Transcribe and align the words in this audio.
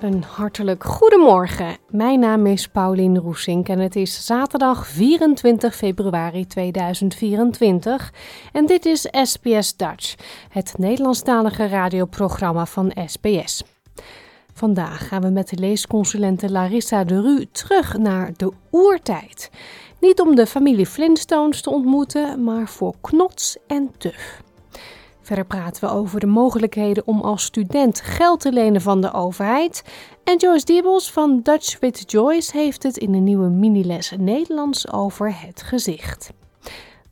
Een 0.00 0.22
hartelijk 0.22 0.84
goedemorgen. 0.84 1.76
Mijn 1.88 2.20
naam 2.20 2.46
is 2.46 2.68
Paulien 2.68 3.18
Roesink 3.18 3.68
en 3.68 3.78
het 3.78 3.96
is 3.96 4.26
zaterdag 4.26 4.86
24 4.86 5.76
februari 5.76 6.46
2024 6.46 8.12
en 8.52 8.66
dit 8.66 8.86
is 8.86 9.08
SBS 9.10 9.76
Dutch, 9.76 10.14
het 10.48 10.74
Nederlandstalige 10.76 11.66
radioprogramma 11.66 12.66
van 12.66 12.92
SBS. 13.06 13.62
Vandaag 14.54 15.08
gaan 15.08 15.22
we 15.22 15.28
met 15.28 15.48
de 15.48 15.56
leesconsulente 15.56 16.50
Larissa 16.50 17.04
de 17.04 17.20
Ru 17.20 17.46
terug 17.52 17.96
naar 17.96 18.32
de 18.36 18.52
oertijd. 18.70 19.50
Niet 20.00 20.20
om 20.20 20.34
de 20.34 20.46
familie 20.46 20.86
Flintstones 20.86 21.62
te 21.62 21.70
ontmoeten, 21.70 22.44
maar 22.44 22.68
voor 22.68 22.94
knots 23.00 23.56
en 23.66 23.90
tuf. 23.98 24.42
Verder 25.28 25.46
praten 25.46 25.84
we 25.84 25.94
over 25.94 26.20
de 26.20 26.26
mogelijkheden 26.26 27.06
om 27.06 27.20
als 27.20 27.44
student 27.44 28.00
geld 28.00 28.40
te 28.40 28.52
lenen 28.52 28.80
van 28.80 29.00
de 29.00 29.12
overheid. 29.12 29.84
En 30.24 30.36
Joyce 30.36 30.64
Diebels 30.64 31.12
van 31.12 31.40
Dutch 31.42 31.78
with 31.78 32.10
Joyce 32.10 32.56
heeft 32.56 32.82
het 32.82 32.96
in 32.96 33.14
een 33.14 33.24
nieuwe 33.24 33.48
miniles 33.48 34.14
Nederlands 34.18 34.92
over 34.92 35.40
het 35.40 35.62
gezicht. 35.62 36.30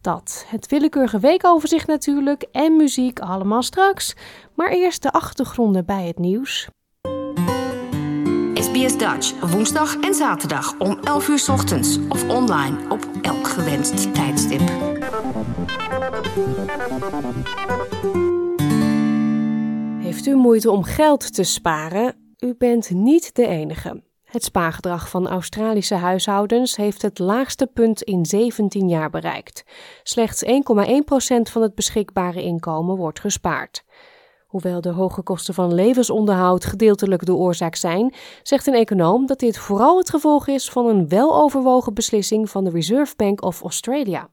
Dat, 0.01 0.45
het 0.49 0.67
willekeurige 0.67 1.19
weekoverzicht 1.19 1.87
natuurlijk 1.87 2.47
en 2.53 2.77
muziek 2.77 3.21
allemaal 3.21 3.63
straks. 3.63 4.15
Maar 4.55 4.71
eerst 4.71 5.03
de 5.03 5.13
achtergronden 5.13 5.85
bij 5.85 6.07
het 6.07 6.19
nieuws. 6.19 6.69
SBS 8.55 8.99
Dutch, 8.99 9.51
woensdag 9.51 9.97
en 10.01 10.15
zaterdag 10.15 10.79
om 10.79 10.99
11 11.03 11.29
uur 11.29 11.45
ochtends 11.51 11.99
of 12.09 12.29
online 12.29 12.77
op 12.89 13.09
elk 13.23 13.49
gewenst 13.49 14.15
tijdstip. 14.15 14.96
Heeft 19.99 20.27
u 20.27 20.35
moeite 20.35 20.71
om 20.71 20.83
geld 20.83 21.35
te 21.35 21.43
sparen? 21.43 22.35
U 22.39 22.55
bent 22.59 22.91
niet 22.91 23.35
de 23.35 23.47
enige. 23.47 24.03
Het 24.25 24.45
spaargedrag 24.45 25.09
van 25.09 25.29
Australische 25.29 25.95
huishoudens 25.95 26.77
heeft 26.77 27.03
het 27.03 27.19
laagste 27.19 27.67
punt 27.67 28.03
in 28.03 28.27
17 28.27 28.89
jaar 28.89 29.11
bereikt. 29.11 29.65
Slechts 30.03 30.45
1,1% 30.45 30.51
van 31.43 31.63
het 31.63 31.75
beschikbare 31.75 32.43
inkomen 32.43 32.97
wordt 32.97 33.21
gespaard. 33.21 33.85
Hoewel 34.47 34.81
de 34.81 34.91
hoge 34.91 35.23
kosten 35.23 35.55
van 35.55 35.75
levensonderhoud 35.75 36.65
gedeeltelijk 36.65 37.25
de 37.25 37.35
oorzaak 37.35 37.75
zijn, 37.75 38.15
zegt 38.43 38.67
een 38.67 38.75
econoom 38.75 39.27
dat 39.27 39.39
dit 39.39 39.59
vooral 39.59 39.99
het 39.99 40.11
gevolg 40.11 40.47
is 40.47 40.71
van 40.71 40.87
een 40.87 41.09
weloverwogen 41.09 41.95
beslissing 41.95 42.51
van 42.51 42.65
de 42.65 42.71
Reserve 42.71 43.15
Bank 43.17 43.43
of 43.43 43.63
Australia. 43.63 44.29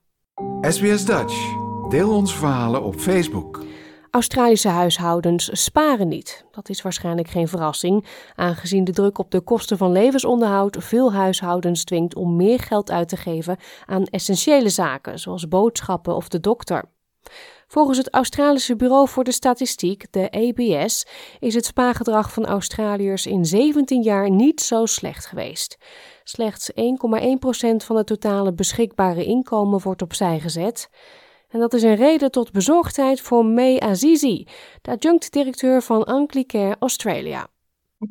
SBS 0.62 1.06
Dutch. 1.06 1.62
Deel 1.94 2.16
onze 2.16 2.38
verhalen 2.38 2.84
op 2.84 2.96
Facebook. 2.96 3.64
Australische 4.12 4.68
huishoudens 4.68 5.64
sparen 5.64 6.08
niet. 6.08 6.46
Dat 6.52 6.70
is 6.70 6.81
waarschijnlijk 6.81 7.28
geen 7.28 7.48
verrassing, 7.48 8.06
aangezien 8.36 8.84
de 8.84 8.92
druk 8.92 9.18
op 9.18 9.31
de 9.31 9.42
kosten 9.42 9.78
van 9.78 9.92
levensonderhoud 9.92 10.78
veel 10.80 11.14
huishoudens 11.14 11.84
dwingt 11.84 12.16
om 12.16 12.36
meer 12.36 12.59
geld 12.59 12.92
uit 12.92 13.09
te 13.09 13.18
geven 13.18 13.58
aan 13.86 14.04
essentiële 14.04 14.70
zaken, 14.70 15.20
zoals 15.20 15.48
boodschappen 15.48 16.16
of 16.16 16.28
de 16.28 16.40
dokter. 16.40 16.84
Volgens 17.68 17.98
het 17.98 18.14
Australische 18.14 18.75
Bureau 18.75 19.08
voor 19.08 19.24
de 19.24 19.31
Statistiek, 19.31 20.06
de 20.12 20.31
ABS, 20.31 21.06
is 21.40 21.54
het 21.54 21.66
spaargedrag 21.66 22.34
van 22.34 22.46
Australiërs 22.46 23.25
in 23.25 23.46
17 23.46 24.02
jaar 24.02 24.30
niet 24.30 24.62
zo 24.62 24.86
slecht 24.86 25.25
geweest. 25.25 25.78
Slechts 26.24 26.72
1,1% 26.72 26.75
van 27.86 27.96
het 27.96 28.08
totale 28.08 28.54
beschikbare 28.54 29.25
inkomen 29.25 29.80
wordt 29.81 30.02
opzij 30.02 30.40
gezet. 30.40 30.90
En 31.53 31.59
dat 31.59 31.74
is 31.74 31.84
een 31.84 31.96
reden 31.96 32.31
tot 32.31 32.52
bezorgdheid 32.52 33.22
voor 33.22 33.46
May 33.46 33.80
Azizi, 33.80 34.47
de 34.81 34.91
adjunct-directeur 34.91 35.81
van 35.81 36.03
Anglicare 36.03 36.75
Australia. 36.80 37.47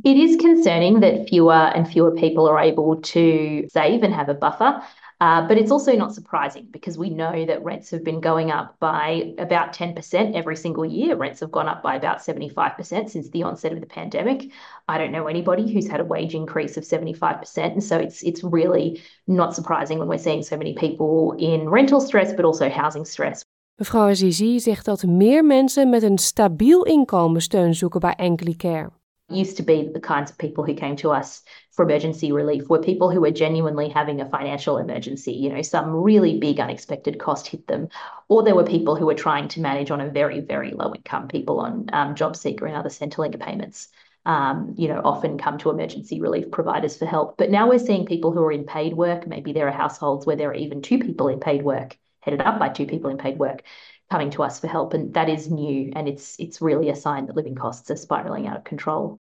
It 0.03 0.16
is 0.16 0.36
concerning 0.36 1.00
that 1.00 1.28
fewer 1.28 1.75
and 1.75 1.88
fewer 1.88 2.12
people 2.12 2.48
are 2.50 2.70
able 2.70 3.00
to 3.00 3.20
save 3.66 3.98
and 4.02 4.14
have 4.14 4.31
a 4.31 4.34
buffer. 4.34 4.82
Uh, 5.22 5.47
but 5.47 5.56
it's 5.56 5.71
also 5.71 5.93
not 5.93 6.12
surprising 6.12 6.66
because 6.72 6.99
we 6.99 7.09
know 7.09 7.47
that 7.47 7.62
rents 7.62 7.91
have 7.91 8.03
been 8.03 8.21
going 8.21 8.50
up 8.50 8.75
by 8.81 9.33
about 9.38 9.72
10% 9.72 10.34
every 10.34 10.56
single 10.56 10.84
year. 10.84 11.15
Rents 11.15 11.38
have 11.38 11.53
gone 11.53 11.69
up 11.69 11.81
by 11.81 11.94
about 11.94 12.19
75% 12.19 13.09
since 13.09 13.31
the 13.31 13.44
onset 13.44 13.72
of 13.72 13.81
the 13.81 13.87
pandemic. 13.87 14.50
I 14.88 14.99
don't 14.99 15.12
know 15.12 15.28
anybody 15.28 15.72
who's 15.72 15.88
had 15.88 16.00
a 16.00 16.05
wage 16.05 16.34
increase 16.34 16.77
of 16.77 16.82
75%. 16.82 17.72
And 17.72 17.84
so 17.84 17.99
it's 17.99 18.25
it's 18.25 18.43
really 18.43 19.00
not 19.27 19.55
surprising 19.55 20.00
when 20.00 20.09
we're 20.09 20.19
seeing 20.19 20.43
so 20.43 20.56
many 20.56 20.75
people 20.75 21.37
in 21.38 21.69
rental 21.69 22.00
stress, 22.00 22.32
but 22.34 22.44
also 22.44 22.69
housing 22.69 23.05
stress. 23.05 23.44
Mevrouw 23.77 24.09
Azizi 24.09 24.61
zegt 24.61 24.84
dat 24.84 25.03
meer 25.03 25.44
mensen 25.44 25.88
met 25.88 26.03
een 26.03 26.19
stabiel 26.19 26.84
inkomen 26.84 27.43
steun 27.43 27.75
zoeken 27.75 28.00
bij 28.00 28.15
Anglicare. 28.16 28.91
Used 29.34 29.56
to 29.56 29.62
be 29.62 29.91
the 29.93 30.00
kinds 30.00 30.31
of 30.31 30.38
people 30.38 30.65
who 30.65 30.75
came 30.75 30.97
to 30.97 31.10
us 31.10 31.43
for 31.72 31.84
emergency 31.84 32.32
relief 32.32 32.69
were 32.69 32.81
people 32.81 33.10
who 33.10 33.20
were 33.20 33.31
genuinely 33.31 33.88
having 33.88 34.20
a 34.20 34.28
financial 34.28 34.78
emergency. 34.78 35.32
You 35.32 35.50
know, 35.50 35.62
some 35.62 35.91
really 35.91 36.38
big 36.38 36.60
unexpected 36.60 37.19
cost 37.19 37.47
hit 37.47 37.66
them, 37.66 37.88
or 38.28 38.43
there 38.43 38.54
were 38.54 38.65
people 38.65 38.94
who 38.94 39.06
were 39.06 39.15
trying 39.15 39.48
to 39.48 39.60
manage 39.60 39.91
on 39.91 40.00
a 40.00 40.10
very, 40.10 40.41
very 40.41 40.72
low 40.72 40.94
income, 40.94 41.28
people 41.28 41.60
on 41.60 41.87
um, 41.93 42.15
job 42.15 42.37
seeker 42.37 42.66
and 42.66 42.76
other 42.76 42.91
Centrelink 42.91 43.41
payments. 43.41 43.88
Um, 44.25 44.75
you 44.78 44.87
know, 44.87 45.00
often 45.04 45.37
come 45.37 45.59
to 45.59 45.70
emergency 45.70 46.20
relief 46.20 46.53
providers 46.53 46.97
for 46.97 47.06
help. 47.06 47.37
But 47.37 47.50
now 47.50 47.69
we're 47.69 47.81
seeing 47.81 48.06
people 48.06 48.31
who 48.31 48.41
are 48.44 48.53
in 48.53 48.64
paid 48.64 48.93
work. 48.93 49.26
Maybe 49.26 49.53
there 49.53 49.66
are 49.66 49.72
households 49.72 50.26
where 50.26 50.37
there 50.37 50.50
are 50.50 50.54
even 50.54 50.81
two 50.81 51.00
people 51.00 51.26
in 51.26 51.41
paid 51.41 51.64
work, 51.64 51.99
headed 52.20 52.41
up 52.41 52.60
by 52.60 52.69
two 52.69 52.87
people 52.87 53.10
in 53.10 53.19
paid 53.19 53.37
work, 53.37 53.64
coming 54.12 54.31
to 54.31 54.44
us 54.44 54.60
for 54.60 54.69
help. 54.69 54.94
And 54.94 55.14
that 55.14 55.28
is 55.28 55.50
new. 55.50 55.91
And 55.97 56.06
it's 56.06 56.38
it's 56.38 56.62
really 56.62 56.91
a 56.91 56.94
sign 56.94 57.26
that 57.26 57.34
living 57.34 57.56
costs 57.56 57.91
are 57.91 57.97
spiraling 57.97 58.47
out 58.47 58.56
of 58.56 58.62
control. 58.62 59.19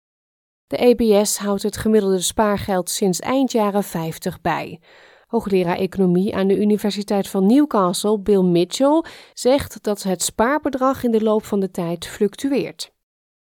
De 0.72 0.78
ABS 0.78 1.38
houdt 1.38 1.62
het 1.62 1.76
gemiddelde 1.76 2.20
spaargeld 2.20 2.90
sinds 2.90 3.20
eind 3.20 3.52
jaren 3.52 3.84
50 3.84 4.40
bij. 4.40 4.80
Hoogleraar 5.26 5.76
economie 5.76 6.34
aan 6.34 6.48
de 6.48 6.60
Universiteit 6.60 7.28
van 7.28 7.46
Newcastle, 7.46 8.20
Bill 8.20 8.42
Mitchell, 8.42 9.04
zegt 9.32 9.82
dat 9.82 10.02
het 10.02 10.22
spaarbedrag 10.22 11.04
in 11.04 11.10
de 11.10 11.22
loop 11.22 11.44
van 11.44 11.60
de 11.60 11.70
tijd 11.70 12.06
fluctueert. 12.06 12.92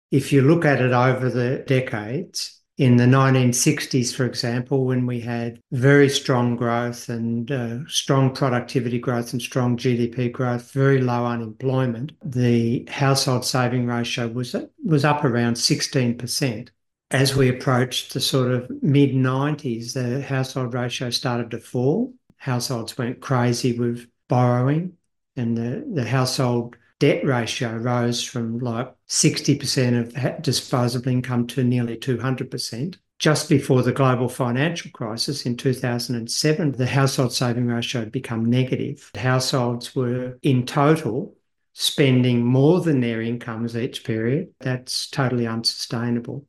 If 0.08 0.30
you 0.30 0.46
look 0.46 0.66
at 0.66 0.80
it 0.80 0.92
over 0.92 1.32
the 1.32 1.62
decades, 1.66 2.64
in 2.76 2.98
the 2.98 3.06
1960s, 3.06 4.16
for 4.16 4.26
example, 4.26 4.86
when 4.86 5.06
we 5.06 5.24
had 5.24 5.52
very 5.68 6.10
strong 6.10 6.58
growth 6.58 7.10
and 7.10 7.52
uh, 7.52 7.72
strong 7.86 8.32
productivity 8.32 9.00
growth 9.00 9.32
and 9.32 9.42
strong 9.42 9.82
GDP 9.82 10.32
growth, 10.32 10.72
very 10.72 11.02
low 11.02 11.26
unemployment, 11.26 12.12
the 12.32 12.88
household 12.88 13.46
saving 13.46 13.86
ratio 13.88 14.28
was, 14.28 14.56
was 14.86 15.04
up 15.04 15.24
around 15.24 15.58
16% 15.58 16.70
as 17.12 17.36
we 17.36 17.50
approached 17.50 18.14
the 18.14 18.20
sort 18.20 18.52
of 18.52 18.70
mid 18.84 19.12
90s, 19.12 19.94
the 19.94 20.22
household 20.22 20.74
ratio 20.74 21.10
started 21.10 21.52
to 21.52 21.60
fall. 21.60 22.14
Households 22.38 22.98
went 22.98 23.20
crazy 23.20 23.78
with 23.78 24.08
borrowing, 24.28 24.94
and 25.36 25.58
the, 25.58 25.84
the 25.94 26.06
household 26.06 26.76
debt 27.00 27.26
ratio 27.26 27.76
rose 27.78 28.24
from 28.24 28.60
like 28.60 28.94
60% 29.08 30.00
of 30.00 30.42
disposable 30.42 31.10
income 31.10 31.48
to 31.48 31.64
nearly 31.64 31.98
200%. 31.98 32.98
Just 33.18 33.50
before 33.50 33.84
the 33.84 33.92
global 33.92 34.30
financial 34.30 34.92
crisis 34.92 35.46
in 35.46 35.58
2007, 35.58 36.72
the 36.74 36.86
household 36.86 37.34
saving 37.34 37.68
ratio 37.68 38.02
had 38.02 38.12
become 38.12 38.46
negative. 38.46 39.12
Households 39.16 39.94
were 39.96 40.38
in 40.42 40.66
total 40.66 41.36
spending 41.74 42.46
more 42.46 42.82
than 42.82 43.00
their 43.00 43.22
incomes 43.22 43.76
each 43.76 44.04
period. 44.04 44.54
That's 44.60 45.10
totally 45.10 45.48
unsustainable. 45.48 46.46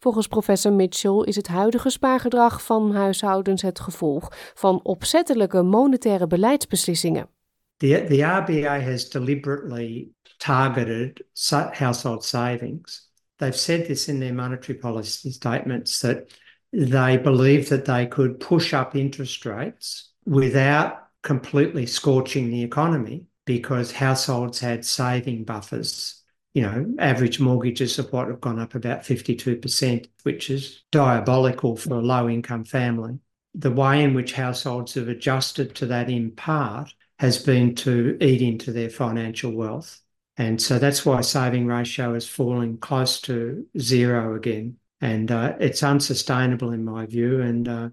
Volgens 0.00 0.26
professor 0.26 0.72
Mitchell 0.72 1.22
is 1.24 1.36
het 1.36 1.48
huidige 1.48 1.90
spaargedrag 1.90 2.62
van 2.62 2.94
huishoudens 2.94 3.62
het 3.62 3.80
gevolg 3.80 4.28
van 4.54 4.80
opzettelijke 4.82 5.62
monetaire 5.62 6.26
beleidsbeslissingen. 6.26 7.28
The, 7.76 8.22
RBA 8.22 8.80
has 8.80 9.08
deliberately 9.08 10.08
targeted 10.36 11.24
household 11.72 12.24
savings 12.24 13.10
they've 13.40 13.56
said 13.56 13.86
this 13.86 14.08
in 14.08 14.20
their 14.20 14.34
monetary 14.34 14.78
policy 14.78 15.30
statements 15.32 16.00
that 16.00 16.30
they 16.72 17.18
believe 17.18 17.68
that 17.70 17.86
they 17.86 18.06
could 18.06 18.38
push 18.38 18.72
up 18.72 18.94
interest 18.94 19.44
rates 19.44 20.12
without 20.24 21.08
completely 21.22 21.86
scorching 21.86 22.50
the 22.50 22.62
economy 22.62 23.24
because 23.44 23.90
households 23.92 24.60
had 24.60 24.84
saving 24.84 25.44
buffers. 25.44 26.19
You 26.54 26.62
know, 26.62 26.94
average 26.98 27.38
mortgages 27.38 27.98
of 27.98 28.12
what 28.12 28.28
have 28.28 28.40
gone 28.40 28.58
up 28.58 28.74
about 28.74 29.02
52%, 29.02 30.06
which 30.24 30.50
is 30.50 30.82
diabolical 30.90 31.76
for 31.76 31.94
a 31.94 32.00
low 32.00 32.28
income 32.28 32.64
family. 32.64 33.18
The 33.54 33.70
way 33.70 34.02
in 34.02 34.14
which 34.14 34.32
households 34.32 34.94
have 34.94 35.08
adjusted 35.08 35.74
to 35.76 35.86
that 35.86 36.10
in 36.10 36.32
part 36.32 36.92
has 37.20 37.38
been 37.42 37.74
to 37.76 38.16
eat 38.20 38.42
into 38.42 38.72
their 38.72 38.90
financial 38.90 39.52
wealth. 39.52 40.00
And 40.36 40.60
so 40.60 40.78
that's 40.78 41.04
why 41.04 41.20
saving 41.20 41.66
ratio 41.66 42.14
is 42.14 42.26
falling 42.26 42.78
close 42.78 43.20
to 43.22 43.66
zero 43.78 44.34
again. 44.34 44.76
And 45.00 45.30
uh, 45.30 45.54
it's 45.60 45.82
unsustainable 45.82 46.72
in 46.72 46.84
my 46.84 47.06
view. 47.06 47.40
And 47.40 47.68
uh, 47.68 47.88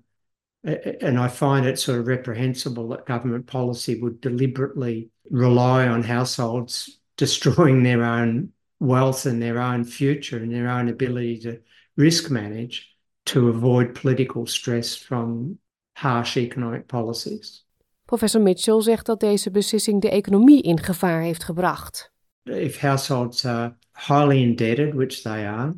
and 0.64 1.18
I 1.20 1.28
find 1.28 1.66
it 1.66 1.80
sort 1.80 2.00
of 2.00 2.08
reprehensible 2.08 2.90
that 2.90 3.06
government 3.06 3.48
policy 3.48 4.02
would 4.02 4.20
deliberately 4.20 5.10
rely 5.30 5.88
on 5.88 6.04
households 6.04 6.97
destroying 7.18 7.84
their 7.84 8.04
own 8.04 8.52
wealth 8.80 9.26
and 9.26 9.42
their 9.42 9.60
own 9.60 9.84
future 9.84 10.38
and 10.38 10.52
their 10.52 10.70
own 10.70 10.88
ability 10.88 11.40
to 11.40 11.60
risk 11.96 12.30
manage 12.30 12.96
to 13.26 13.50
avoid 13.50 13.96
political 13.96 14.46
stress 14.46 14.96
from 14.96 15.58
harsh 15.96 16.38
economic 16.38 16.88
policies. 16.88 17.66
Professor 18.06 18.42
Mitchell 18.42 18.82
zegt 18.82 19.06
dat 19.06 19.20
deze 19.20 19.52
beslissing 19.52 20.02
de 20.02 20.10
economie 20.10 20.62
in 20.62 20.80
gevaar 20.80 21.22
heeft 21.22 21.44
gebracht. 21.44 22.12
If 22.44 22.80
households 22.80 23.46
are 23.46 23.76
highly 24.08 24.42
indebted, 24.42 24.94
which 24.94 25.22
they 25.22 25.46
are, 25.46 25.74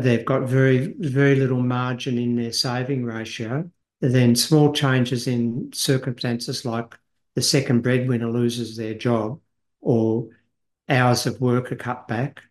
they've 0.00 0.24
got 0.24 0.48
very 0.48 0.94
very 0.98 1.38
little 1.38 1.62
margin 1.62 2.16
in 2.16 2.36
their 2.36 2.52
saving 2.52 3.04
ratio, 3.04 3.70
then 3.98 4.36
small 4.36 4.72
changes 4.72 5.26
in 5.26 5.66
circumstances 5.70 6.64
like 6.64 6.98
the 7.34 7.42
second 7.42 7.82
breadwinner 7.82 8.30
loses 8.30 8.76
their 8.76 8.94
job 8.94 9.38
or 9.80 10.28
hours 10.88 11.26
of 11.26 11.40
work 11.40 11.72
are 11.72 11.76
cut 11.76 12.08
back, 12.08 12.42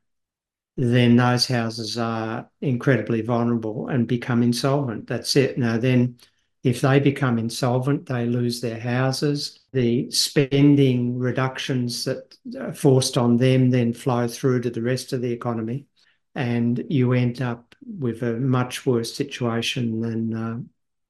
then 0.78 1.16
those 1.16 1.48
houses 1.48 1.98
are 1.98 2.50
incredibly 2.62 3.22
vulnerable 3.22 3.88
and 3.88 4.07
become 4.07 4.42
insolvent. 4.42 5.07
That's 5.07 5.36
it. 5.36 5.57
Now, 5.57 5.78
then, 5.78 6.18
if 6.63 6.81
they 6.81 7.00
become 7.00 7.39
insolvent, 7.39 8.06
they 8.06 8.25
lose 8.25 8.62
their 8.62 8.80
houses. 8.80 9.60
The 9.74 10.12
spending 10.12 11.18
reductions 11.18 12.06
that 12.06 12.38
are 12.57 12.74
forced 12.74 13.18
on 13.18 13.38
them 13.38 13.72
then 13.72 13.94
flow 13.94 14.28
through 14.28 14.62
to 14.62 14.69
the 14.69 14.81
rest 14.81 15.12
of 15.12 15.22
the 15.22 15.31
economy. 15.31 15.88
And 16.36 16.84
you 16.88 17.13
end 17.13 17.42
up 17.42 17.75
with 17.86 18.22
a 18.22 18.34
much 18.34 18.86
worse 18.86 19.13
situation 19.13 20.01
than, 20.01 20.34
uh, 20.34 20.60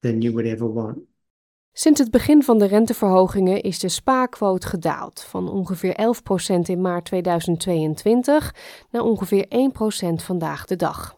than 0.01 0.21
you 0.21 0.31
would 0.33 0.47
ever 0.47 0.65
want. 0.65 1.03
Sinds 1.73 1.99
het 1.99 2.11
begin 2.11 2.43
van 2.43 2.57
de 2.57 2.65
renteverhogingen 2.65 3.61
is 3.61 3.79
de 3.79 3.89
spaarquote 3.89 4.67
gedaald 4.67 5.21
van 5.21 5.49
ongeveer 5.49 5.95
11% 6.55 6.59
in 6.61 6.81
maart 6.81 7.05
2022 7.05 8.55
naar 8.89 9.01
ongeveer 9.01 9.45
1% 9.45 10.23
vandaag 10.23 10.65
de 10.65 10.75
dag. 10.75 11.15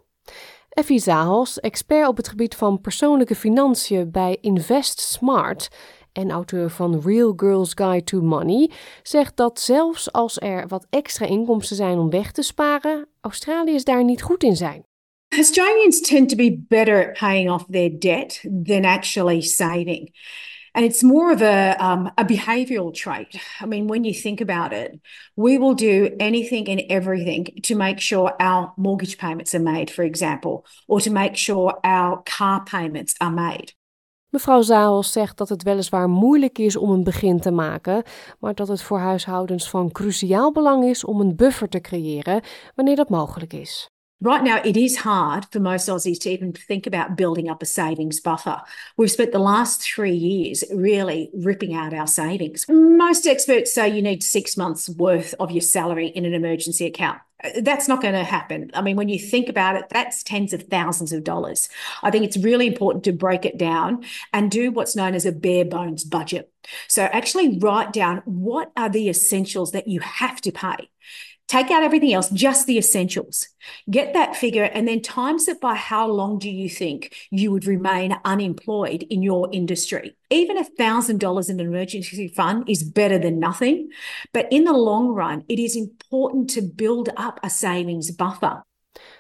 Effie 0.70 1.00
Zahos, 1.00 1.60
expert 1.60 2.08
op 2.08 2.18
het 2.18 2.28
gebied 2.28 2.56
van 2.56 2.82
persoonlijke 2.82 3.36
financiën 3.36 4.12
bij 4.12 4.38
Invest 4.42 5.00
Smart 5.00 5.70
en 6.12 6.32
auteur 6.32 6.70
van 6.70 7.02
Real 7.02 7.34
Girls 7.36 7.72
Guide 7.74 8.04
to 8.04 8.22
Money, 8.22 8.72
zegt 9.04 9.38
dat 9.38 9.60
zelfs 9.60 10.12
als 10.12 10.40
er 10.40 10.68
wat 10.68 10.88
extra 10.90 11.26
inkomsten 11.26 11.76
zijn 11.76 11.98
om 11.98 12.10
weg 12.10 12.32
te 12.32 12.42
sparen, 12.42 13.08
Australiërs 13.22 13.84
daar 13.84 14.04
niet 14.04 14.22
goed 14.22 14.44
in 14.44 14.56
zijn. 14.56 14.86
Australians 15.40 16.02
tend 16.02 16.30
to 16.30 16.36
be 16.36 16.50
better 16.50 17.02
at 17.02 17.18
paying 17.18 17.50
off 17.50 17.68
their 17.68 17.90
debt 17.90 18.40
than 18.44 18.86
actually 18.86 19.42
saving. 19.42 20.10
And 20.76 20.86
it's 20.86 21.04
more 21.04 21.32
of 21.32 21.42
a, 21.42 21.76
um, 21.80 22.12
a 22.18 22.26
behavioral 22.26 22.94
trait. 22.94 23.40
I 23.62 23.66
mean, 23.66 23.88
when 23.88 24.04
you 24.04 24.14
think 24.14 24.42
about 24.42 24.74
it, 24.74 25.00
we 25.36 25.58
will 25.58 25.76
do 25.76 26.10
anything 26.20 26.68
and 26.68 26.82
everything 26.90 27.46
to 27.64 27.76
make 27.76 28.00
sure 28.00 28.34
our 28.40 28.74
mortgage 28.76 29.18
payments 29.18 29.54
are 29.54 29.64
made, 29.64 29.92
for 29.92 30.04
example, 30.04 30.66
or 30.88 31.00
to 31.02 31.12
make 31.12 31.36
sure 31.36 31.80
our 31.84 32.24
car 32.38 32.64
payments 32.64 33.16
are 33.20 33.32
made. 33.32 33.74
Mevrouw 34.30 34.62
Zaals 34.62 35.12
zegt 35.12 35.38
dat 35.38 35.50
het 35.50 35.64
weliswaar 35.64 36.10
moeilijk 36.10 36.58
is 36.58 36.76
om 36.76 36.90
een 36.90 37.04
begin 37.04 37.40
te 37.40 37.52
maken, 37.52 38.04
maar 38.40 38.54
dat 38.54 38.68
het 38.68 38.82
voor 38.82 39.00
huishoudens 39.00 39.70
van 39.70 39.92
cruciaal 39.92 40.52
belang 40.52 40.84
is 40.84 41.06
om 41.06 41.20
een 41.20 41.36
buffer 41.36 41.70
te 41.70 41.82
creëren 41.82 42.42
wanneer 42.76 42.96
dat 42.96 43.10
mogelijk 43.10 43.54
is. 43.54 43.92
Right 44.22 44.44
now, 44.44 44.62
it 44.64 44.78
is 44.78 44.98
hard 44.98 45.46
for 45.52 45.60
most 45.60 45.90
Aussies 45.90 46.20
to 46.22 46.30
even 46.30 46.54
think 46.54 46.88
about 46.88 47.18
building 47.18 47.50
up 47.50 47.62
a 47.62 47.66
savings 47.66 48.22
buffer. 48.22 48.62
We've 48.96 49.12
spent 49.12 49.34
the 49.34 49.40
last 49.40 49.82
three 49.82 50.16
years 50.16 50.64
really 50.74 51.30
ripping 51.34 51.74
out 51.74 51.94
our 51.94 52.08
savings. 52.08 52.66
Most 52.70 53.28
experts 53.28 53.74
say 53.74 53.90
you 53.90 54.02
need 54.02 54.24
six 54.24 54.56
months' 54.56 54.90
worth 54.90 55.36
of 55.42 55.52
your 55.52 55.62
salary 55.62 56.08
in 56.08 56.24
an 56.24 56.34
emergency 56.34 56.86
account. 56.86 57.20
Uh, 57.44 57.50
that's 57.64 57.90
not 57.90 58.02
going 58.02 58.14
to 58.14 58.24
happen. 58.24 58.72
I 58.74 58.82
mean, 58.82 58.96
when 58.96 59.10
you 59.10 59.20
think 59.20 59.50
about 59.50 59.76
it, 59.76 59.90
that's 59.90 60.24
tens 60.24 60.54
of 60.54 60.64
thousands 60.64 61.12
of 61.12 61.26
dollars. 61.26 61.68
I 62.02 62.10
think 62.10 62.24
it's 62.24 62.38
really 62.38 62.68
important 62.68 63.04
to 63.04 63.12
break 63.12 63.44
it 63.46 63.58
down 63.58 64.06
and 64.32 64.50
do 64.50 64.72
what's 64.72 64.96
known 64.96 65.16
as 65.16 65.26
a 65.26 65.34
bare 65.34 65.66
bones 65.66 66.06
budget. 66.06 66.50
So, 66.88 67.04
actually, 67.04 67.60
write 67.60 67.92
down 67.92 68.22
what 68.24 68.72
are 68.78 68.88
the 68.88 69.10
essentials 69.10 69.74
that 69.74 69.90
you 69.90 70.00
have 70.00 70.40
to 70.42 70.54
pay 70.54 70.90
Take 71.48 71.72
out 71.72 71.84
everything 71.84 72.14
else, 72.14 72.30
just 72.30 72.66
the 72.66 72.78
essentials. 72.78 73.48
Get 73.90 74.14
that 74.14 74.36
figure 74.36 74.64
and 74.64 74.88
then 74.88 75.02
times 75.02 75.48
it 75.48 75.60
by 75.60 75.76
how 75.76 76.08
long 76.08 76.40
do 76.40 76.50
you 76.50 76.70
think 76.70 77.14
you 77.30 77.52
would 77.52 77.66
remain 77.66 78.16
unemployed 78.24 79.04
in 79.10 79.22
your 79.22 79.50
industry? 79.52 80.16
Even 80.30 80.58
a 80.58 80.64
$1,000 80.64 81.50
in 81.50 81.60
an 81.60 81.66
emergency 81.66 82.28
fund 82.28 82.68
is 82.68 82.84
better 82.84 83.20
than 83.20 83.40
nothing. 83.40 83.92
But 84.32 84.48
in 84.52 84.64
the 84.64 84.74
long 84.74 85.10
run, 85.10 85.44
it 85.48 85.60
is 85.60 85.76
important 85.76 86.50
to 86.52 86.62
build 86.62 87.10
up 87.18 87.40
a 87.44 87.50
savings 87.50 88.16
buffer. 88.16 88.64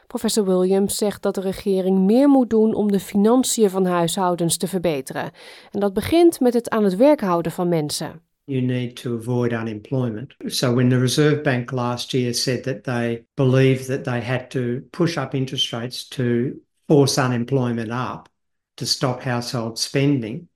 Professor 0.07 0.45
Williams 0.45 0.97
zegt 0.97 1.21
dat 1.21 1.35
de 1.35 1.41
regering 1.41 1.99
meer 1.99 2.29
moet 2.29 2.49
doen 2.49 2.73
om 2.73 2.91
de 2.91 2.99
financiën 2.99 3.69
van 3.69 3.85
huishoudens 3.85 4.57
te 4.57 4.67
verbeteren. 4.67 5.31
En 5.71 5.79
dat 5.79 5.93
begint 5.93 6.39
met 6.39 6.53
het 6.53 6.69
aan 6.69 6.83
het 6.83 6.95
werk 6.95 7.21
houden 7.21 7.51
van 7.51 7.69
mensen. 7.69 8.21
You 8.45 8.61
need 8.61 8.97
to 8.97 9.15
avoid 9.15 9.53
unemployment. 9.53 10.33
So 10.49 10.73
when 10.73 10.89
the 10.89 10.99
Reserve 10.99 11.43
Bank 11.43 11.71
last 11.71 12.13
year 12.13 12.33
said 12.33 12.65
that 12.65 12.83
they 12.83 13.23
believed 13.35 13.87
that 13.87 14.03
they 14.03 14.21
had 14.21 14.51
to 14.51 14.83
push 14.91 15.17
up 15.17 15.33
interest 15.33 15.71
rates 15.71 16.09
to 16.09 16.59
force 16.88 17.17
unemployment 17.17 17.91
up 17.91 18.29
to 18.77 18.85
stop 18.85 19.21
household 19.21 19.79
spending, 19.79 20.50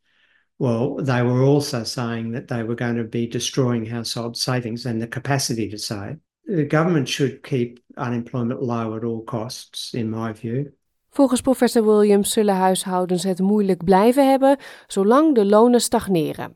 well, 0.60 0.96
they 0.96 1.22
were 1.22 1.44
also 1.44 1.84
saying 1.84 2.32
that 2.32 2.48
they 2.48 2.64
were 2.64 2.76
going 2.76 2.98
to 2.98 3.04
be 3.04 3.28
destroying 3.28 3.86
household 3.86 4.38
savings 4.38 4.86
and 4.86 5.02
the 5.02 5.08
capacity 5.08 5.70
to 5.70 5.78
save. 5.78 6.18
The 6.46 6.66
government 6.66 7.08
should 7.08 7.44
keep 7.44 7.80
unemployment 7.96 8.62
low 8.62 8.96
at 8.96 9.04
all 9.04 9.24
costs, 9.24 9.94
in 9.94 10.10
my 10.10 10.34
view. 10.34 10.72
Volgens 11.10 11.42
professor 11.42 11.84
Williams 11.84 12.32
zullen 12.32 12.56
huishoudens 12.56 13.24
het 13.24 13.40
moeilijk 13.40 13.84
blijven 13.84 14.30
hebben 14.30 14.58
zolang 14.88 15.36
de 15.36 15.46
lonen 15.46 15.82
stagneren. 15.82 16.56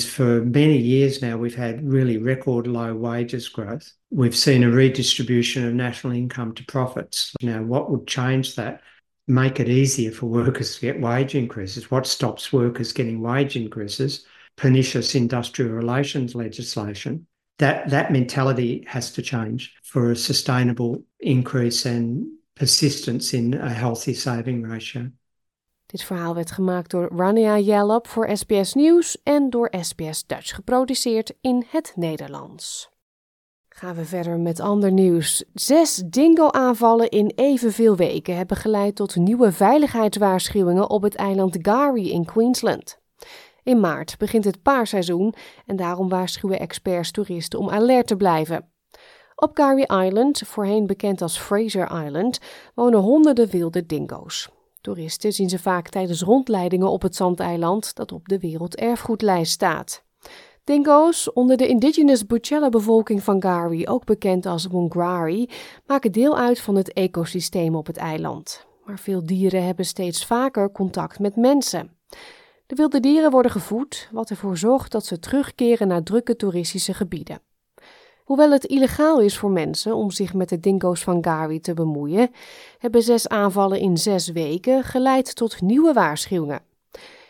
For 0.00 0.44
many 0.44 0.78
years 0.78 1.22
now, 1.22 1.36
we've 1.36 1.54
had 1.54 1.86
really 1.86 2.18
record 2.18 2.66
low 2.66 2.94
wages 2.94 3.48
growth. 3.48 3.92
We've 4.10 4.36
seen 4.36 4.62
a 4.62 4.70
redistribution 4.70 5.66
of 5.66 5.74
national 5.74 6.14
income 6.14 6.54
to 6.54 6.64
profits. 6.64 7.34
Now, 7.42 7.62
what 7.62 7.90
would 7.90 8.06
change 8.06 8.56
that? 8.56 8.82
Make 9.28 9.60
it 9.60 9.68
easier 9.68 10.10
for 10.10 10.26
workers 10.26 10.74
to 10.74 10.80
get 10.80 11.00
wage 11.00 11.34
increases. 11.34 11.90
What 11.90 12.06
stops 12.06 12.52
workers 12.52 12.92
getting 12.92 13.20
wage 13.20 13.56
increases? 13.56 14.26
Pernicious 14.56 15.14
industrial 15.14 15.72
relations 15.72 16.34
legislation. 16.34 17.26
That, 17.58 17.88
that 17.90 18.12
mentality 18.12 18.84
has 18.88 19.12
to 19.12 19.22
change 19.22 19.74
for 19.82 20.10
a 20.10 20.16
sustainable 20.16 21.04
increase 21.20 21.86
and 21.86 22.26
persistence 22.56 23.32
in 23.34 23.54
a 23.54 23.72
healthy 23.72 24.14
saving 24.14 24.62
ratio. 24.62 25.10
Dit 25.92 26.02
verhaal 26.02 26.34
werd 26.34 26.50
gemaakt 26.50 26.90
door 26.90 27.10
Rania 27.16 27.58
Jalab 27.58 28.06
voor 28.06 28.36
SBS 28.36 28.74
Nieuws 28.74 29.22
en 29.22 29.50
door 29.50 29.72
SBS 29.80 30.26
Dutch 30.26 30.54
geproduceerd 30.54 31.32
in 31.40 31.64
het 31.68 31.92
Nederlands. 31.96 32.90
Gaan 33.68 33.94
we 33.94 34.04
verder 34.04 34.38
met 34.38 34.60
ander 34.60 34.92
nieuws. 34.92 35.44
Zes 35.54 35.96
dingo-aanvallen 36.06 37.08
in 37.08 37.32
evenveel 37.34 37.96
weken 37.96 38.36
hebben 38.36 38.56
geleid 38.56 38.96
tot 38.96 39.16
nieuwe 39.16 39.52
veiligheidswaarschuwingen 39.52 40.90
op 40.90 41.02
het 41.02 41.14
eiland 41.14 41.58
Gari 41.62 42.12
in 42.12 42.24
Queensland. 42.24 42.98
In 43.62 43.80
maart 43.80 44.18
begint 44.18 44.44
het 44.44 44.62
paarseizoen 44.62 45.34
en 45.66 45.76
daarom 45.76 46.08
waarschuwen 46.08 46.60
experts 46.60 47.10
toeristen 47.10 47.58
om 47.58 47.70
alert 47.70 48.06
te 48.06 48.16
blijven. 48.16 48.72
Op 49.34 49.56
Gary 49.56 50.04
Island, 50.04 50.42
voorheen 50.46 50.86
bekend 50.86 51.22
als 51.22 51.38
Fraser 51.38 52.04
Island, 52.04 52.38
wonen 52.74 53.00
honderden 53.00 53.48
wilde 53.48 53.86
dingo's. 53.86 54.50
Toeristen 54.82 55.32
zien 55.32 55.48
ze 55.48 55.58
vaak 55.58 55.88
tijdens 55.88 56.22
rondleidingen 56.22 56.90
op 56.90 57.02
het 57.02 57.16
zandeiland 57.16 57.94
dat 57.94 58.12
op 58.12 58.28
de 58.28 58.38
werelderfgoedlijst 58.38 59.52
staat. 59.52 60.04
Dingo's, 60.64 61.32
onder 61.32 61.56
de 61.56 61.66
indigenous 61.66 62.26
Buchella-bevolking 62.26 63.22
van 63.22 63.42
Gari, 63.42 63.88
ook 63.88 64.04
bekend 64.04 64.46
als 64.46 64.66
Wongari, 64.66 65.50
maken 65.86 66.12
deel 66.12 66.38
uit 66.38 66.60
van 66.60 66.74
het 66.74 66.92
ecosysteem 66.92 67.74
op 67.74 67.86
het 67.86 67.96
eiland. 67.96 68.66
Maar 68.84 68.98
veel 68.98 69.26
dieren 69.26 69.64
hebben 69.64 69.84
steeds 69.84 70.26
vaker 70.26 70.72
contact 70.72 71.18
met 71.18 71.36
mensen. 71.36 71.96
De 72.66 72.74
wilde 72.74 73.00
dieren 73.00 73.30
worden 73.30 73.50
gevoed, 73.50 74.08
wat 74.12 74.30
ervoor 74.30 74.56
zorgt 74.56 74.92
dat 74.92 75.06
ze 75.06 75.18
terugkeren 75.18 75.88
naar 75.88 76.02
drukke 76.02 76.36
toeristische 76.36 76.94
gebieden. 76.94 77.40
Hoewel 78.24 78.50
het 78.50 78.64
illegaal 78.64 79.20
is 79.20 79.38
voor 79.38 79.50
mensen 79.50 79.94
om 79.94 80.10
zich 80.10 80.34
met 80.34 80.48
de 80.48 80.60
dingo's 80.60 81.02
van 81.02 81.24
Gari 81.24 81.60
te 81.60 81.74
bemoeien, 81.74 82.30
hebben 82.78 83.02
zes 83.02 83.28
aanvallen 83.28 83.78
in 83.78 83.96
zes 83.96 84.28
weken 84.28 84.82
geleid 84.82 85.36
tot 85.36 85.60
nieuwe 85.60 85.92
waarschuwingen. 85.92 86.60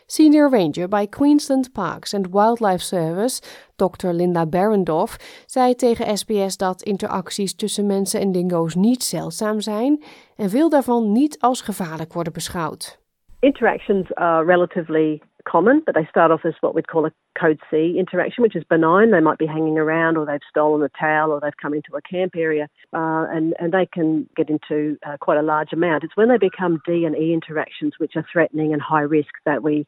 Senior 0.07 0.51
Ranger 0.51 0.89
bij 0.89 1.07
Queensland 1.07 1.73
Parks 1.73 2.15
and 2.15 2.29
Wildlife 2.31 2.85
Service, 2.85 3.43
Dr. 3.77 4.09
Linda 4.09 4.47
Barendorf, 4.47 5.45
zei 5.47 5.75
tegen 5.75 6.17
SBS 6.19 6.57
dat 6.57 6.83
interacties 6.83 7.55
tussen 7.55 7.87
mensen 7.87 8.21
en 8.21 8.33
dingo's 8.33 8.75
niet 8.75 9.03
zeldzaam 9.03 9.61
zijn 9.61 10.03
en 10.37 10.51
veel 10.51 10.69
daarvan 10.69 11.13
niet 11.13 11.41
als 11.41 11.61
gevaarlijk 11.61 12.13
worden 12.13 12.33
beschouwd. 12.33 13.01
Interactions 13.41 14.15
are 14.15 14.45
relatively 14.45 15.23
common, 15.45 15.83
but 15.85 15.95
they 15.95 16.07
start 16.09 16.31
off 16.31 16.45
as 16.45 16.55
what 16.61 16.75
we'd 16.75 16.89
call 16.89 17.07
a 17.07 17.13
code 17.39 17.61
C 17.71 17.97
interaction, 17.99 18.43
which 18.43 18.57
is 18.57 18.65
benign. 18.65 19.11
They 19.11 19.21
might 19.21 19.39
be 19.39 19.47
hanging 19.47 19.79
around, 19.79 20.17
or 20.17 20.27
they've 20.27 20.41
stolen 20.49 20.83
a 20.83 20.89
towel, 20.99 21.33
or 21.33 21.41
they've 21.41 21.57
come 21.61 21.75
into 21.75 21.95
a 21.97 22.03
camp 22.03 22.35
area, 22.37 22.69
uh, 22.93 23.27
and 23.31 23.55
and 23.59 23.73
they 23.73 23.87
can 23.87 24.29
get 24.37 24.51
into 24.51 24.99
uh, 25.07 25.17
quite 25.21 25.39
a 25.39 25.43
large 25.43 25.73
amount. 25.73 26.05
It's 26.05 26.17
when 26.17 26.29
they 26.29 26.39
become 26.39 26.81
D 26.87 27.05
and 27.05 27.17
E 27.17 27.33
interactions, 27.33 27.95
which 27.99 28.17
are 28.17 28.27
threatening 28.33 28.73
and 28.73 28.83
high 28.83 29.01
risk, 29.01 29.31
that 29.45 29.63
we 29.63 29.87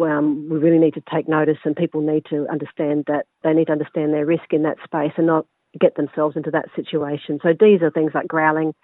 um, 0.00 0.48
we 0.48 0.58
really 0.58 0.78
need 0.78 0.94
to 0.94 1.02
take 1.12 1.28
notice, 1.28 1.58
and 1.64 1.76
people 1.76 2.00
need 2.00 2.24
to 2.30 2.46
understand 2.48 3.04
that 3.06 3.26
they 3.42 3.52
need 3.52 3.66
to 3.66 3.72
understand 3.72 4.12
their 4.12 4.26
risk 4.26 4.52
in 4.52 4.62
that 4.62 4.78
space 4.84 5.12
and 5.16 5.26
not 5.26 5.46
get 5.78 5.96
themselves 5.96 6.36
into 6.36 6.50
that 6.50 6.66
situation. 6.74 7.38
So 7.42 7.52
D's 7.52 7.82
are 7.82 7.90
things 7.90 8.12
like 8.14 8.26
growling, 8.26 8.74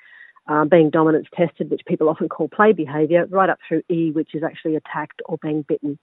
uh, 0.46 0.64
being 0.68 0.90
dominance 0.90 1.28
tested, 1.30 1.68
which 1.68 1.84
people 1.84 2.08
often 2.08 2.28
call 2.28 2.48
play 2.48 2.74
behaviour, 2.74 3.26
right 3.30 3.50
up 3.50 3.58
through 3.66 3.82
E, 3.86 4.10
which 4.12 4.34
is 4.34 4.42
actually 4.42 4.76
attacked 4.76 5.22
or 5.24 5.36
being 5.38 5.64
bitten. 5.66 5.98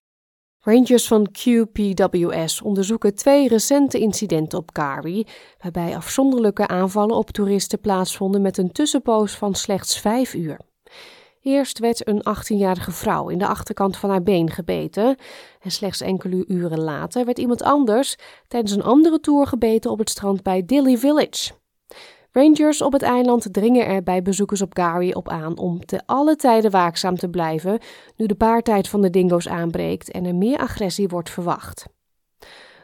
Rangers 0.64 1.08
van 1.08 1.28
QPWS 1.32 2.62
onderzoeken 2.62 3.16
twee 3.16 3.48
recente 3.48 4.00
incidenten 4.00 4.60
op 4.60 4.74
Kari, 4.74 5.26
waarbij 5.60 5.96
afzonderlijke 5.96 6.68
aanvallen 6.68 7.16
op 7.16 7.30
toeristen 7.30 7.80
plaatsvonden 7.80 8.42
met 8.42 8.58
een 8.58 8.72
tussenpoos 8.72 9.38
van 9.38 9.54
slechts 9.54 10.00
vijf 10.00 10.34
uur. 10.34 10.60
Eerst 11.42 11.80
werd 11.80 12.08
een 12.08 12.24
18-jarige 12.30 12.92
vrouw 12.92 13.30
in 13.30 13.38
de 13.38 13.48
achterkant 13.48 13.98
van 13.98 14.10
haar 14.10 14.24
been 14.24 14.50
gebeten. 14.50 15.16
En 15.62 15.72
slechts 15.72 16.02
enkele 16.02 16.46
uren 16.48 16.80
later 16.80 17.26
werd 17.26 17.40
iemand 17.40 17.64
anders 17.64 18.16
tijdens 18.48 18.72
een 18.72 18.84
andere 18.84 19.20
tour 19.20 19.48
gebeten 19.48 19.92
op 19.92 20.00
het 20.00 20.10
strand 20.10 20.44
bij 20.44 20.66
Dilly 20.66 20.98
Village. 20.98 21.61
Rangers 22.34 22.82
op 22.82 22.92
het 22.92 23.02
eiland 23.02 23.54
dringen 23.54 23.86
er 23.86 24.04
bij 24.04 24.22
bezoekers 24.22 24.62
op 24.62 24.78
Gary 24.78 25.12
op 25.12 25.30
aan 25.30 25.58
om 25.58 25.80
te 25.80 26.02
alle 26.06 26.36
tijden 26.36 26.72
waakzaam 26.72 27.16
te 27.16 27.30
blijven 27.30 27.80
nu 28.18 28.26
de 28.26 28.36
paartijd 28.36 28.90
van 28.90 29.02
de 29.02 29.10
dingo's 29.10 29.50
aanbreekt 29.50 30.12
en 30.12 30.26
er 30.26 30.36
meer 30.36 30.58
agressie 30.58 31.08
wordt 31.08 31.30
verwacht. 31.30 31.86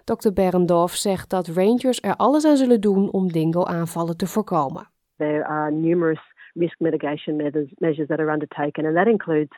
Dr. 0.03 0.31
Berendorf 0.33 0.95
zegt 0.95 1.29
dat 1.29 1.47
rangers 1.47 2.01
er 2.01 2.15
alles 2.15 2.45
aan 2.45 2.57
zullen 2.57 2.81
doen 2.81 3.11
om 3.11 3.31
dingo-aanvallen 3.31 4.17
te 4.17 4.27
voorkomen. 4.27 4.89
There 5.17 5.45
are 5.45 5.71
numerous 5.71 6.21
risk 6.53 6.79
mitigation 6.79 7.35
measures, 7.77 8.07
that 8.07 8.19
are 8.19 8.31
undertaken, 8.31 8.85
and 8.85 8.95
that 8.95 9.07
includes 9.07 9.51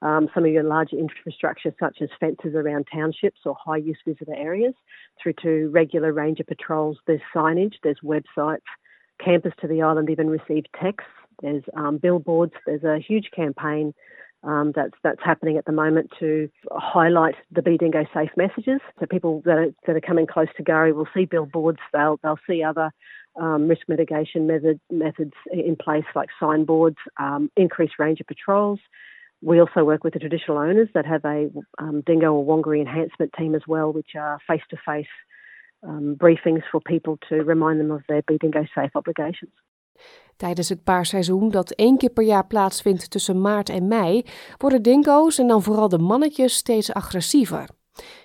um, 0.00 0.28
some 0.32 0.46
of 0.46 0.52
your 0.52 0.68
larger 0.68 0.98
infrastructure, 0.98 1.74
such 1.78 2.00
as 2.02 2.16
fences 2.18 2.54
around 2.54 2.86
townships 2.86 3.40
or 3.44 3.56
high 3.64 3.88
use 3.90 4.00
visitor 4.04 4.34
areas, 4.34 4.74
through 5.22 5.36
to 5.42 5.70
regular 5.70 6.12
ranger 6.12 6.44
patrols. 6.44 6.98
There's 7.06 7.22
signage, 7.34 7.74
there's 7.82 8.00
websites. 8.02 8.68
Campers 9.22 9.52
to 9.60 9.68
the 9.68 9.82
island 9.82 10.10
even 10.10 10.28
received 10.28 10.68
texts. 10.80 11.10
There's 11.42 11.64
um, 11.76 11.98
billboards. 11.98 12.52
There's 12.66 12.84
a 12.84 12.98
huge 12.98 13.30
campaign 13.34 13.94
um, 14.42 14.72
that's 14.74 14.94
that's 15.02 15.22
happening 15.24 15.56
at 15.56 15.64
the 15.64 15.72
moment 15.72 16.10
to 16.20 16.48
highlight 16.70 17.34
the 17.50 17.62
Be 17.62 17.78
Dingo 17.78 18.04
safe 18.12 18.30
messages. 18.36 18.80
So 19.00 19.06
people 19.06 19.42
that 19.44 19.58
are, 19.58 19.70
that 19.86 19.96
are 19.96 20.00
coming 20.00 20.26
close 20.26 20.48
to 20.56 20.62
Gari 20.62 20.94
will 20.94 21.08
see 21.14 21.24
billboards. 21.24 21.78
They'll 21.92 22.18
they'll 22.22 22.38
see 22.46 22.62
other 22.62 22.92
um, 23.40 23.68
risk 23.68 23.82
mitigation 23.88 24.46
method, 24.46 24.80
methods 24.90 25.32
in 25.52 25.76
place 25.76 26.04
like 26.14 26.28
signboards, 26.38 26.98
um, 27.18 27.50
increased 27.56 27.94
ranger 27.98 28.24
patrols. 28.24 28.80
We 29.42 29.60
also 29.60 29.84
work 29.84 30.04
with 30.04 30.14
the 30.14 30.20
traditional 30.20 30.58
owners 30.58 30.88
that 30.94 31.04
have 31.06 31.24
a 31.24 31.50
um, 31.78 32.02
dingo 32.06 32.32
or 32.32 32.44
wongari 32.44 32.80
enhancement 32.80 33.32
team 33.36 33.54
as 33.54 33.62
well, 33.66 33.92
which 33.92 34.14
are 34.16 34.38
face 34.46 34.62
to 34.70 34.76
face 34.86 35.06
briefings 36.16 36.68
for 36.68 36.80
people 36.80 37.16
to 37.28 37.44
remind 37.44 37.78
them 37.78 37.90
of 37.90 38.04
their 38.06 38.22
Be 38.24 38.36
Dingo 38.36 38.64
safe 38.64 38.98
obligations. 38.98 39.52
Tijdens 40.36 40.68
het 40.68 40.84
paarseizoen 40.84 41.50
dat 41.50 41.70
één 41.70 41.96
keer 41.96 42.10
per 42.10 42.24
jaar 42.24 42.46
plaatsvindt 42.46 43.10
tussen 43.10 43.40
maart 43.40 43.68
en 43.68 43.88
mei, 43.88 44.22
worden 44.58 44.82
dingo's 44.82 45.38
en 45.38 45.46
dan 45.46 45.62
vooral 45.62 45.88
de 45.88 45.98
mannetjes 45.98 46.54
steeds 46.54 46.92
agressiever. 46.92 47.68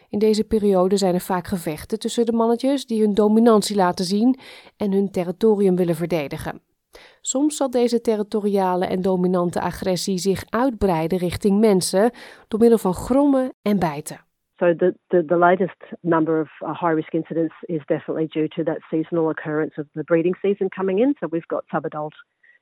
In 0.09 0.19
deze 0.19 0.43
periode 0.43 0.97
zijn 0.97 1.13
er 1.13 1.21
vaak 1.21 1.47
gevechten 1.47 1.99
tussen 1.99 2.25
de 2.25 2.31
mannetjes 2.31 2.85
die 2.85 3.01
hun 3.01 3.13
dominantie 3.13 3.75
laten 3.75 4.05
zien 4.05 4.39
en 4.77 4.91
hun 4.91 5.11
territorium 5.11 5.75
willen 5.75 5.95
verdedigen. 5.95 6.61
Soms 7.21 7.55
zal 7.55 7.69
deze 7.69 8.01
territoriale 8.01 8.85
en 8.85 9.01
dominante 9.01 9.61
agressie 9.61 10.17
zich 10.17 10.43
uitbreiden 10.49 11.17
richting 11.17 11.59
mensen 11.59 12.11
door 12.47 12.59
middel 12.59 12.77
van 12.77 12.93
grommen 12.93 13.53
en 13.61 13.79
bijten. 13.79 14.27
So 14.59 14.73
the, 14.77 14.93
the, 15.09 15.21
the 15.21 15.37
latest 15.37 15.79
number 16.03 16.41
of 16.41 16.49
uh, 16.65 16.73
high 16.73 16.91
risk 16.91 17.15
incidents 17.15 17.55
is 17.69 17.81
definitely 17.87 18.27
due 18.27 18.49
to 18.57 18.63
that 18.65 18.79
seasonal 18.91 19.29
occurrence 19.29 19.73
of 19.77 19.87
the 19.95 20.03
breeding 20.03 20.33
season 20.41 20.69
coming 20.69 20.99
in. 20.99 21.15
So 21.19 21.27
we've 21.31 21.47
got 21.47 21.63
subadult 21.73 22.11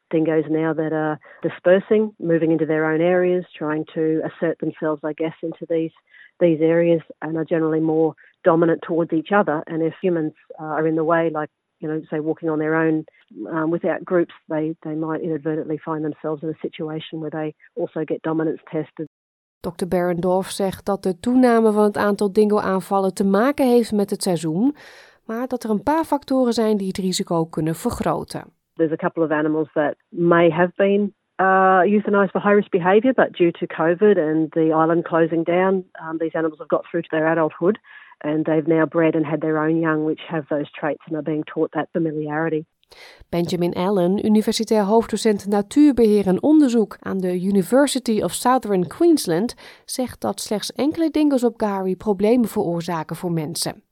dingoes 0.09 0.45
now 0.49 0.73
that 0.73 0.93
are 0.93 1.19
dispersing, 1.41 2.13
moving 2.19 2.51
into 2.51 2.65
their 2.65 2.91
own 2.91 3.01
areas, 3.01 3.45
trying 3.57 3.85
to 3.95 4.21
assert 4.25 4.59
themselves, 4.59 5.01
I 5.03 5.13
guess, 5.13 5.33
into 5.41 5.65
these 5.69 5.91
these 6.39 6.59
areas 6.61 7.01
and 7.23 7.35
are 7.35 7.43
generally 7.43 7.79
more 7.79 8.13
dominant 8.43 8.83
towards 8.85 9.11
each 9.11 9.29
other. 9.35 9.63
And 9.65 9.81
if 9.81 9.95
humans 9.99 10.33
uh, 10.61 10.65
are 10.65 10.87
in 10.87 10.95
the 10.95 11.03
way, 11.03 11.31
like 11.33 11.49
you 11.79 11.87
know, 11.87 12.01
say 12.11 12.19
walking 12.19 12.49
on 12.49 12.59
their 12.59 12.75
own 12.75 13.05
um, 13.49 13.71
without 13.71 14.05
groups, 14.05 14.33
they 14.49 14.75
they 14.83 14.93
might 14.93 15.21
inadvertently 15.21 15.79
find 15.83 16.05
themselves 16.05 16.43
in 16.43 16.49
a 16.49 16.61
situation 16.61 17.21
where 17.21 17.31
they 17.31 17.55
also 17.75 18.05
get 18.05 18.21
dominance 18.21 18.59
tested. 18.71 19.07
Dr. 19.59 19.87
Berendorf 19.87 20.49
zegt 20.49 20.85
dat 20.85 21.03
de 21.03 21.19
toename 21.19 21.71
van 21.71 21.83
het 21.83 21.97
aantal 21.97 22.33
dingo-aanvallen 22.33 23.13
te 23.13 23.25
maken 23.25 23.67
heeft 23.67 23.91
met 23.91 24.09
het 24.09 24.23
seizoen, 24.23 24.75
maar 25.25 25.47
dat 25.47 25.63
er 25.63 25.69
een 25.69 25.83
paar 25.83 26.03
factoren 26.03 26.53
zijn 26.53 26.77
die 26.77 26.87
het 26.87 26.97
risico 26.97 27.45
kunnen 27.45 27.75
vergroten. 27.75 28.43
There's 28.73 28.91
a 28.91 28.95
couple 28.95 29.23
of 29.23 29.31
animals 29.31 29.71
that 29.73 29.95
may 30.09 30.49
have 30.49 30.71
been 30.75 31.13
uh, 31.39 31.81
euthanized 31.85 32.31
for 32.31 32.41
high 32.41 32.55
risk 32.55 32.71
behaviour, 32.71 33.13
but 33.13 33.33
due 33.37 33.51
to 33.51 33.65
COVID 33.65 34.17
and 34.17 34.51
the 34.51 34.71
island 34.73 35.03
closing 35.03 35.43
down, 35.43 35.83
um, 36.01 36.17
these 36.17 36.37
animals 36.37 36.59
have 36.59 36.69
got 36.69 36.85
through 36.85 37.03
to 37.03 37.09
their 37.11 37.31
adulthood 37.31 37.77
and 38.21 38.45
they've 38.45 38.67
now 38.67 38.85
bred 38.85 39.15
and 39.15 39.25
had 39.25 39.41
their 39.41 39.57
own 39.57 39.81
young 39.81 40.03
which 40.03 40.21
have 40.27 40.45
those 40.49 40.69
traits 40.71 41.03
and 41.07 41.15
are 41.15 41.21
being 41.21 41.43
taught 41.43 41.71
that 41.73 41.89
familiarity. 41.91 42.65
Benjamin 43.29 43.73
Allen, 43.73 44.25
universitair 44.25 44.83
hoofddocent 44.83 45.47
natuurbeheer 45.47 46.27
en 46.27 46.43
onderzoek 46.43 46.97
aan 46.99 47.17
de 47.17 47.41
University 47.41 48.21
of 48.21 48.33
Southern 48.33 48.87
Queensland, 48.87 49.55
zegt 49.85 50.21
dat 50.21 50.41
slechts 50.41 50.71
enkele 50.73 51.09
dingo's 51.09 51.43
op 51.43 51.53
Gary 51.57 51.95
problemen 51.95 52.47
veroorzaken 52.47 53.15
voor 53.15 53.31
mensen. 53.31 53.83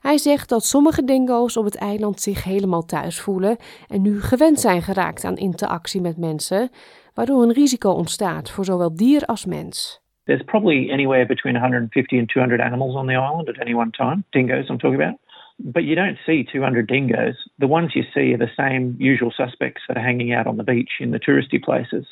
Hij 0.00 0.18
zegt 0.18 0.48
dat 0.48 0.64
sommige 0.64 1.04
dingo's 1.04 1.56
op 1.56 1.64
het 1.64 1.76
eiland 1.76 2.20
zich 2.20 2.44
helemaal 2.44 2.84
thuis 2.84 3.20
voelen 3.20 3.56
en 3.88 4.02
nu 4.02 4.20
gewend 4.20 4.60
zijn 4.60 4.82
geraakt 4.82 5.24
aan 5.24 5.36
interactie 5.36 6.00
met 6.00 6.16
mensen, 6.16 6.70
waardoor 7.14 7.42
een 7.42 7.52
risico 7.52 7.90
ontstaat 7.90 8.50
voor 8.50 8.64
zowel 8.64 8.94
dier 8.94 9.24
als 9.24 9.44
mens. 9.44 10.00
There's 10.24 10.44
probably 10.44 10.90
anywhere 10.90 11.26
between 11.26 11.56
150 11.56 12.18
and 12.18 12.28
200 12.28 12.60
animals 12.60 12.94
on 12.94 13.06
the 13.06 13.12
island 13.12 13.48
at 13.48 13.58
any 13.58 13.74
one 13.74 13.90
time, 13.90 14.24
dingoes 14.30 14.68
I'm 14.68 14.78
talking 14.78 15.02
about. 15.02 15.18
But 15.60 15.84
you 15.84 15.94
don't 15.94 16.18
see 16.24 16.46
200 16.50 16.86
dingoes. 16.86 17.34
The 17.58 17.66
ones 17.66 17.92
you 17.94 18.04
see 18.14 18.32
are 18.32 18.38
the 18.38 18.50
same 18.56 18.96
usual 18.98 19.32
suspects 19.36 19.82
that 19.88 19.96
are 19.96 20.02
hanging 20.02 20.32
out 20.32 20.46
on 20.46 20.56
the 20.56 20.62
beach 20.62 20.92
in 21.00 21.10
the 21.10 21.18
touristy 21.18 21.62
places. 21.62 22.06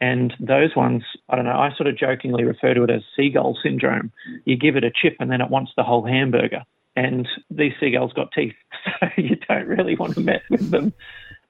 And 0.00 0.32
those 0.40 0.74
ones, 0.74 1.02
I 1.28 1.36
don't 1.36 1.44
know, 1.44 1.58
I 1.58 1.74
sort 1.76 1.88
of 1.88 1.98
jokingly 1.98 2.44
refer 2.44 2.72
to 2.72 2.84
it 2.84 2.90
as 2.90 3.02
seagull 3.14 3.58
syndrome. 3.62 4.12
You 4.44 4.56
give 4.56 4.76
it 4.76 4.84
a 4.84 4.90
chip 4.90 5.16
and 5.20 5.30
then 5.30 5.40
it 5.40 5.50
wants 5.50 5.72
the 5.76 5.82
whole 5.82 6.06
hamburger. 6.06 6.62
and 6.96 7.28
these 7.50 7.72
seagulls 7.78 8.12
got 8.12 8.32
teeth, 8.32 8.54
so 9.00 9.08
you 9.16 9.36
don't 9.48 9.66
really 9.66 9.96
want 9.96 10.14
to 10.14 10.20
mess 10.20 10.42
with 10.50 10.70
them. 10.70 10.92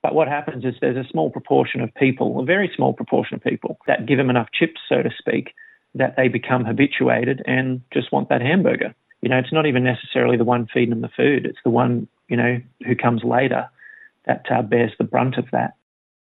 But 0.02 0.14
what 0.14 0.28
happens 0.28 0.64
is 0.64 0.74
there's 0.80 0.96
a 0.96 1.08
small 1.10 1.30
proportion 1.30 1.80
of 1.80 1.94
people, 1.94 2.40
a 2.40 2.44
very 2.44 2.70
small 2.74 2.92
proportion 2.92 3.34
of 3.36 3.42
people, 3.42 3.78
that 3.86 4.06
give 4.06 4.18
them 4.18 4.30
enough 4.30 4.48
chips, 4.52 4.80
so 4.88 5.02
to 5.02 5.10
speak, 5.18 5.54
that 5.94 6.16
they 6.16 6.28
become 6.28 6.64
habituated 6.64 7.42
and 7.46 7.82
just 7.92 8.12
want 8.12 8.28
that 8.30 8.40
hamburger. 8.40 8.94
You 9.20 9.28
know, 9.28 9.38
it's 9.38 9.52
not 9.52 9.66
even 9.66 9.82
necessarily 9.82 10.36
the 10.36 10.44
one 10.44 10.66
feeding 10.66 10.90
them 10.90 11.00
the 11.00 11.08
food, 11.08 11.44
it's 11.44 11.62
the 11.62 11.70
one, 11.70 12.08
you 12.26 12.36
know, 12.36 12.60
who 12.86 12.94
comes 12.94 13.22
later 13.22 13.68
that 14.24 14.46
uh, 14.50 14.62
bears 14.62 14.92
the 14.96 15.04
brunt 15.04 15.36
of 15.38 15.50
that. 15.50 15.74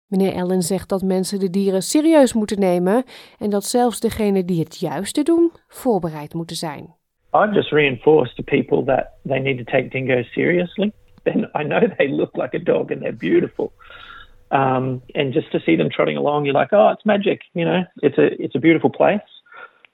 Meneer 0.06 0.32
Ellen 0.32 0.62
zegt 0.62 0.88
dat 0.88 1.02
mensen 1.02 1.38
de 1.38 1.50
dieren 1.50 1.82
serieus 1.82 2.32
moeten 2.32 2.60
nemen 2.60 3.04
en 3.38 3.50
dat 3.50 3.64
zelfs 3.64 4.00
degenen 4.00 4.46
die 4.46 4.60
het 4.60 4.78
juiste 4.78 5.22
doen 5.22 5.52
voorbereid 5.68 6.34
moeten 6.34 6.56
zijn. 6.56 6.94
I've 7.34 7.54
just 7.54 7.72
reinforced 7.72 8.36
to 8.36 8.42
people 8.42 8.84
that 8.84 9.06
they 9.26 9.38
need 9.38 9.58
to 9.58 9.64
take 9.64 9.88
dingoes 9.88 10.32
seriously. 10.32 10.92
Then 11.22 11.50
I 11.54 11.64
know 11.64 11.80
they 11.98 12.08
look 12.08 12.36
like 12.36 12.56
a 12.56 12.62
dog 12.62 12.90
and 12.90 13.00
they're 13.00 13.16
beautiful. 13.16 13.72
Um, 14.50 15.02
and 15.14 15.34
just 15.34 15.50
to 15.50 15.58
see 15.58 15.76
them 15.76 15.90
trotting 15.90 16.16
along, 16.16 16.44
you're 16.44 16.60
like, 16.60 16.72
oh, 16.72 16.90
it's 16.90 17.04
magic. 17.04 17.40
You 17.52 17.64
know, 17.64 17.84
it's 18.02 18.18
a 18.18 18.42
it's 18.42 18.54
a 18.54 18.60
beautiful 18.60 18.90
place. 18.90 19.28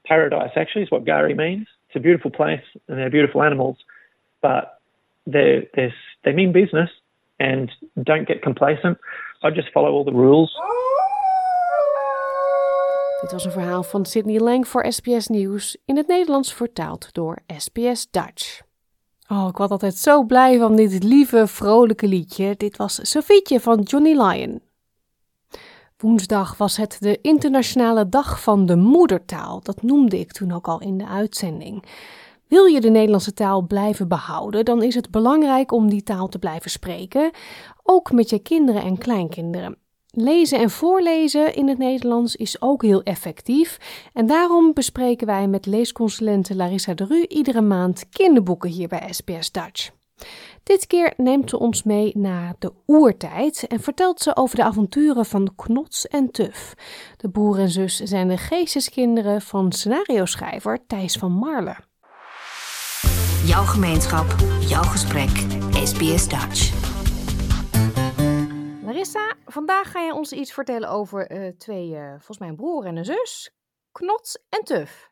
Paradise 0.04 0.50
actually 0.56 0.82
is 0.82 0.90
what 0.90 1.04
Gari 1.04 1.34
means. 1.34 1.66
It's 1.92 2.00
a 2.04 2.08
beautiful 2.08 2.30
place 2.30 2.64
and 2.88 2.96
they're 2.96 3.10
beautiful 3.10 3.42
animals, 3.42 3.76
but 4.40 4.80
they 5.26 5.68
they 5.74 5.92
they 6.22 6.32
mean 6.32 6.50
business 6.52 6.88
and 7.38 7.70
don't 8.02 8.26
get 8.26 8.40
complacent. 8.42 8.98
I 9.42 9.50
just 9.50 9.70
follow 9.72 9.92
all 9.92 10.04
the 10.04 10.12
rules. 10.12 10.50
Dit 13.20 13.32
was 13.32 13.44
een 13.44 13.50
verhaal 13.50 13.82
van 13.82 14.04
Sydney 14.04 14.38
Lang 14.38 14.68
voor 14.68 14.92
SBS 14.92 15.26
Nieuws, 15.26 15.76
in 15.84 15.96
het 15.96 16.06
Nederlands 16.06 16.54
vertaald 16.54 17.14
door 17.14 17.38
SBS 17.56 18.10
Dutch. 18.10 18.60
Oh, 19.28 19.48
ik 19.48 19.56
was 19.56 19.70
altijd 19.70 19.94
zo 19.94 20.24
blij 20.24 20.58
van 20.58 20.76
dit 20.76 21.04
lieve, 21.04 21.46
vrolijke 21.46 22.06
liedje. 22.06 22.54
Dit 22.56 22.76
was 22.76 23.10
Sofietje 23.10 23.60
van 23.60 23.80
Johnny 23.80 24.12
Lyon. 24.12 24.60
Woensdag 26.02 26.56
was 26.56 26.76
het 26.76 26.96
de 27.00 27.18
Internationale 27.20 28.08
Dag 28.08 28.42
van 28.42 28.66
de 28.66 28.76
Moedertaal. 28.76 29.60
Dat 29.62 29.82
noemde 29.82 30.18
ik 30.18 30.32
toen 30.32 30.52
ook 30.52 30.68
al 30.68 30.80
in 30.80 30.98
de 30.98 31.06
uitzending. 31.06 31.84
Wil 32.48 32.64
je 32.64 32.80
de 32.80 32.90
Nederlandse 32.90 33.34
taal 33.34 33.62
blijven 33.62 34.08
behouden, 34.08 34.64
dan 34.64 34.82
is 34.82 34.94
het 34.94 35.10
belangrijk 35.10 35.72
om 35.72 35.90
die 35.90 36.02
taal 36.02 36.28
te 36.28 36.38
blijven 36.38 36.70
spreken, 36.70 37.30
ook 37.82 38.12
met 38.12 38.30
je 38.30 38.38
kinderen 38.38 38.82
en 38.82 38.98
kleinkinderen. 38.98 39.76
Lezen 40.10 40.58
en 40.58 40.70
voorlezen 40.70 41.54
in 41.54 41.68
het 41.68 41.78
Nederlands 41.78 42.36
is 42.36 42.62
ook 42.62 42.82
heel 42.82 43.02
effectief. 43.02 43.78
En 44.12 44.26
daarom 44.26 44.72
bespreken 44.72 45.26
wij 45.26 45.48
met 45.48 45.66
leesconsulente 45.66 46.56
Larissa 46.56 46.94
de 46.94 47.04
Ru 47.04 47.24
iedere 47.28 47.60
maand 47.60 48.08
kinderboeken 48.08 48.70
hier 48.70 48.88
bij 48.88 49.08
SBS 49.10 49.50
Dutch. 49.50 49.90
Dit 50.62 50.86
keer 50.86 51.12
neemt 51.16 51.50
ze 51.50 51.58
ons 51.58 51.82
mee 51.82 52.12
naar 52.16 52.54
de 52.58 52.72
oertijd 52.86 53.66
en 53.66 53.80
vertelt 53.80 54.20
ze 54.20 54.36
over 54.36 54.56
de 54.56 54.62
avonturen 54.62 55.26
van 55.26 55.54
Knots 55.56 56.08
en 56.08 56.30
Tuf. 56.30 56.74
De 57.16 57.30
broer 57.30 57.58
en 57.58 57.68
zus 57.68 57.96
zijn 57.96 58.28
de 58.28 58.36
geesteskinderen 58.36 59.40
van 59.40 59.72
scenario-schrijver 59.72 60.86
Thijs 60.86 61.16
van 61.16 61.32
Marle. 61.32 61.76
Jouw 63.44 63.64
gemeenschap, 63.64 64.26
jouw 64.60 64.82
gesprek, 64.82 65.30
SBS 65.84 66.28
Dutch. 66.28 66.72
Larissa, 68.84 69.34
vandaag 69.46 69.90
ga 69.90 70.00
je 70.00 70.14
ons 70.14 70.32
iets 70.32 70.52
vertellen 70.52 70.88
over 70.88 71.32
uh, 71.32 71.48
twee, 71.58 71.88
uh, 71.90 72.10
volgens 72.10 72.38
mij 72.38 72.48
een 72.48 72.56
broer 72.56 72.84
en 72.84 72.96
een 72.96 73.04
zus. 73.04 73.50
Knots 73.92 74.38
en 74.48 74.64
Tuf. 74.64 75.10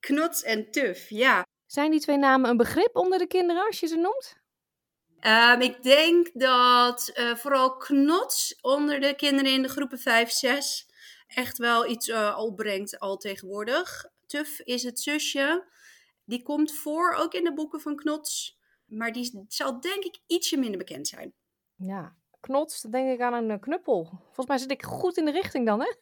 Knots 0.00 0.42
en 0.42 0.70
Tuf, 0.70 1.08
ja. 1.08 1.44
Zijn 1.66 1.90
die 1.90 2.00
twee 2.00 2.18
namen 2.18 2.50
een 2.50 2.56
begrip 2.56 2.96
onder 2.96 3.18
de 3.18 3.26
kinderen 3.26 3.66
als 3.66 3.80
je 3.80 3.86
ze 3.86 3.96
noemt? 3.96 4.39
Um, 5.26 5.60
ik 5.60 5.82
denk 5.82 6.30
dat 6.34 7.12
uh, 7.14 7.34
vooral 7.34 7.76
Knots 7.76 8.58
onder 8.60 9.00
de 9.00 9.14
kinderen 9.14 9.52
in 9.52 9.62
de 9.62 9.68
groepen 9.68 9.98
5, 9.98 10.30
6 10.30 10.88
echt 11.26 11.58
wel 11.58 11.86
iets 11.86 12.12
opbrengt 12.36 12.98
al 12.98 13.16
tegenwoordig. 13.16 14.06
Tuf 14.26 14.60
is 14.60 14.82
het 14.82 15.00
zusje. 15.00 15.64
Die 16.24 16.42
komt 16.42 16.72
voor 16.72 17.14
ook 17.14 17.34
in 17.34 17.44
de 17.44 17.54
boeken 17.54 17.80
van 17.80 17.96
Knots. 17.96 18.58
Maar 18.86 19.12
die 19.12 19.44
zal 19.48 19.80
denk 19.80 20.04
ik 20.04 20.18
ietsje 20.26 20.56
minder 20.56 20.78
bekend 20.78 21.08
zijn. 21.08 21.32
Ja, 21.76 22.14
knots, 22.40 22.80
denk 22.80 23.10
ik 23.10 23.20
aan 23.20 23.32
een 23.32 23.50
eh, 23.50 23.60
knuppel. 23.60 24.04
Volgens 24.24 24.46
mij 24.46 24.58
zit 24.58 24.70
ik 24.70 24.82
goed 24.82 25.16
in 25.16 25.24
de 25.24 25.30
richting 25.30 25.66
dan, 25.66 25.80
hè? 25.80 25.92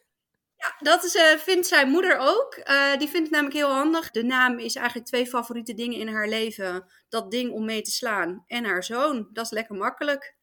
Ja, 0.59 0.75
dat 0.79 1.03
is, 1.03 1.15
uh, 1.15 1.23
vindt 1.23 1.67
zijn 1.67 1.89
moeder 1.89 2.17
ook. 2.17 2.57
Uh, 2.57 2.97
die 2.97 3.07
vindt 3.07 3.27
het 3.27 3.29
namelijk 3.29 3.55
heel 3.55 3.73
handig. 3.73 4.11
De 4.11 4.23
naam 4.23 4.59
is 4.59 4.75
eigenlijk 4.75 5.07
twee 5.07 5.27
favoriete 5.27 5.73
dingen 5.73 5.99
in 5.99 6.07
haar 6.07 6.27
leven. 6.27 6.85
Dat 7.09 7.31
ding 7.31 7.51
om 7.51 7.65
mee 7.65 7.81
te 7.81 7.91
slaan 7.91 8.43
en 8.47 8.65
haar 8.65 8.83
zoon. 8.83 9.29
Dat 9.33 9.45
is 9.45 9.51
lekker 9.51 9.75
makkelijk. 9.75 10.35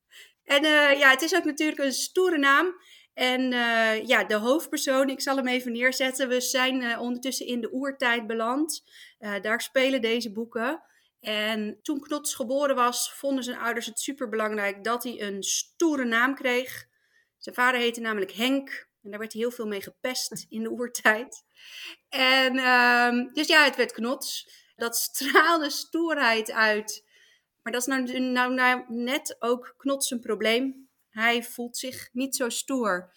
En 0.44 0.64
uh, 0.64 0.98
ja, 0.98 1.10
het 1.10 1.22
is 1.22 1.34
ook 1.34 1.44
natuurlijk 1.44 1.78
een 1.78 1.92
stoere 1.92 2.38
naam. 2.38 2.74
En 3.14 3.50
ja, 4.06 4.24
de 4.24 4.34
hoofdpersoon, 4.34 5.08
ik 5.08 5.20
zal 5.20 5.36
hem 5.36 5.48
even 5.48 5.72
neerzetten. 5.72 6.28
We 6.28 6.40
zijn 6.40 6.98
ondertussen 6.98 7.46
in 7.46 7.60
de 7.60 7.72
oertijd 7.72 8.26
beland. 8.26 8.82
daar 9.18 9.60
spelen 9.60 10.00
deze 10.00 10.32
boeken. 10.32 10.82
En 11.20 11.78
toen 11.82 12.00
Knots 12.00 12.34
geboren 12.34 12.76
was, 12.76 13.12
vonden 13.12 13.44
zijn 13.44 13.58
ouders 13.58 13.86
het 13.86 13.98
superbelangrijk 13.98 14.84
dat 14.84 15.02
hij 15.02 15.22
een 15.22 15.42
stoere 15.42 16.04
naam 16.04 16.34
kreeg. 16.34 16.86
Zijn 17.38 17.54
vader 17.54 17.80
heette 17.80 18.00
namelijk 18.00 18.32
Henk. 18.32 18.88
En 19.06 19.12
daar 19.12 19.20
werd 19.20 19.32
hij 19.32 19.42
heel 19.42 19.50
veel 19.50 19.66
mee 19.66 19.82
gepest 19.82 20.46
in 20.48 20.62
de 20.62 20.70
oertijd. 20.70 21.44
En 22.08 22.56
uh, 22.56 23.32
dus 23.32 23.46
ja, 23.46 23.64
het 23.64 23.76
werd 23.76 23.92
Knots. 23.92 24.50
Dat 24.76 24.96
straalde 24.96 25.70
stoerheid 25.70 26.50
uit. 26.52 27.04
Maar 27.62 27.72
dat 27.72 27.80
is 27.80 27.86
nou, 27.86 28.20
nou, 28.20 28.54
nou 28.54 28.84
net 28.88 29.36
ook 29.38 29.74
Knots 29.76 30.10
een 30.10 30.20
probleem. 30.20 30.88
Hij 31.10 31.42
voelt 31.42 31.76
zich 31.76 32.08
niet 32.12 32.36
zo 32.36 32.48
stoer. 32.48 33.12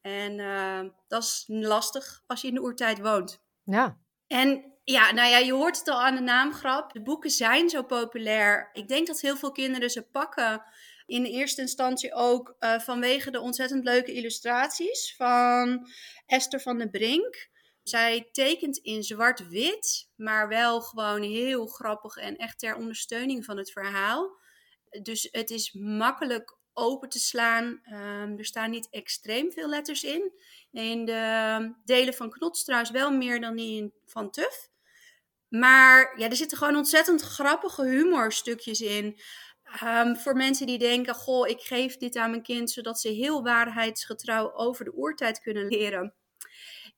En 0.00 0.38
uh, 0.38 0.80
dat 1.08 1.22
is 1.22 1.44
lastig 1.46 2.22
als 2.26 2.40
je 2.40 2.48
in 2.48 2.54
de 2.54 2.62
oertijd 2.62 2.98
woont. 2.98 3.42
Ja. 3.64 3.98
En 4.26 4.72
ja, 4.84 5.12
nou 5.12 5.28
ja, 5.28 5.38
je 5.38 5.52
hoort 5.52 5.78
het 5.78 5.88
al 5.88 6.02
aan 6.02 6.14
de 6.14 6.20
naamgrap. 6.20 6.92
De 6.92 7.02
boeken 7.02 7.30
zijn 7.30 7.68
zo 7.68 7.82
populair. 7.82 8.70
Ik 8.72 8.88
denk 8.88 9.06
dat 9.06 9.20
heel 9.20 9.36
veel 9.36 9.52
kinderen 9.52 9.90
ze 9.90 10.02
pakken. 10.02 10.64
In 11.12 11.24
eerste 11.24 11.60
instantie 11.60 12.14
ook 12.14 12.56
uh, 12.60 12.78
vanwege 12.78 13.30
de 13.30 13.40
ontzettend 13.40 13.84
leuke 13.84 14.12
illustraties 14.12 15.14
van 15.16 15.88
Esther 16.26 16.60
van 16.60 16.78
den 16.78 16.90
Brink. 16.90 17.48
Zij 17.82 18.28
tekent 18.32 18.76
in 18.76 19.02
zwart-wit, 19.02 20.08
maar 20.16 20.48
wel 20.48 20.80
gewoon 20.80 21.22
heel 21.22 21.66
grappig 21.66 22.16
en 22.16 22.36
echt 22.36 22.58
ter 22.58 22.76
ondersteuning 22.76 23.44
van 23.44 23.56
het 23.56 23.70
verhaal. 23.70 24.38
Dus 25.02 25.28
het 25.30 25.50
is 25.50 25.72
makkelijk 25.72 26.56
open 26.72 27.08
te 27.08 27.18
slaan. 27.18 27.80
Um, 27.92 28.38
er 28.38 28.44
staan 28.44 28.70
niet 28.70 28.88
extreem 28.90 29.52
veel 29.52 29.68
letters 29.68 30.02
in. 30.04 30.32
In 30.70 31.04
de 31.04 31.74
delen 31.84 32.14
van 32.14 32.30
Knots 32.30 32.64
trouwens 32.64 32.90
wel 32.90 33.10
meer 33.10 33.40
dan 33.40 33.56
die 33.56 33.92
van 34.06 34.30
Tuf. 34.30 34.70
Maar 35.48 36.18
ja, 36.18 36.28
er 36.28 36.36
zitten 36.36 36.58
gewoon 36.58 36.76
ontzettend 36.76 37.20
grappige 37.20 37.84
humorstukjes 37.84 38.80
in. 38.80 39.20
Um, 39.84 40.16
voor 40.16 40.36
mensen 40.36 40.66
die 40.66 40.78
denken, 40.78 41.14
goh, 41.14 41.48
ik 41.48 41.60
geef 41.60 41.96
dit 41.96 42.16
aan 42.16 42.30
mijn 42.30 42.42
kind 42.42 42.70
zodat 42.70 43.00
ze 43.00 43.08
heel 43.08 43.42
waarheidsgetrouw 43.42 44.54
over 44.54 44.84
de 44.84 44.94
oertijd 44.96 45.40
kunnen 45.40 45.66
leren. 45.66 46.14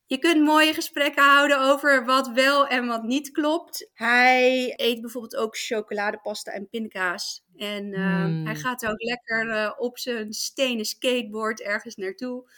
Je 0.06 0.18
kunt 0.18 0.44
mooie 0.44 0.74
gesprekken 0.74 1.24
houden 1.24 1.60
over 1.60 2.04
wat 2.04 2.28
wel 2.28 2.66
en 2.66 2.86
wat 2.86 3.02
niet 3.02 3.30
klopt. 3.30 3.90
Hij 3.94 4.72
eet 4.76 5.00
bijvoorbeeld 5.00 5.36
ook 5.36 5.56
chocoladepasta 5.56 6.52
en 6.52 6.68
pindakaas. 6.68 7.44
En 7.56 7.84
uh, 7.84 8.44
hij 8.44 8.54
gaat 8.54 8.86
ook 8.86 9.02
lekker 9.02 9.46
uh, 9.46 9.72
op 9.76 9.98
zijn 9.98 10.32
stenen 10.32 10.84
skateboard 10.84 11.60
ergens 11.60 11.96
naartoe. 11.96 12.50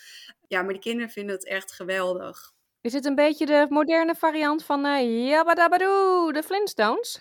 Ja, 0.48 0.62
maar 0.62 0.72
de 0.72 0.80
kinderen 0.80 1.10
vinden 1.10 1.34
het 1.34 1.46
echt 1.46 1.72
geweldig. 1.72 2.52
Is 2.80 2.92
het 2.92 3.04
een 3.04 3.14
beetje 3.14 3.46
de 3.46 3.66
moderne 3.68 4.14
variant 4.14 4.64
van 4.64 4.86
uh, 4.86 5.28
Yabadabadoo, 5.28 6.32
de 6.32 6.42
Flintstones? 6.42 7.20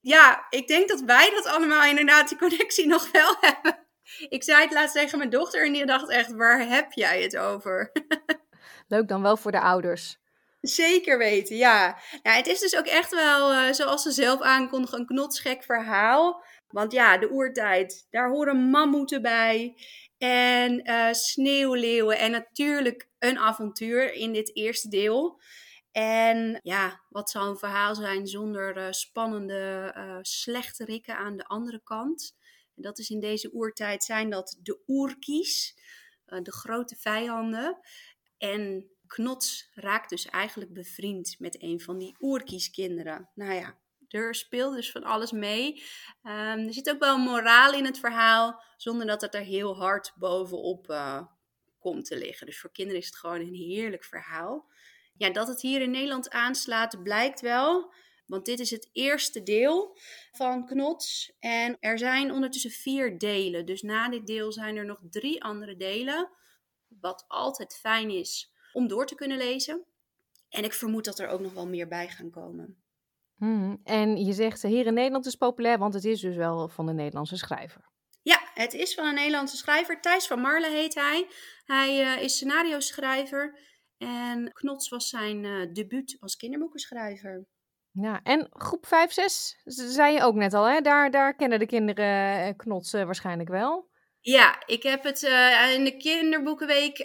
Ja, 0.00 0.46
ik 0.50 0.66
denk 0.66 0.88
dat 0.88 1.00
wij 1.00 1.30
dat 1.30 1.46
allemaal 1.46 1.84
inderdaad 1.84 2.28
die 2.28 2.38
connectie 2.38 2.86
nog 2.86 3.10
wel 3.10 3.34
hebben. 3.40 3.86
Ik 4.28 4.42
zei 4.44 4.62
het 4.62 4.72
laatst 4.72 4.94
tegen 4.94 5.18
mijn 5.18 5.30
dochter 5.30 5.66
en 5.66 5.72
die 5.72 5.86
dacht 5.86 6.08
echt, 6.08 6.32
waar 6.32 6.68
heb 6.68 6.92
jij 6.92 7.22
het 7.22 7.36
over? 7.36 7.92
Leuk 8.88 9.08
dan 9.08 9.22
wel 9.22 9.36
voor 9.36 9.52
de 9.52 9.60
ouders. 9.60 10.18
Zeker 10.60 11.18
weten, 11.18 11.56
ja. 11.56 11.98
ja 12.22 12.32
het 12.32 12.46
is 12.46 12.60
dus 12.60 12.76
ook 12.76 12.86
echt 12.86 13.14
wel, 13.14 13.52
uh, 13.52 13.72
zoals 13.72 14.02
ze 14.02 14.10
zelf 14.10 14.40
aankondigen, 14.40 14.98
een 14.98 15.06
knotsgek 15.06 15.64
verhaal. 15.64 16.44
Want 16.68 16.92
ja, 16.92 17.18
de 17.18 17.30
oertijd, 17.30 18.06
daar 18.10 18.30
horen 18.30 18.70
mammoeten 18.70 19.22
bij. 19.22 19.74
En 20.18 20.90
uh, 20.90 21.12
sneeuwleeuwen 21.12 22.18
en 22.18 22.30
natuurlijk 22.30 23.08
een 23.18 23.38
avontuur 23.38 24.12
in 24.12 24.32
dit 24.32 24.56
eerste 24.56 24.88
deel. 24.88 25.40
En 25.92 26.60
ja, 26.62 27.00
wat 27.08 27.30
zou 27.30 27.48
een 27.48 27.58
verhaal 27.58 27.94
zijn 27.94 28.26
zonder 28.26 28.94
spannende 28.94 29.94
uh, 29.96 30.18
slechterikken 30.22 31.16
aan 31.16 31.36
de 31.36 31.44
andere 31.44 31.80
kant? 31.82 32.36
En 32.76 32.82
dat 32.82 32.98
is 32.98 33.10
in 33.10 33.20
deze 33.20 33.52
oertijd 33.52 34.04
zijn 34.04 34.30
dat 34.30 34.58
de 34.62 34.82
oerkies, 34.86 35.78
uh, 36.26 36.42
de 36.42 36.52
grote 36.52 36.96
vijanden. 36.96 37.78
En 38.38 38.90
Knots 39.06 39.70
raakt 39.74 40.10
dus 40.10 40.26
eigenlijk 40.26 40.72
bevriend 40.72 41.36
met 41.38 41.62
een 41.62 41.80
van 41.80 41.98
die 41.98 42.16
oerkieskinderen. 42.20 43.30
Nou 43.34 43.52
ja, 43.52 43.78
er 44.08 44.34
speelt 44.34 44.74
dus 44.74 44.90
van 44.90 45.04
alles 45.04 45.32
mee. 45.32 45.82
Um, 46.22 46.66
er 46.66 46.72
zit 46.72 46.90
ook 46.90 46.98
wel 46.98 47.18
moraal 47.18 47.72
in 47.72 47.84
het 47.84 47.98
verhaal, 47.98 48.62
zonder 48.76 49.06
dat 49.06 49.20
het 49.20 49.34
er 49.34 49.40
heel 49.40 49.76
hard 49.76 50.12
bovenop 50.16 50.90
uh, 50.90 51.22
komt 51.78 52.04
te 52.04 52.16
liggen. 52.16 52.46
Dus 52.46 52.60
voor 52.60 52.72
kinderen 52.72 53.00
is 53.00 53.06
het 53.06 53.16
gewoon 53.16 53.40
een 53.40 53.54
heerlijk 53.54 54.04
verhaal. 54.04 54.68
Ja, 55.20 55.30
dat 55.30 55.48
het 55.48 55.60
hier 55.60 55.80
in 55.80 55.90
Nederland 55.90 56.30
aanslaat, 56.30 57.02
blijkt 57.02 57.40
wel. 57.40 57.92
Want 58.26 58.44
dit 58.44 58.60
is 58.60 58.70
het 58.70 58.88
eerste 58.92 59.42
deel 59.42 59.98
van 60.32 60.66
Knots. 60.66 61.32
En 61.38 61.76
er 61.80 61.98
zijn 61.98 62.32
ondertussen 62.32 62.70
vier 62.70 63.18
delen. 63.18 63.66
Dus 63.66 63.82
na 63.82 64.08
dit 64.08 64.26
deel 64.26 64.52
zijn 64.52 64.76
er 64.76 64.84
nog 64.84 64.98
drie 65.10 65.44
andere 65.44 65.76
delen. 65.76 66.30
Wat 66.88 67.24
altijd 67.28 67.78
fijn 67.80 68.10
is 68.10 68.52
om 68.72 68.88
door 68.88 69.06
te 69.06 69.14
kunnen 69.14 69.38
lezen. 69.38 69.84
En 70.48 70.64
ik 70.64 70.72
vermoed 70.72 71.04
dat 71.04 71.18
er 71.18 71.28
ook 71.28 71.40
nog 71.40 71.52
wel 71.52 71.66
meer 71.66 71.88
bij 71.88 72.08
gaan 72.08 72.30
komen. 72.30 72.82
Mhm. 73.36 73.76
En 73.84 74.24
je 74.24 74.32
zegt 74.32 74.62
hier 74.62 74.86
in 74.86 74.94
Nederland 74.94 75.26
is 75.26 75.34
populair, 75.34 75.78
want 75.78 75.94
het 75.94 76.04
is 76.04 76.20
dus 76.20 76.36
wel 76.36 76.68
van 76.68 76.88
een 76.88 76.96
Nederlandse 76.96 77.36
schrijver. 77.36 77.88
Ja, 78.22 78.40
het 78.54 78.74
is 78.74 78.94
van 78.94 79.06
een 79.06 79.14
Nederlandse 79.14 79.56
schrijver. 79.56 80.00
Thijs 80.00 80.26
van 80.26 80.40
Marle 80.40 80.70
heet 80.70 80.94
hij. 80.94 81.26
Hij 81.64 82.16
uh, 82.16 82.22
is 82.22 82.34
scenario-schrijver. 82.34 83.58
En 84.00 84.52
Knots 84.52 84.88
was 84.88 85.08
zijn 85.08 85.44
uh, 85.44 85.72
debuut 85.72 86.16
als 86.20 86.36
kinderboekenschrijver. 86.36 87.46
Ja, 87.92 88.22
en 88.22 88.46
groep 88.50 88.86
5, 88.86 89.12
6, 89.12 89.60
zei 89.64 90.14
je 90.14 90.22
ook 90.22 90.34
net 90.34 90.54
al, 90.54 90.64
hè? 90.64 90.80
Daar, 90.80 91.10
daar 91.10 91.34
kennen 91.34 91.58
de 91.58 91.66
kinderen 91.66 92.48
uh, 92.48 92.56
Knots 92.56 92.92
waarschijnlijk 92.92 93.48
wel. 93.48 93.88
Ja, 94.20 94.62
ik 94.66 94.82
heb 94.82 95.02
het 95.02 95.22
uh, 95.22 95.74
in 95.74 95.84
de 95.84 95.96
kinderboekenweek 95.96 96.98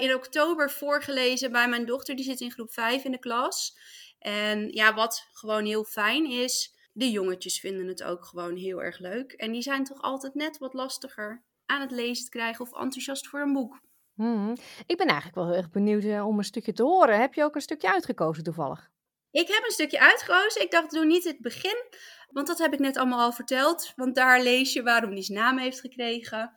in 0.00 0.14
oktober 0.14 0.70
voorgelezen 0.70 1.52
bij 1.52 1.68
mijn 1.68 1.86
dochter. 1.86 2.16
Die 2.16 2.24
zit 2.24 2.40
in 2.40 2.50
groep 2.50 2.72
5 2.72 3.04
in 3.04 3.10
de 3.10 3.18
klas. 3.18 3.78
En 4.18 4.68
ja, 4.72 4.94
wat 4.94 5.28
gewoon 5.32 5.64
heel 5.64 5.84
fijn 5.84 6.30
is, 6.30 6.74
de 6.92 7.10
jongetjes 7.10 7.60
vinden 7.60 7.86
het 7.86 8.02
ook 8.02 8.24
gewoon 8.24 8.56
heel 8.56 8.82
erg 8.82 8.98
leuk. 8.98 9.32
En 9.32 9.52
die 9.52 9.62
zijn 9.62 9.84
toch 9.84 10.02
altijd 10.02 10.34
net 10.34 10.58
wat 10.58 10.74
lastiger 10.74 11.44
aan 11.66 11.80
het 11.80 11.90
lezen 11.90 12.24
te 12.24 12.30
krijgen 12.30 12.64
of 12.64 12.80
enthousiast 12.80 13.28
voor 13.28 13.40
een 13.40 13.52
boek. 13.52 13.80
Hmm. 14.22 14.56
Ik 14.86 14.96
ben 14.96 15.06
eigenlijk 15.06 15.34
wel 15.34 15.46
heel 15.46 15.56
erg 15.56 15.70
benieuwd 15.70 16.04
uh, 16.04 16.26
om 16.26 16.38
een 16.38 16.44
stukje 16.44 16.72
te 16.72 16.82
horen. 16.82 17.20
Heb 17.20 17.34
je 17.34 17.44
ook 17.44 17.54
een 17.54 17.60
stukje 17.60 17.92
uitgekozen 17.92 18.44
toevallig? 18.44 18.90
Ik 19.30 19.48
heb 19.48 19.64
een 19.64 19.70
stukje 19.70 20.00
uitgekozen. 20.00 20.62
Ik 20.62 20.70
dacht, 20.70 20.90
doe 20.90 21.04
niet 21.04 21.24
het 21.24 21.40
begin, 21.40 21.84
want 22.30 22.46
dat 22.46 22.58
heb 22.58 22.72
ik 22.72 22.78
net 22.78 22.96
allemaal 22.96 23.20
al 23.20 23.32
verteld. 23.32 23.92
Want 23.96 24.14
daar 24.14 24.42
lees 24.42 24.72
je 24.72 24.82
waarom 24.82 25.14
die 25.14 25.22
zijn 25.22 25.38
naam 25.38 25.58
heeft 25.58 25.80
gekregen. 25.80 26.52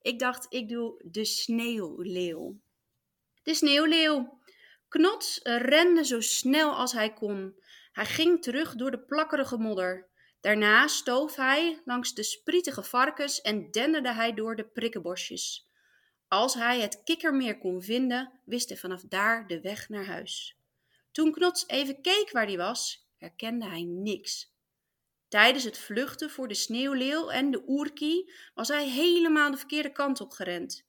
Ik 0.00 0.18
dacht, 0.18 0.46
ik 0.48 0.68
doe 0.68 1.02
de 1.04 1.24
sneeuwleeuw. 1.24 2.60
De 3.42 3.54
sneeuwleeuw. 3.54 4.38
Knots 4.88 5.40
rende 5.42 6.04
zo 6.04 6.20
snel 6.20 6.74
als 6.74 6.92
hij 6.92 7.12
kon. 7.12 7.54
Hij 7.92 8.06
ging 8.06 8.42
terug 8.42 8.74
door 8.74 8.90
de 8.90 9.00
plakkerige 9.00 9.58
modder. 9.58 10.08
Daarna 10.40 10.86
stoof 10.86 11.36
hij 11.36 11.82
langs 11.84 12.14
de 12.14 12.22
sprietige 12.22 12.82
varkens 12.82 13.40
en 13.40 13.70
denderde 13.70 14.12
hij 14.12 14.34
door 14.34 14.56
de 14.56 14.64
prikkenbosjes. 14.64 15.67
Als 16.28 16.54
hij 16.54 16.80
het 16.80 17.02
kikkermeer 17.04 17.58
kon 17.58 17.82
vinden, 17.82 18.40
wist 18.44 18.68
hij 18.68 18.78
vanaf 18.78 19.02
daar 19.02 19.46
de 19.46 19.60
weg 19.60 19.88
naar 19.88 20.06
huis. 20.06 20.56
Toen 21.12 21.32
Knots 21.32 21.68
even 21.68 22.00
keek 22.00 22.30
waar 22.32 22.46
hij 22.46 22.56
was, 22.56 23.08
herkende 23.16 23.66
hij 23.66 23.82
niks. 23.82 24.56
Tijdens 25.28 25.64
het 25.64 25.78
vluchten 25.78 26.30
voor 26.30 26.48
de 26.48 26.54
sneeuwleeuw 26.54 27.30
en 27.30 27.50
de 27.50 27.62
oerkie 27.66 28.32
was 28.54 28.68
hij 28.68 28.88
helemaal 28.88 29.50
de 29.50 29.56
verkeerde 29.56 29.92
kant 29.92 30.20
op 30.20 30.30
gerend. 30.30 30.86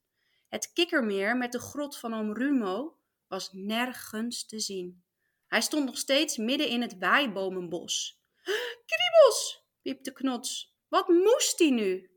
Het 0.47 0.73
kikkermeer 0.73 1.37
met 1.37 1.51
de 1.51 1.59
grot 1.59 1.97
van 1.97 2.13
oom 2.13 2.33
Rumo 2.33 2.97
was 3.27 3.49
nergens 3.53 4.45
te 4.45 4.59
zien. 4.59 5.03
Hij 5.47 5.61
stond 5.61 5.85
nog 5.85 5.97
steeds 5.97 6.37
midden 6.37 6.67
in 6.67 6.81
het 6.81 6.97
waaibomenbos. 6.97 8.21
Kriebels, 8.85 9.63
piepte 9.81 10.11
Knots. 10.11 10.75
Wat 10.87 11.07
moest 11.07 11.59
hij 11.59 11.69
nu? 11.69 12.09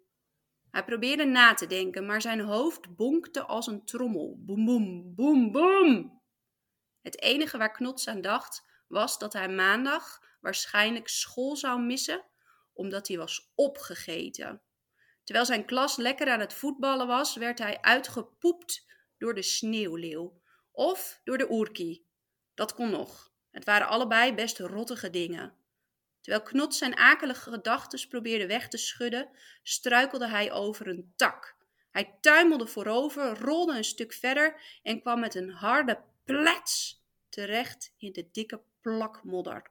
Hij 0.73 0.85
probeerde 0.85 1.25
na 1.25 1.55
te 1.55 1.67
denken, 1.67 2.07
maar 2.07 2.23
zijn 2.23 2.41
hoofd 2.41 2.97
bonkte 2.97 3.43
als 3.43 3.67
een 3.67 3.85
trommel. 3.85 4.37
Boem, 4.39 4.65
boem, 4.65 5.15
boem, 5.15 5.53
boem. 5.53 6.21
Het 7.01 7.21
enige 7.21 7.59
waar 7.59 7.73
Knots 7.73 8.09
aan 8.09 8.21
dacht, 8.21 8.65
was 8.89 9.19
dat 9.19 9.33
hij 9.33 9.49
maandag 9.49 10.23
waarschijnlijk 10.41 11.09
school 11.09 11.57
zou 11.57 11.81
missen, 11.81 12.25
omdat 12.73 13.09
hij 13.09 13.17
was 13.17 13.53
opgegeten. 13.55 14.63
Terwijl 15.25 15.47
zijn 15.47 15.65
klas 15.65 15.97
lekker 15.97 16.31
aan 16.31 16.41
het 16.41 16.55
voetballen 16.55 17.07
was, 17.07 17.37
werd 17.37 17.59
hij 17.59 17.81
uitgepoept 17.81 18.87
door 19.19 19.35
de 19.35 19.43
sneeuwleeuw 19.43 20.41
of 20.71 21.21
door 21.25 21.39
de 21.39 21.51
oerkie. 21.51 22.07
Dat 22.55 22.75
kon 22.75 22.91
nog. 22.91 23.33
Het 23.51 23.65
waren 23.65 23.89
allebei 23.89 24.35
best 24.35 24.59
rottige 24.59 25.11
dingen. 25.11 25.55
Terwijl 26.23 26.45
Knot 26.45 26.75
zijn 26.75 26.97
akelige 26.97 27.51
gedachten 27.51 28.09
probeerde 28.09 28.47
weg 28.47 28.69
te 28.69 28.77
schudden, 28.77 29.29
struikelde 29.63 30.29
hij 30.29 30.53
over 30.53 30.89
een 30.89 31.13
tak. 31.17 31.57
Hij 31.91 32.17
tuimelde 32.21 32.67
voorover, 32.67 33.39
rolde 33.39 33.77
een 33.77 33.85
stuk 33.85 34.13
verder 34.13 34.61
en 34.83 35.01
kwam 35.01 35.21
met 35.21 35.35
een 35.35 35.51
harde 35.51 35.99
plets 36.25 37.05
terecht 37.29 37.95
in 37.97 38.13
de 38.13 38.29
dikke 38.33 38.63
plak 38.81 39.25
modder. 39.25 39.71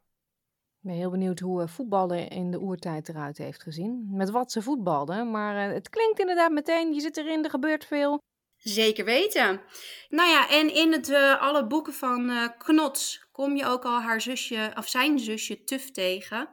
Ik 0.82 0.88
ben 0.88 0.96
heel 0.96 1.10
benieuwd 1.10 1.40
hoe 1.40 1.68
voetballen 1.68 2.28
in 2.30 2.52
de 2.52 2.60
oertijd 2.60 3.10
eruit 3.10 3.38
heeft 3.38 3.64
gezien. 3.64 4.08
Met 4.10 4.30
wat 4.30 4.52
ze 4.52 4.62
voetbalden. 4.62 5.32
Maar 5.32 5.68
uh, 5.68 5.74
het 5.74 5.90
klinkt 5.90 6.20
inderdaad 6.20 6.52
meteen, 6.52 6.94
je 6.94 7.00
zit 7.00 7.18
erin, 7.18 7.44
er 7.44 7.50
gebeurt 7.50 7.86
veel. 7.86 8.20
Zeker 8.64 9.06
weten. 9.06 9.62
Nou 10.10 10.30
ja, 10.30 10.50
en 10.50 10.74
in 10.74 10.92
het, 10.92 11.10
uh, 11.10 11.42
alle 11.42 11.68
boeken 11.68 11.94
van 11.94 12.30
uh, 12.30 12.48
Knots 12.58 13.28
kom 13.32 13.56
je 13.56 13.66
ook 13.66 13.86
al 13.86 14.02
haar 14.02 14.22
zusje, 14.22 14.74
of 14.78 14.88
zijn 14.88 15.20
zusje 15.20 15.64
Tuf 15.64 15.92
tegen. 15.92 16.50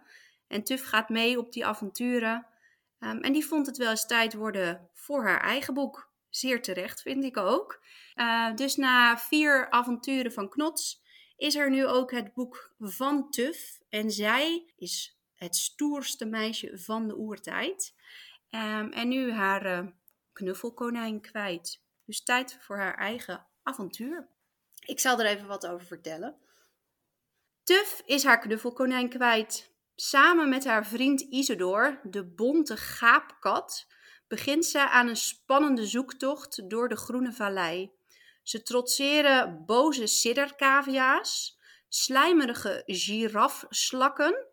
En 0.47 0.65
Tuf 0.65 0.85
gaat 0.85 1.09
mee 1.09 1.39
op 1.39 1.53
die 1.53 1.67
avonturen. 1.67 2.47
Um, 3.01 3.21
en 3.21 3.33
die 3.33 3.47
vond 3.47 3.67
het 3.67 3.77
wel 3.77 3.91
eens 3.91 4.07
tijd 4.07 4.35
worden 4.35 4.91
voor 4.95 5.27
haar 5.27 5.41
eigen 5.41 5.75
boek. 5.75 6.13
Zeer 6.29 6.63
terecht, 6.63 7.03
vind 7.03 7.25
ik 7.25 7.37
ook. 7.37 7.85
Uh, 8.15 8.55
dus 8.55 8.77
na 8.77 9.19
vier 9.19 9.71
avonturen 9.71 10.33
van 10.33 10.49
Knots 10.49 11.03
is 11.37 11.55
er 11.55 11.71
nu 11.71 11.87
ook 11.87 12.11
het 12.11 12.35
boek 12.35 12.75
van 12.79 13.31
Tuf. 13.31 13.79
En 13.89 14.11
zij 14.11 14.73
is 14.77 15.19
het 15.35 15.57
stoerste 15.57 16.27
meisje 16.27 16.79
van 16.79 17.09
de 17.09 17.17
oertijd. 17.17 17.95
Um, 18.51 18.93
en 18.93 19.09
nu 19.09 19.33
haar 19.33 19.93
knuffelkonijn 20.33 21.21
kwijt. 21.21 21.87
Dus 22.09 22.23
tijd 22.23 22.57
voor 22.61 22.77
haar 22.77 22.95
eigen 22.95 23.47
avontuur. 23.63 24.29
Ik 24.87 25.01
zal 25.01 25.21
er 25.21 25.27
even 25.27 25.47
wat 25.47 25.67
over 25.67 25.87
vertellen. 25.87 26.37
Tuf 27.63 28.03
is 28.05 28.25
haar 28.25 28.39
knuffelkonijn 28.39 29.09
kwijt. 29.09 29.73
Samen 29.95 30.49
met 30.49 30.65
haar 30.65 30.87
vriend 30.87 31.21
Isidor, 31.21 32.01
de 32.03 32.25
bonte 32.25 32.77
gaapkat, 32.77 33.87
begint 34.29 34.67
ze 34.67 34.89
aan 34.89 35.09
een 35.09 35.17
spannende 35.17 35.87
zoektocht 35.87 36.71
door 36.71 36.89
de 36.89 36.97
Groene 36.97 37.33
Vallei. 37.33 37.93
Ze 38.43 38.63
trotseren 38.63 39.65
boze 39.67 40.07
siddercavia's, 40.07 41.59
slijmerige 41.89 42.83
girafslakken 42.87 44.47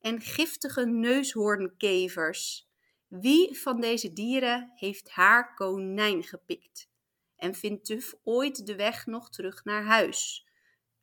en 0.00 0.20
giftige 0.20 0.86
neushoornkevers. 0.86 2.68
Wie 3.06 3.58
van 3.60 3.80
deze 3.80 4.12
dieren 4.12 4.72
heeft 4.74 5.10
haar 5.10 5.54
konijn 5.54 6.22
gepikt? 6.22 6.90
En 7.42 7.54
vindt 7.54 7.84
Tuf 7.84 8.14
ooit 8.24 8.66
de 8.66 8.76
weg 8.76 9.06
nog 9.06 9.30
terug 9.30 9.64
naar 9.64 9.84
huis? 9.84 10.46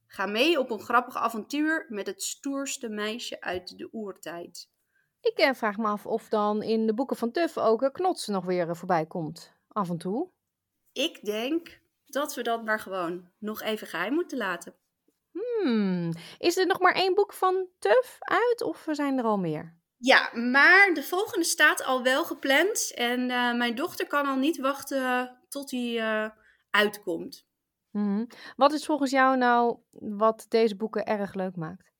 Ga 0.07 0.25
mee 0.25 0.59
op 0.59 0.69
een 0.69 0.79
grappig 0.79 1.15
avontuur 1.15 1.85
met 1.89 2.07
het 2.07 2.23
stoerste 2.23 2.89
meisje 2.89 3.41
uit 3.41 3.77
de 3.77 3.89
oertijd. 3.91 4.69
Ik 5.21 5.37
eh, 5.37 5.53
vraag 5.53 5.77
me 5.77 5.87
af 5.87 6.05
of 6.05 6.29
dan 6.29 6.63
in 6.63 6.87
de 6.87 6.93
boeken 6.93 7.17
van 7.17 7.31
Tuf 7.31 7.57
ook 7.57 7.81
een 7.81 7.91
knots 7.91 8.27
nog 8.27 8.45
weer 8.45 8.75
voorbij 8.75 9.05
komt. 9.05 9.53
Af 9.67 9.89
en 9.89 9.97
toe. 9.97 10.29
Ik 10.91 11.25
denk 11.25 11.81
dat 12.05 12.35
we 12.35 12.41
dat 12.41 12.63
maar 12.63 12.79
gewoon 12.79 13.31
nog 13.37 13.61
even 13.61 13.87
geheim 13.87 14.13
moeten 14.13 14.37
laten. 14.37 14.75
Hmm. 15.31 16.13
Is 16.37 16.57
er 16.57 16.67
nog 16.67 16.79
maar 16.79 16.95
één 16.95 17.13
boek 17.13 17.33
van 17.33 17.67
Tuf 17.79 18.17
uit 18.19 18.61
of 18.61 18.85
zijn 18.91 19.17
er 19.17 19.23
al 19.23 19.37
meer? 19.37 19.77
Ja, 19.97 20.29
maar 20.33 20.93
de 20.93 21.03
volgende 21.03 21.45
staat 21.45 21.83
al 21.83 22.03
wel 22.03 22.25
gepland. 22.25 22.91
En 22.95 23.19
uh, 23.19 23.53
mijn 23.53 23.75
dochter 23.75 24.07
kan 24.07 24.25
al 24.25 24.37
niet 24.37 24.57
wachten 24.57 25.38
tot 25.49 25.69
die 25.69 25.97
uh, 25.97 26.29
uitkomt. 26.69 27.47
Hmm. 27.91 28.27
Wat 28.55 28.73
is 28.73 28.85
volgens 28.85 29.11
jou 29.11 29.37
nou 29.37 29.77
wat 29.91 30.45
deze 30.49 30.75
boeken 30.75 31.05
erg 31.05 31.33
leuk 31.33 31.55
maakt? 31.55 31.91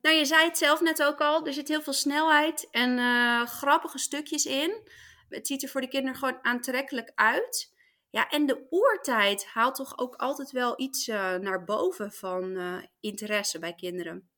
Nou, 0.00 0.16
je 0.16 0.24
zei 0.24 0.44
het 0.44 0.58
zelf 0.58 0.80
net 0.80 1.02
ook 1.02 1.20
al. 1.20 1.46
Er 1.46 1.52
zit 1.52 1.68
heel 1.68 1.82
veel 1.82 1.92
snelheid 1.92 2.68
en 2.70 2.98
uh, 2.98 3.46
grappige 3.46 3.98
stukjes 3.98 4.44
in. 4.44 4.88
Het 5.28 5.46
ziet 5.46 5.62
er 5.62 5.68
voor 5.68 5.80
de 5.80 5.88
kinderen 5.88 6.18
gewoon 6.18 6.44
aantrekkelijk 6.44 7.12
uit. 7.14 7.74
Ja, 8.10 8.28
en 8.28 8.46
de 8.46 8.66
oertijd 8.70 9.46
haalt 9.46 9.74
toch 9.74 9.98
ook 9.98 10.14
altijd 10.14 10.50
wel 10.50 10.80
iets 10.80 11.08
uh, 11.08 11.34
naar 11.34 11.64
boven 11.64 12.12
van 12.12 12.58
interesse 13.00 13.58
bij 13.58 13.74
kinderen. 13.74 14.30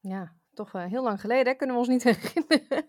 Ja, 0.00 0.36
toch 0.56 0.72
uh, 0.72 0.84
heel 0.84 1.02
lang 1.02 1.20
geleden, 1.20 1.56
kunnen 1.56 1.76
we 1.76 1.80
ons 1.82 1.90
niet 1.90 2.02
herinneren. 2.10 2.86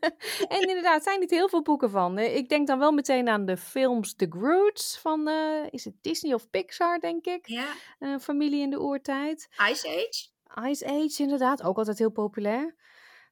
en 0.48 0.68
inderdaad, 0.68 1.04
zijn 1.04 1.20
niet 1.20 1.30
heel 1.30 1.50
veel 1.50 1.62
boeken 1.62 1.90
van. 1.90 2.20
Ik 2.20 2.50
denk 2.50 2.68
dan 2.68 2.80
wel 2.80 2.92
meteen 2.92 3.30
aan 3.30 3.46
de 3.46 3.58
films 3.58 4.16
The 4.16 4.28
Groots 4.30 5.00
van, 5.00 5.30
is 5.70 5.86
het 5.86 5.94
Disney 6.02 6.34
of 6.34 6.50
Pixar, 6.50 7.00
denk 7.00 7.26
ik? 7.26 7.48
Ja. 7.48 8.20
familie 8.20 8.62
in 8.62 8.70
de 8.70 8.82
oertijd. 8.82 9.48
Ice 9.72 9.88
Age. 9.88 10.70
Ice 10.70 10.86
Age, 10.86 11.24
inderdaad, 11.24 11.64
ook 11.64 11.78
altijd 11.78 11.98
heel 11.98 12.12
populair. 12.12 12.76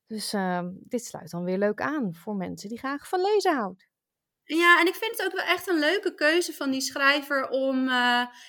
Dus 0.08 0.34
ehm, 0.34 0.70
dit 0.74 1.06
sluit 1.06 1.32
dan 1.32 1.44
weer 1.44 1.58
leuk 1.58 1.82
aan 1.82 2.14
voor 2.14 2.36
mensen 2.36 2.70
die 2.70 2.78
graag 2.78 3.08
van 3.08 3.22
lezen 3.22 3.56
houden. 3.56 3.88
Ja, 4.44 4.80
en 4.80 4.88
ik 4.88 4.96
vind 4.96 5.18
het 5.18 5.26
ook 5.26 5.36
wel 5.36 5.46
echt 5.46 5.68
een 5.68 5.80
leuke 5.80 6.16
keuze 6.16 6.54
van 6.54 6.72
die 6.72 6.82
schrijver 6.82 7.50
om 7.50 7.90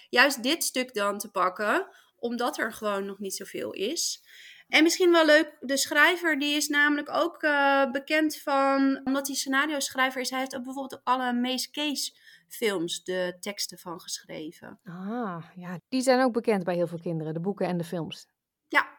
juist 0.08 0.42
dit 0.42 0.64
stuk 0.64 0.94
dan 0.94 1.18
te 1.18 1.30
pakken, 1.30 1.88
omdat 2.18 2.58
er 2.58 2.72
gewoon 2.72 3.06
nog 3.06 3.18
niet 3.18 3.34
zoveel 3.34 3.72
is. 3.72 4.24
En 4.68 4.82
misschien 4.82 5.12
wel 5.12 5.26
leuk, 5.26 5.56
de 5.60 5.76
schrijver 5.76 6.38
die 6.38 6.56
is 6.56 6.68
namelijk 6.68 7.10
ook 7.10 7.42
uh, 7.42 7.90
bekend 7.90 8.36
van, 8.40 9.00
omdat 9.04 9.26
hij 9.26 9.36
scenario 9.36 9.80
schrijver 9.80 10.20
is, 10.20 10.30
hij 10.30 10.38
heeft 10.38 10.56
ook 10.56 10.64
bijvoorbeeld 10.64 11.04
alle 11.04 11.32
Mace 11.32 11.70
Case 11.70 12.12
films 12.48 13.04
de 13.04 13.36
teksten 13.40 13.78
van 13.78 14.00
geschreven. 14.00 14.80
Ah, 14.84 15.44
ja, 15.54 15.78
die 15.88 16.00
zijn 16.00 16.20
ook 16.22 16.32
bekend 16.32 16.64
bij 16.64 16.74
heel 16.74 16.86
veel 16.86 17.00
kinderen, 17.00 17.34
de 17.34 17.40
boeken 17.40 17.66
en 17.66 17.76
de 17.76 17.84
films. 17.84 18.26
Ja, 18.68 18.98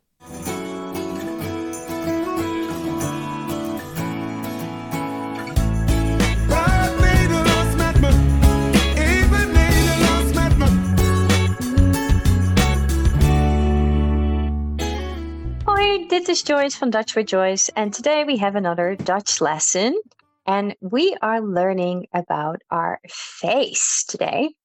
This 16.26 16.30
is 16.30 16.44
Joyce 16.44 16.76
from 16.76 16.90
Dutch 16.90 17.16
with 17.16 17.28
Joyce, 17.28 17.70
and 17.76 17.94
today 17.94 18.24
we 18.24 18.38
have 18.38 18.56
another 18.56 18.96
Dutch 18.96 19.42
lesson. 19.42 19.96
And 20.48 20.76
we 20.82 21.16
are 21.22 21.40
learning 21.40 22.08
about 22.14 22.64
our 22.72 23.00
face 23.08 24.04
today. 24.08 24.56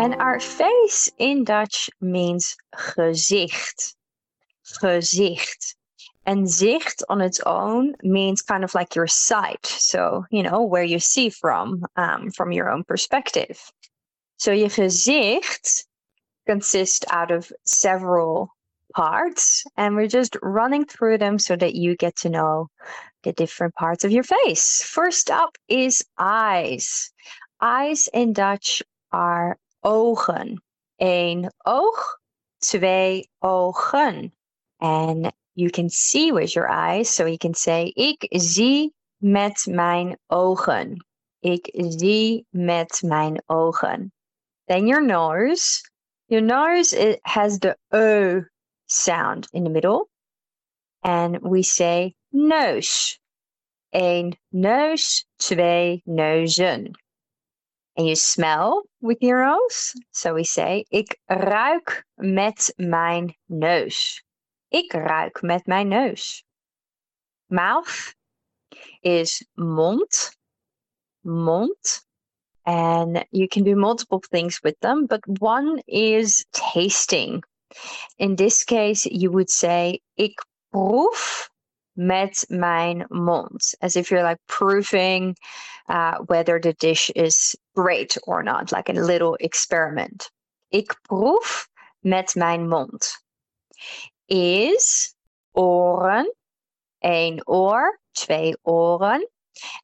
And 0.00 0.14
our 0.14 0.40
face 0.40 1.10
in 1.18 1.44
Dutch 1.44 1.90
means 2.00 2.56
gezicht. 2.74 3.96
Gezicht. 4.80 5.74
And 6.24 6.46
zicht 6.46 7.02
on 7.10 7.20
its 7.20 7.38
own 7.44 7.94
means 8.02 8.40
kind 8.40 8.64
of 8.64 8.74
like 8.74 8.94
your 8.94 9.06
sight. 9.06 9.66
So, 9.66 10.24
you 10.30 10.42
know, 10.42 10.62
where 10.62 10.82
you 10.82 11.00
see 11.00 11.28
from, 11.28 11.84
um, 11.96 12.30
from 12.30 12.50
your 12.50 12.70
own 12.70 12.82
perspective. 12.84 13.60
So 14.38 14.52
je 14.52 14.68
gezicht 14.68 15.84
consists 16.46 17.04
out 17.10 17.30
of 17.30 17.52
several 17.66 18.48
parts 18.94 19.64
and 19.76 19.96
we're 19.96 20.06
just 20.06 20.34
running 20.40 20.86
through 20.86 21.18
them 21.18 21.38
so 21.38 21.56
that 21.56 21.74
you 21.74 21.94
get 21.94 22.16
to 22.16 22.30
know 22.30 22.68
the 23.22 23.34
different 23.34 23.74
parts 23.74 24.02
of 24.04 24.12
your 24.12 24.24
face. 24.24 24.82
First 24.82 25.30
up 25.30 25.58
is 25.68 26.02
eyes. 26.16 27.12
Eyes 27.60 28.08
in 28.14 28.32
Dutch 28.32 28.82
are 29.12 29.58
ogen. 29.80 30.62
Eén 30.96 31.50
oog, 31.64 32.18
twee 32.58 33.30
ogen. 33.38 34.32
And 34.78 35.32
you 35.54 35.70
can 35.70 35.88
see 35.88 36.32
with 36.32 36.54
your 36.54 36.68
eyes, 36.68 37.14
so 37.14 37.26
you 37.26 37.38
can 37.38 37.54
say 37.54 37.92
ik 37.94 38.26
zie 38.30 38.94
met 39.16 39.66
mijn 39.66 40.18
ogen. 40.26 41.04
Ik 41.40 41.70
zie 41.72 42.46
met 42.50 43.02
mijn 43.02 43.42
ogen. 43.46 44.12
Then 44.66 44.86
your 44.86 45.04
nose. 45.04 45.88
Your 46.26 46.44
nose 46.44 47.18
has 47.22 47.58
the 47.58 47.76
o 47.90 48.44
sound 48.86 49.48
in 49.52 49.64
the 49.64 49.70
middle. 49.70 50.08
And 51.02 51.38
we 51.42 51.62
say 51.62 52.14
neus. 52.30 53.18
Een 53.90 54.38
neus, 54.48 55.26
twee 55.36 56.02
neuzen. 56.04 56.90
You 58.00 58.16
smell 58.16 58.82
with 59.00 59.18
your 59.20 59.44
nose. 59.44 59.94
So 60.10 60.34
we 60.34 60.44
say, 60.44 60.84
ik 60.90 61.18
ruik 61.26 62.04
met 62.16 62.72
mijn 62.76 63.36
neus. 63.46 64.24
Ik 64.68 64.92
ruik 64.92 65.42
met 65.42 65.66
mijn 65.66 65.88
neus. 65.88 66.44
Mouth 67.46 68.14
is 69.00 69.46
mond. 69.54 70.36
Mond. 71.20 72.04
And 72.64 73.26
you 73.30 73.48
can 73.48 73.64
do 73.64 73.74
multiple 73.74 74.22
things 74.30 74.60
with 74.62 74.78
them, 74.80 75.06
but 75.06 75.20
one 75.40 75.82
is 75.86 76.44
tasting. 76.52 77.42
In 78.18 78.36
this 78.36 78.64
case, 78.64 79.06
you 79.06 79.30
would 79.30 79.50
say, 79.50 80.00
ik 80.14 80.44
proef 80.70 81.50
met 81.92 82.44
mijn 82.48 83.04
mond, 83.08 83.74
as 83.80 83.96
if 83.96 84.10
you're 84.10 84.22
like 84.22 84.40
proofing 84.46 85.36
uh, 85.88 86.18
whether 86.26 86.60
the 86.60 86.72
dish 86.74 87.10
is 87.10 87.56
great 87.74 88.16
or 88.26 88.42
not, 88.42 88.72
like 88.72 88.88
a 88.88 88.92
little 88.92 89.34
experiment. 89.36 90.30
Ik 90.68 90.98
proef 91.02 91.68
met 92.00 92.34
mijn 92.34 92.68
mond. 92.68 93.24
Is 94.26 95.14
oren, 95.52 96.34
één 96.98 97.46
oor, 97.46 98.00
twee 98.10 98.56
oren. 98.62 99.28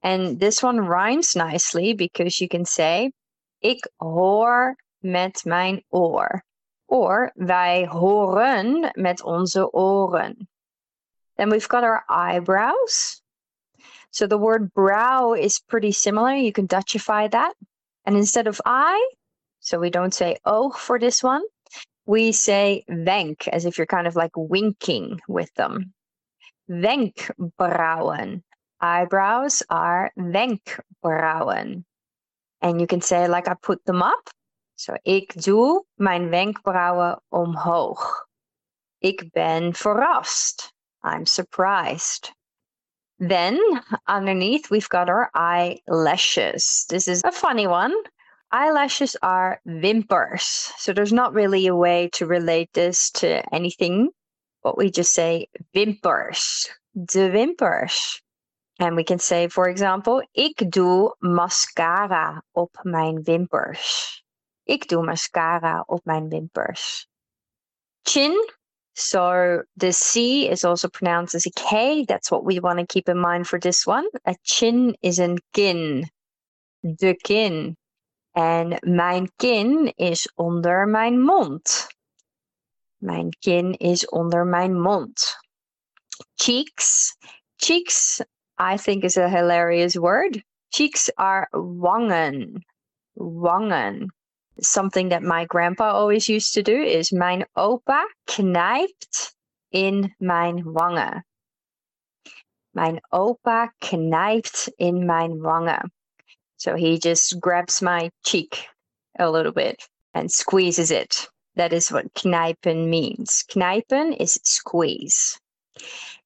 And 0.00 0.40
this 0.40 0.62
one 0.62 0.80
rhymes 0.80 1.34
nicely 1.34 1.94
because 1.94 2.38
you 2.38 2.48
can 2.48 2.64
say, 2.64 3.12
ik 3.58 3.90
hoor 3.96 4.76
met 4.98 5.44
mijn 5.44 5.84
oor. 5.88 6.44
Or 6.86 7.32
wij 7.34 7.86
horen 7.86 8.90
met 8.94 9.22
onze 9.22 9.70
oren. 9.72 10.48
Then 11.34 11.50
we've 11.50 11.68
got 11.68 11.82
our 11.82 12.04
eyebrows. 12.08 13.22
So 14.10 14.26
the 14.26 14.38
word 14.38 14.72
brow 14.72 15.34
is 15.34 15.58
pretty 15.58 15.92
similar. 15.92 16.34
You 16.36 16.52
can 16.52 16.66
Dutchify 16.66 17.28
that. 17.30 17.54
And 18.06 18.16
instead 18.16 18.46
of 18.46 18.60
I, 18.64 19.10
so 19.60 19.78
we 19.78 19.90
don't 19.90 20.14
say 20.14 20.36
oh 20.44 20.70
for 20.70 20.98
this 20.98 21.22
one, 21.22 21.42
we 22.06 22.30
say 22.32 22.84
wenk, 22.88 23.48
as 23.48 23.64
if 23.64 23.76
you're 23.76 23.86
kind 23.86 24.06
of 24.06 24.14
like 24.14 24.30
winking 24.36 25.20
with 25.28 25.52
them. 25.54 25.92
Wenkbrauwen. 26.70 28.42
Eyebrows 28.80 29.62
are 29.70 30.12
wenkbrauwen. 30.16 31.84
And 32.62 32.80
you 32.80 32.86
can 32.86 33.00
say, 33.00 33.26
like, 33.28 33.48
I 33.48 33.54
put 33.54 33.84
them 33.84 34.02
up. 34.02 34.30
So, 34.76 34.96
ik 35.04 35.42
doe 35.42 35.84
mijn 35.96 36.30
wenkbrauwen 36.30 37.20
omhoog. 37.28 38.26
Ik 38.98 39.30
ben 39.32 39.74
verrast. 39.74 40.72
I'm 41.02 41.26
surprised. 41.26 42.35
Then 43.18 43.58
underneath, 44.06 44.70
we've 44.70 44.88
got 44.88 45.08
our 45.08 45.30
eyelashes. 45.34 46.84
This 46.88 47.08
is 47.08 47.22
a 47.24 47.32
funny 47.32 47.66
one. 47.66 47.94
Eyelashes 48.52 49.16
are 49.22 49.60
wimpers. 49.66 50.72
So 50.78 50.92
there's 50.92 51.12
not 51.12 51.32
really 51.32 51.66
a 51.66 51.74
way 51.74 52.10
to 52.14 52.26
relate 52.26 52.72
this 52.74 53.10
to 53.12 53.42
anything, 53.54 54.10
but 54.62 54.76
we 54.76 54.90
just 54.90 55.14
say 55.14 55.48
wimpers. 55.74 56.68
De 56.94 57.30
wimpers. 57.30 58.20
And 58.78 58.94
we 58.94 59.04
can 59.04 59.18
say, 59.18 59.48
for 59.48 59.68
example, 59.68 60.22
ik 60.34 60.70
doe 60.70 61.14
mascara 61.20 62.42
op 62.52 62.70
mijn 62.82 63.22
wimpers. 63.22 64.22
Ik 64.66 64.88
doe 64.88 65.02
mascara 65.02 65.84
op 65.86 66.04
mijn 66.04 66.28
wimpers. 66.28 67.06
Chin 68.04 68.34
so 68.96 69.62
the 69.76 69.92
C 69.92 70.48
is 70.48 70.64
also 70.64 70.88
pronounced 70.88 71.34
as 71.34 71.46
a 71.46 71.50
K. 71.50 72.06
That's 72.08 72.30
what 72.30 72.44
we 72.44 72.60
want 72.60 72.78
to 72.78 72.86
keep 72.86 73.08
in 73.10 73.18
mind 73.18 73.46
for 73.46 73.60
this 73.60 73.86
one. 73.86 74.06
A 74.26 74.34
chin 74.42 74.96
is 75.02 75.18
een 75.18 75.38
kin. 75.52 76.08
De 76.80 77.14
kin. 77.14 77.76
En 78.34 78.78
mijn 78.82 79.30
kin 79.38 79.92
is 79.96 80.26
onder 80.36 80.88
mijn 80.88 81.20
mond. 81.20 81.86
Mijn 82.98 83.30
kin 83.40 83.74
is 83.74 84.08
onder 84.08 84.46
mijn 84.46 84.80
mond. 84.80 85.36
Cheeks. 86.36 87.16
Cheeks, 87.56 88.22
I 88.58 88.76
think, 88.78 89.04
is 89.04 89.16
a 89.18 89.28
hilarious 89.28 89.96
word. 89.96 90.42
Cheeks 90.70 91.10
are 91.16 91.48
wangen. 91.50 92.64
Wangen 93.12 94.10
something 94.60 95.08
that 95.10 95.22
my 95.22 95.44
grandpa 95.44 95.92
always 95.92 96.28
used 96.28 96.54
to 96.54 96.62
do 96.62 96.76
is 96.82 97.10
mijn 97.12 97.46
opa 97.56 98.04
knijpt 98.24 99.34
in 99.70 100.14
mijn 100.18 100.72
wangen. 100.72 101.24
Mijn 102.70 103.00
opa 103.10 103.74
knijpt 103.78 104.72
in 104.76 105.06
mijn 105.06 105.40
wangen. 105.40 105.92
So 106.56 106.74
he 106.76 106.96
just 106.96 107.36
grabs 107.40 107.80
my 107.80 108.10
cheek 108.22 108.68
a 109.18 109.30
little 109.30 109.52
bit 109.52 109.88
and 110.12 110.30
squeezes 110.30 110.90
it. 110.90 111.28
That 111.54 111.72
is 111.72 111.90
what 111.90 112.12
knijpen 112.14 112.88
means. 112.88 113.44
Knijpen 113.48 114.16
is 114.18 114.38
squeeze. 114.42 115.40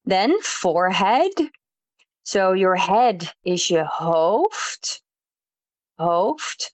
Then 0.05 0.41
forehead. 0.41 1.51
So 2.23 2.53
your 2.53 2.75
head 2.75 3.33
is 3.43 3.67
je 3.67 3.83
hoofd. 3.83 5.01
Hoofd. 5.99 6.71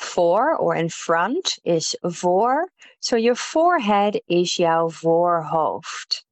For 0.00 0.56
or 0.56 0.74
in 0.74 0.88
front 0.88 1.58
is 1.62 1.96
voor. 2.00 2.72
So 3.00 3.16
your 3.16 3.36
forehead 3.36 4.20
is 4.26 4.56
jouw 4.56 4.88
voorhoofd. 4.88 6.24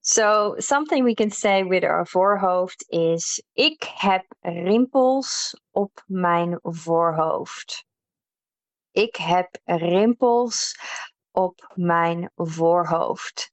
So 0.00 0.56
something 0.58 1.04
we 1.04 1.14
can 1.14 1.30
say 1.30 1.62
with 1.62 1.84
our 1.84 2.04
voorhoofd 2.04 2.84
is 2.88 3.42
ik 3.54 3.84
heb 3.96 4.24
rimpels 4.40 5.60
op 5.70 6.04
mijn 6.06 6.58
voorhoofd. 6.62 7.84
Ik 8.90 9.16
heb 9.16 9.58
rimpels 9.64 10.76
op 11.30 11.72
mijn 11.74 12.30
voorhoofd. 12.36 13.52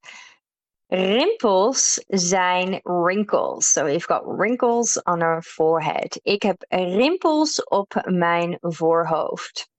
Rimpels 0.92 2.04
zijn 2.08 2.80
wrinkles. 2.84 3.72
So 3.72 3.84
we've 3.84 4.08
got 4.08 4.24
wrinkles 4.26 4.98
on 5.04 5.22
our 5.22 5.42
forehead. 5.42 6.20
Ik 6.24 6.44
heb 6.44 6.66
rimpels 6.70 7.64
op 7.64 8.02
mijn 8.06 8.58
voorhoofd. 8.62 9.70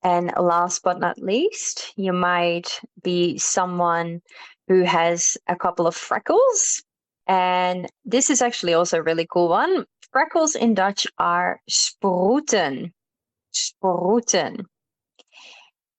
And 0.00 0.36
last 0.36 0.82
but 0.82 0.98
not 0.98 1.18
least, 1.18 1.92
you 1.96 2.12
might 2.12 2.80
be 3.02 3.38
someone 3.38 4.20
who 4.66 4.84
has 4.84 5.36
a 5.46 5.56
couple 5.56 5.86
of 5.86 5.96
freckles. 5.96 6.84
And 7.26 7.90
this 8.04 8.30
is 8.30 8.40
actually 8.40 8.74
also 8.74 8.98
a 8.98 9.02
really 9.02 9.26
cool 9.26 9.48
one. 9.48 9.86
Freckles 10.12 10.54
in 10.54 10.74
Dutch 10.74 11.06
are 11.16 11.60
sproeten. 11.66 12.92
Sproeten. 13.50 14.68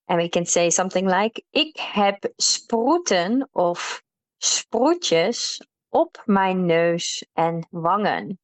And 0.08 0.18
we 0.18 0.30
can 0.30 0.46
say 0.46 0.70
something 0.70 1.08
like: 1.08 1.44
Ik 1.52 1.78
heb 1.78 2.26
sproeten 2.38 3.50
of 3.52 4.04
sproetjes 4.38 5.68
op 5.90 6.22
mijn 6.26 6.66
neus 6.66 7.26
en 7.34 7.68
wangen. 7.70 8.40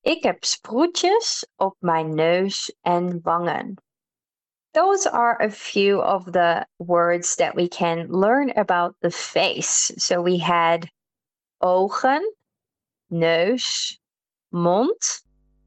Ik 0.00 0.22
heb 0.22 0.44
sproetjes 0.44 1.46
op 1.56 1.76
mijn 1.78 2.14
neus 2.14 2.76
en 2.80 3.20
wangen. 3.22 3.82
Those 4.70 5.10
are 5.10 5.42
a 5.42 5.50
few 5.50 6.00
of 6.00 6.24
the 6.32 6.66
words 6.76 7.34
that 7.36 7.54
we 7.54 7.68
can 7.68 8.10
learn 8.10 8.50
about 8.56 8.94
the 9.00 9.10
face. 9.10 9.92
So 9.96 10.22
we 10.22 10.38
had 10.38 10.90
ogen, 11.58 12.34
neus, 13.08 13.98
mond, 14.48 15.24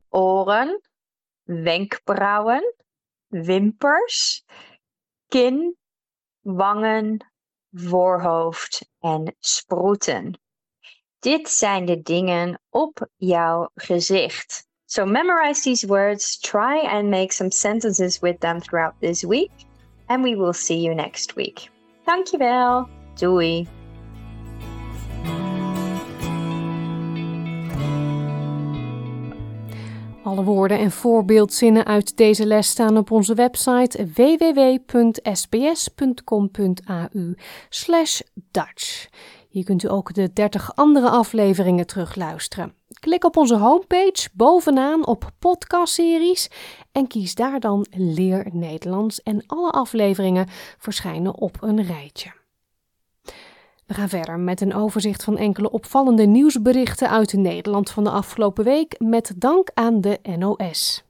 oren, 0.09 0.81
wenkbrauwen, 1.45 2.73
wimpers, 3.27 4.43
kin, 5.29 5.75
wangen, 6.41 7.19
voorhoofd 7.79 8.89
en 8.99 9.35
sproeten. 9.39 10.39
Dit 11.19 11.49
zijn 11.49 11.85
de 11.85 12.01
dingen 12.01 12.61
op 12.69 13.07
jouw 13.15 13.69
gezicht. 13.75 14.67
So 14.85 15.05
memorize 15.05 15.61
these 15.61 15.87
words, 15.87 16.39
try 16.39 16.79
and 16.79 17.09
make 17.09 17.33
some 17.33 17.51
sentences 17.51 18.19
with 18.19 18.39
them 18.39 18.59
throughout 18.59 18.93
this 18.99 19.23
week, 19.23 19.51
and 20.05 20.23
we 20.23 20.35
will 20.35 20.53
see 20.53 20.81
you 20.81 20.95
next 20.95 21.33
week. 21.33 21.69
Dankjewel. 22.05 22.87
Doei. 23.15 23.67
Alle 30.27 30.43
woorden 30.43 30.79
en 30.79 30.91
voorbeeldzinnen 30.91 31.85
uit 31.85 32.17
deze 32.17 32.45
les 32.45 32.67
staan 32.67 32.97
op 32.97 33.11
onze 33.11 33.33
website 33.33 34.07
www.sbs.com.au 34.13 35.35
Dutch. 38.51 39.07
Hier 39.49 39.63
kunt 39.63 39.83
u 39.83 39.89
ook 39.89 40.13
de 40.13 40.33
30 40.33 40.75
andere 40.75 41.09
afleveringen 41.09 41.87
terugluisteren. 41.87 42.73
Klik 42.99 43.23
op 43.23 43.37
onze 43.37 43.57
homepage 43.57 44.29
bovenaan 44.33 45.05
op 45.05 45.31
podcastseries 45.39 46.49
en 46.91 47.07
kies 47.07 47.35
daar 47.35 47.59
dan 47.59 47.85
Leer 47.89 48.47
Nederlands 48.51 49.23
en 49.23 49.43
alle 49.45 49.71
afleveringen 49.71 50.47
verschijnen 50.77 51.35
op 51.35 51.57
een 51.61 51.83
rijtje. 51.83 52.31
We 53.87 53.93
gaan 53.93 54.09
verder 54.09 54.39
met 54.39 54.61
een 54.61 54.73
overzicht 54.73 55.23
van 55.23 55.37
enkele 55.37 55.71
opvallende 55.71 56.25
nieuwsberichten 56.25 57.09
uit 57.09 57.33
Nederland 57.33 57.89
van 57.89 58.03
de 58.03 58.09
afgelopen 58.09 58.63
week 58.63 58.95
met 58.99 59.33
dank 59.37 59.69
aan 59.73 60.01
de 60.01 60.19
NOS. 60.37 61.03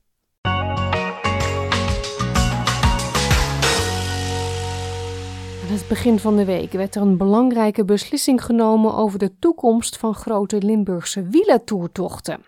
Aan 5.62 5.74
het 5.74 5.88
begin 5.88 6.20
van 6.20 6.36
de 6.36 6.46
week 6.46 6.72
werd 6.72 6.96
er 6.96 7.02
een 7.02 7.18
belangrijke 7.18 7.86
beslissing 7.86 8.44
genomen 8.44 8.96
over 8.96 9.20
de 9.20 9.40
toekomst 9.40 9.98
van 9.98 10.14
grote 10.14 10.62
Limburgse 10.62 11.24
wielertoertochten. 11.24 12.44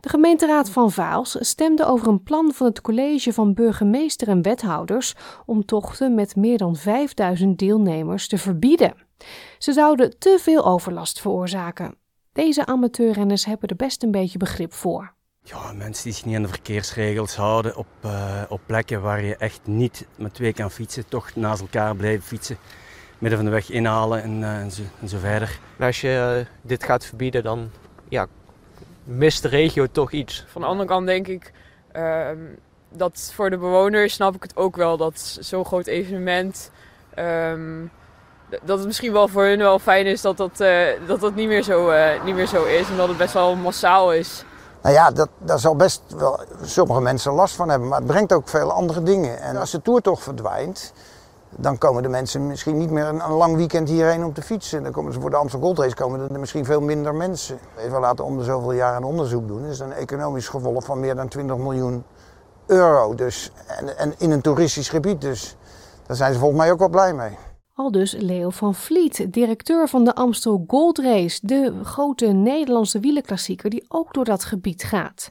De 0.00 0.08
gemeenteraad 0.08 0.70
van 0.70 0.90
Vaals 0.90 1.36
stemde 1.40 1.84
over 1.84 2.08
een 2.08 2.22
plan 2.22 2.52
van 2.52 2.66
het 2.66 2.80
college 2.80 3.32
van 3.32 3.54
burgemeester 3.54 4.28
en 4.28 4.42
wethouders 4.42 5.14
om 5.46 5.64
tochten 5.64 6.14
met 6.14 6.36
meer 6.36 6.58
dan 6.58 6.76
5000 6.76 7.58
deelnemers 7.58 8.28
te 8.28 8.38
verbieden. 8.38 9.08
Ze 9.58 9.72
zouden 9.72 10.18
te 10.18 10.38
veel 10.40 10.64
overlast 10.64 11.20
veroorzaken. 11.20 11.94
Deze 12.32 12.66
amateurrenners 12.66 13.44
hebben 13.44 13.68
er 13.68 13.76
best 13.76 14.02
een 14.02 14.10
beetje 14.10 14.38
begrip 14.38 14.72
voor. 14.72 15.14
Ja, 15.42 15.72
mensen 15.72 16.04
die 16.04 16.12
zich 16.12 16.24
niet 16.24 16.36
aan 16.36 16.42
de 16.42 16.48
verkeersregels 16.48 17.36
houden 17.36 17.76
op, 17.76 17.86
uh, 18.04 18.42
op 18.48 18.60
plekken 18.66 19.02
waar 19.02 19.22
je 19.22 19.36
echt 19.36 19.60
niet 19.64 20.06
met 20.16 20.34
twee 20.34 20.52
kan 20.52 20.70
fietsen, 20.70 21.08
toch 21.08 21.34
naast 21.34 21.60
elkaar 21.60 21.96
blijven 21.96 22.26
fietsen, 22.26 22.58
midden 23.18 23.38
van 23.38 23.48
de 23.48 23.54
weg 23.54 23.70
inhalen 23.70 24.22
en, 24.22 24.40
uh, 24.40 24.60
en, 24.60 24.70
zo, 24.70 24.82
en 25.00 25.08
zo, 25.08 25.18
verder. 25.18 25.58
als 25.80 26.00
je 26.00 26.36
uh, 26.38 26.46
dit 26.62 26.84
gaat 26.84 27.06
verbieden, 27.06 27.42
dan 27.42 27.70
ja, 28.08 28.26
mist 29.04 29.42
de 29.42 29.48
regio 29.48 29.86
toch 29.86 30.12
iets. 30.12 30.44
Van 30.48 30.60
de 30.60 30.66
andere 30.66 30.88
kant 30.88 31.06
denk 31.06 31.26
ik 31.26 31.52
ehm, 31.92 32.44
dat 32.88 33.32
voor 33.34 33.50
de 33.50 33.58
bewoners 33.58 34.14
snap 34.14 34.34
ik 34.34 34.42
het 34.42 34.56
ook 34.56 34.76
wel 34.76 34.96
dat 34.96 35.38
zo'n 35.40 35.64
groot 35.64 35.86
evenement. 35.86 36.70
Um, 37.18 37.90
dat 38.62 38.78
het 38.78 38.86
misschien 38.86 39.12
wel 39.12 39.28
voor 39.28 39.44
hun 39.44 39.58
wel 39.58 39.78
fijn 39.78 40.06
is 40.06 40.20
dat 40.20 40.36
dat, 40.36 40.56
dat, 41.06 41.20
dat 41.20 41.34
niet, 41.34 41.48
meer 41.48 41.62
zo, 41.62 41.92
niet 42.24 42.34
meer 42.34 42.46
zo 42.46 42.64
is. 42.64 42.90
Omdat 42.90 43.08
het 43.08 43.16
best 43.16 43.32
wel 43.32 43.56
massaal 43.56 44.12
is. 44.12 44.44
Nou 44.82 44.94
ja, 44.94 45.10
dat, 45.10 45.28
daar 45.38 45.58
zal 45.58 45.76
best 45.76 46.02
wel 46.16 46.40
sommige 46.62 47.00
mensen 47.00 47.32
last 47.32 47.54
van 47.54 47.68
hebben. 47.68 47.88
Maar 47.88 47.98
het 47.98 48.06
brengt 48.06 48.32
ook 48.32 48.48
veel 48.48 48.72
andere 48.72 49.02
dingen. 49.02 49.40
En 49.40 49.56
als 49.56 49.70
de 49.70 49.82
toer 49.82 50.00
toch 50.00 50.22
verdwijnt, 50.22 50.92
dan 51.50 51.78
komen 51.78 52.02
de 52.02 52.08
mensen 52.08 52.46
misschien 52.46 52.78
niet 52.78 52.90
meer 52.90 53.04
een, 53.04 53.24
een 53.24 53.32
lang 53.32 53.56
weekend 53.56 53.88
hierheen 53.88 54.24
om 54.24 54.32
te 54.32 54.42
fietsen. 54.42 54.82
Dan 54.82 54.92
komen 54.92 55.12
ze 55.12 55.20
voor 55.20 55.30
de 55.30 55.36
Amsterdam 55.36 55.68
Gold 55.68 55.78
Race 55.78 55.94
komen 55.94 56.30
er 56.30 56.40
misschien 56.40 56.64
veel 56.64 56.80
minder 56.80 57.14
mensen. 57.14 57.58
Even 57.78 58.00
laten 58.00 58.24
om 58.24 58.38
de 58.38 58.44
zoveel 58.44 58.72
jaar 58.72 58.96
een 58.96 59.04
onderzoek 59.04 59.48
doen. 59.48 59.62
Dat 59.62 59.70
is 59.70 59.80
een 59.80 59.92
economisch 59.92 60.48
gevolg 60.48 60.84
van 60.84 61.00
meer 61.00 61.14
dan 61.14 61.28
20 61.28 61.56
miljoen 61.56 62.04
euro. 62.66 63.14
Dus, 63.14 63.52
en, 63.66 63.98
en 63.98 64.14
in 64.18 64.30
een 64.30 64.40
toeristisch 64.40 64.88
gebied. 64.88 65.20
Dus 65.20 65.56
daar 66.06 66.16
zijn 66.16 66.32
ze 66.32 66.38
volgens 66.38 66.60
mij 66.60 66.72
ook 66.72 66.78
wel 66.78 66.88
blij 66.88 67.14
mee. 67.14 67.36
Al 67.80 67.90
dus 67.90 68.12
Leo 68.12 68.50
van 68.50 68.74
Vliet, 68.74 69.32
directeur 69.32 69.88
van 69.88 70.04
de 70.04 70.14
Amstel 70.14 70.64
Gold 70.66 70.98
Race, 70.98 71.38
de 71.42 71.84
grote 71.84 72.26
Nederlandse 72.26 73.00
wielerklassieker 73.00 73.70
die 73.70 73.84
ook 73.88 74.14
door 74.14 74.24
dat 74.24 74.44
gebied 74.44 74.82
gaat. 74.82 75.30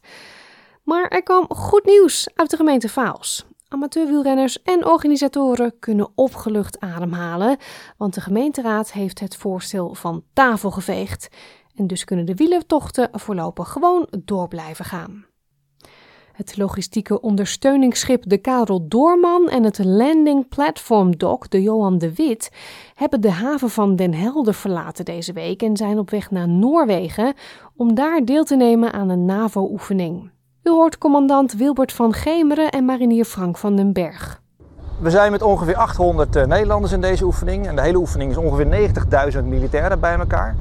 Maar 0.83 1.07
er 1.07 1.23
kwam 1.23 1.45
goed 1.49 1.85
nieuws 1.85 2.29
uit 2.35 2.49
de 2.49 2.55
gemeente 2.55 2.89
Vaals. 2.89 3.45
Amateurwielrenners 3.67 4.62
en 4.62 4.85
organisatoren 4.85 5.79
kunnen 5.79 6.12
opgelucht 6.15 6.79
ademhalen, 6.79 7.57
want 7.97 8.13
de 8.13 8.21
gemeenteraad 8.21 8.91
heeft 8.91 9.19
het 9.19 9.35
voorstel 9.35 9.93
van 9.93 10.23
tafel 10.33 10.71
geveegd. 10.71 11.27
En 11.75 11.88
dus 11.88 12.03
kunnen 12.03 12.25
de 12.25 12.35
wielertochten 12.35 13.09
voorlopig 13.12 13.69
gewoon 13.69 14.07
door 14.23 14.47
blijven 14.47 14.85
gaan. 14.85 15.28
Het 16.39 16.58
logistieke 16.58 17.21
ondersteuningsschip 17.21 18.23
de 18.27 18.37
Karel 18.37 18.87
Doorman 18.87 19.50
en 19.50 19.63
het 19.63 19.85
landing 19.85 20.48
platform 20.50 21.17
dock 21.17 21.50
de 21.50 21.62
Johan 21.62 21.98
de 21.98 22.13
Wit 22.13 22.52
hebben 22.96 23.21
de 23.21 23.31
haven 23.31 23.69
van 23.69 23.96
Den 23.96 24.13
Helder 24.13 24.54
verlaten 24.54 25.06
deze 25.06 25.33
week 25.33 25.62
en 25.62 25.77
zijn 25.77 26.00
op 26.00 26.10
weg 26.10 26.31
naar 26.31 26.48
Noorwegen 26.48 27.33
om 27.75 27.96
daar 27.96 28.25
deel 28.25 28.44
te 28.44 28.56
nemen 28.56 28.94
aan 28.94 29.10
een 29.10 29.25
NAVO-oefening. 29.25 30.31
U 30.63 30.69
hoort 30.69 30.98
commandant 30.98 31.54
Wilbert 31.54 31.94
van 31.94 32.13
Gemeren 32.13 32.71
en 32.71 32.85
marinier 32.85 33.25
Frank 33.25 33.58
van 33.58 33.75
den 33.75 33.94
Berg. 33.94 34.38
We 35.00 35.10
zijn 35.10 35.31
met 35.31 35.41
ongeveer 35.41 35.75
800 35.75 36.35
uh, 36.35 36.43
Nederlanders 36.45 36.91
in 36.91 37.02
deze 37.02 37.23
oefening. 37.23 37.67
En 37.67 37.75
de 37.75 37.81
hele 37.81 37.97
oefening 37.97 38.31
is 38.31 38.37
ongeveer 38.37 38.91
90.000 39.33 39.43
militairen 39.43 40.00
bij 40.00 40.17
elkaar. 40.17 40.56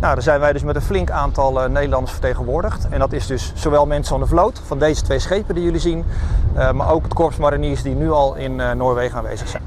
Nou, 0.00 0.14
daar 0.14 0.22
zijn 0.22 0.40
wij 0.40 0.52
dus 0.52 0.62
met 0.62 0.76
een 0.76 0.82
flink 0.82 1.10
aantal 1.10 1.62
uh, 1.62 1.68
Nederlanders 1.68 2.12
vertegenwoordigd. 2.12 2.88
En 2.90 2.98
dat 2.98 3.12
is 3.12 3.26
dus 3.26 3.52
zowel 3.54 3.86
mensen 3.86 4.10
van 4.10 4.20
de 4.20 4.26
vloot, 4.26 4.60
van 4.66 4.78
deze 4.78 5.02
twee 5.02 5.18
schepen 5.18 5.54
die 5.54 5.64
jullie 5.64 5.80
zien, 5.80 6.04
uh, 6.56 6.70
maar 6.72 6.90
ook 6.90 7.02
het 7.02 7.14
korps 7.14 7.36
mariniers 7.36 7.82
die 7.82 7.94
nu 7.94 8.10
al 8.10 8.34
in 8.34 8.56
Noorwegen 8.76 9.18
aanwezig 9.18 9.48
zijn. 9.48 9.62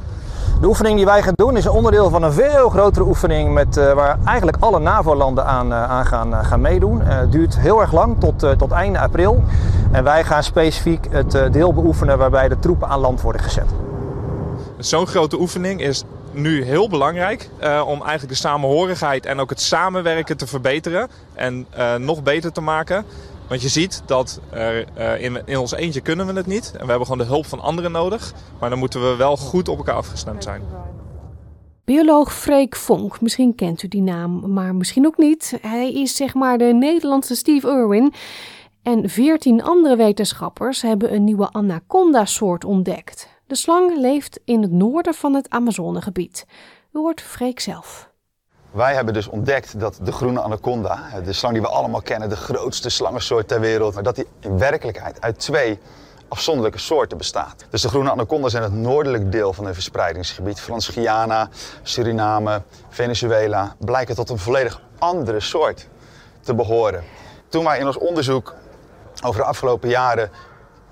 De 0.61 0.67
oefening 0.67 0.95
die 0.95 1.05
wij 1.05 1.21
gaan 1.21 1.33
doen 1.35 1.57
is 1.57 1.65
een 1.65 1.71
onderdeel 1.71 2.09
van 2.09 2.23
een 2.23 2.33
veel 2.33 2.69
grotere 2.69 3.05
oefening 3.05 3.53
met, 3.53 3.75
waar 3.75 4.17
eigenlijk 4.25 4.57
alle 4.59 4.79
NAVO-landen 4.79 5.45
aan, 5.45 5.73
aan 5.73 6.05
gaan, 6.05 6.45
gaan 6.45 6.61
meedoen. 6.61 7.01
Het 7.01 7.31
duurt 7.31 7.59
heel 7.59 7.81
erg 7.81 7.91
lang, 7.91 8.19
tot, 8.19 8.39
tot 8.57 8.71
einde 8.71 8.99
april. 8.99 9.43
En 9.91 10.03
wij 10.03 10.23
gaan 10.23 10.43
specifiek 10.43 11.07
het 11.09 11.53
deel 11.53 11.73
beoefenen 11.73 12.17
waarbij 12.17 12.47
de 12.47 12.59
troepen 12.59 12.87
aan 12.87 12.99
land 12.99 13.21
worden 13.21 13.41
gezet. 13.41 13.90
Zo'n 14.81 15.07
grote 15.07 15.39
oefening 15.39 15.81
is 15.81 16.03
nu 16.31 16.63
heel 16.63 16.89
belangrijk 16.89 17.49
om 17.61 18.01
eigenlijk 18.01 18.27
de 18.27 18.35
samenhorigheid 18.35 19.25
en 19.25 19.39
ook 19.39 19.49
het 19.49 19.61
samenwerken 19.61 20.37
te 20.37 20.47
verbeteren 20.47 21.09
en 21.33 21.67
nog 21.97 22.23
beter 22.23 22.51
te 22.51 22.61
maken. 22.61 23.05
Want 23.47 23.63
je 23.63 23.69
ziet 23.69 24.01
dat 24.05 24.39
uh, 24.53 25.21
in, 25.21 25.41
in 25.45 25.57
ons 25.57 25.71
eentje 25.71 26.01
kunnen 26.01 26.27
we 26.27 26.33
het 26.33 26.45
niet. 26.45 26.71
En 26.73 26.81
we 26.81 26.89
hebben 26.89 27.07
gewoon 27.07 27.25
de 27.25 27.33
hulp 27.33 27.45
van 27.45 27.59
anderen 27.59 27.91
nodig. 27.91 28.33
Maar 28.59 28.69
dan 28.69 28.79
moeten 28.79 29.09
we 29.09 29.15
wel 29.15 29.37
goed 29.37 29.67
op 29.67 29.77
elkaar 29.77 29.95
afgestemd 29.95 30.43
zijn. 30.43 30.61
Bioloog 31.85 32.33
Freek 32.33 32.75
Vonk, 32.75 33.21
misschien 33.21 33.55
kent 33.55 33.83
u 33.83 33.87
die 33.87 34.01
naam, 34.01 34.53
maar 34.53 34.75
misschien 34.75 35.05
ook 35.05 35.17
niet. 35.17 35.57
Hij 35.61 35.93
is 35.93 36.15
zeg 36.15 36.33
maar 36.33 36.57
de 36.57 36.73
Nederlandse 36.73 37.35
Steve 37.35 37.67
Irwin. 37.67 38.13
En 38.83 39.09
veertien 39.09 39.63
andere 39.63 39.95
wetenschappers 39.95 40.81
hebben 40.81 41.13
een 41.13 41.23
nieuwe 41.23 41.51
anaconda-soort 41.51 42.65
ontdekt. 42.65 43.29
De 43.51 43.57
slang 43.57 43.97
leeft 43.97 44.39
in 44.45 44.61
het 44.61 44.71
noorden 44.71 45.13
van 45.13 45.33
het 45.33 45.49
Amazonegebied. 45.49 46.45
U 46.91 46.99
hoort 46.99 47.21
Freek 47.21 47.59
zelf. 47.59 48.09
Wij 48.71 48.93
hebben 48.93 49.13
dus 49.13 49.27
ontdekt 49.27 49.79
dat 49.79 49.99
de 50.03 50.11
groene 50.11 50.41
anaconda, 50.41 51.19
de 51.23 51.33
slang 51.33 51.53
die 51.53 51.61
we 51.61 51.67
allemaal 51.67 52.01
kennen, 52.01 52.29
de 52.29 52.35
grootste 52.35 52.89
slangensoort 52.89 53.47
ter 53.47 53.59
wereld, 53.59 53.93
maar 53.93 54.03
dat 54.03 54.15
die 54.15 54.27
in 54.39 54.57
werkelijkheid 54.57 55.21
uit 55.21 55.39
twee 55.39 55.79
afzonderlijke 56.27 56.79
soorten 56.79 57.17
bestaat. 57.17 57.65
Dus 57.69 57.81
de 57.81 57.87
groene 57.87 58.11
anaconda 58.11 58.49
zijn 58.49 58.63
het 58.63 58.73
noordelijk 58.73 59.31
deel 59.31 59.53
van 59.53 59.65
het 59.65 59.73
verspreidingsgebied. 59.73 60.59
Frans-Guyana, 60.59 61.49
Suriname, 61.81 62.61
Venezuela 62.89 63.75
blijken 63.79 64.15
tot 64.15 64.29
een 64.29 64.37
volledig 64.37 64.81
andere 64.99 65.39
soort 65.39 65.87
te 66.41 66.55
behoren. 66.55 67.03
Toen 67.47 67.63
wij 67.63 67.79
in 67.79 67.87
ons 67.87 67.97
onderzoek 67.97 68.55
over 69.23 69.41
de 69.41 69.47
afgelopen 69.47 69.89
jaren 69.89 70.31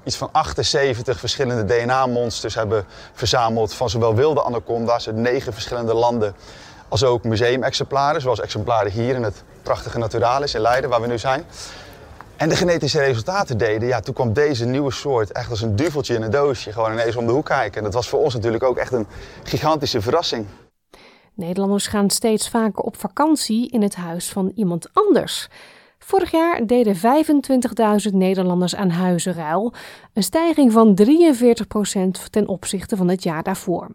iets 0.04 0.16
van 0.16 0.30
78 0.32 1.20
verschillende 1.20 1.66
DNA-monsters 1.66 2.56
hebben 2.56 2.86
verzameld 3.14 3.74
van 3.74 3.90
zowel 3.90 4.16
wilde 4.16 4.44
anaconda's 4.44 5.08
uit 5.08 5.16
negen 5.16 5.54
verschillende 5.54 5.94
landen 5.94 6.36
als 6.88 7.04
ook 7.04 7.24
museumexemplaren, 7.24 8.22
zoals 8.22 8.40
exemplaren 8.40 8.92
hier 8.92 9.16
in 9.16 9.24
het 9.24 9.44
prachtige 9.64 9.98
Naturalis 9.98 10.54
in 10.54 10.62
Leiden, 10.62 10.90
waar 10.90 11.02
we 11.02 11.08
nu 11.08 11.18
zijn. 11.18 11.46
En 12.36 12.50
de 12.50 12.56
genetische 12.56 13.00
resultaten 13.00 13.58
deden, 13.58 13.88
ja, 13.88 14.00
toen 14.00 14.14
kwam 14.14 14.34
deze 14.34 14.66
nieuwe 14.66 14.92
soort 14.92 15.32
echt 15.32 15.50
als 15.50 15.62
een 15.62 15.76
duveltje 15.76 16.16
in 16.16 16.22
een 16.22 16.32
doosje 16.32 16.72
gewoon 16.72 16.92
ineens 16.92 17.16
om 17.16 17.26
de 17.26 17.32
hoek 17.32 17.46
kijken. 17.46 17.78
En 17.78 17.84
dat 17.84 17.94
was 17.94 18.10
voor 18.10 18.20
ons 18.20 18.34
natuurlijk 18.34 18.64
ook 18.64 18.78
echt 18.78 18.92
een 18.92 19.08
gigantische 19.44 20.02
verrassing. 20.02 20.46
Nederlanders 21.34 21.88
gaan 21.88 22.10
steeds 22.10 22.50
vaker 22.50 22.84
op 22.84 22.98
vakantie 22.98 23.70
in 23.70 23.82
het 23.82 23.96
huis 23.96 24.30
van 24.30 24.52
iemand 24.56 24.90
anders. 24.94 25.50
Vorig 26.10 26.32
jaar 26.32 26.66
deden 26.66 26.96
25.000 26.96 28.14
Nederlanders 28.14 28.76
aan 28.76 28.90
huizenruil, 28.90 29.74
een 30.14 30.24
stijging 30.24 30.72
van 30.72 31.00
43% 31.04 32.30
ten 32.30 32.48
opzichte 32.48 32.96
van 32.96 33.08
het 33.08 33.24
jaar 33.24 33.44
daarvoor. 33.44 33.88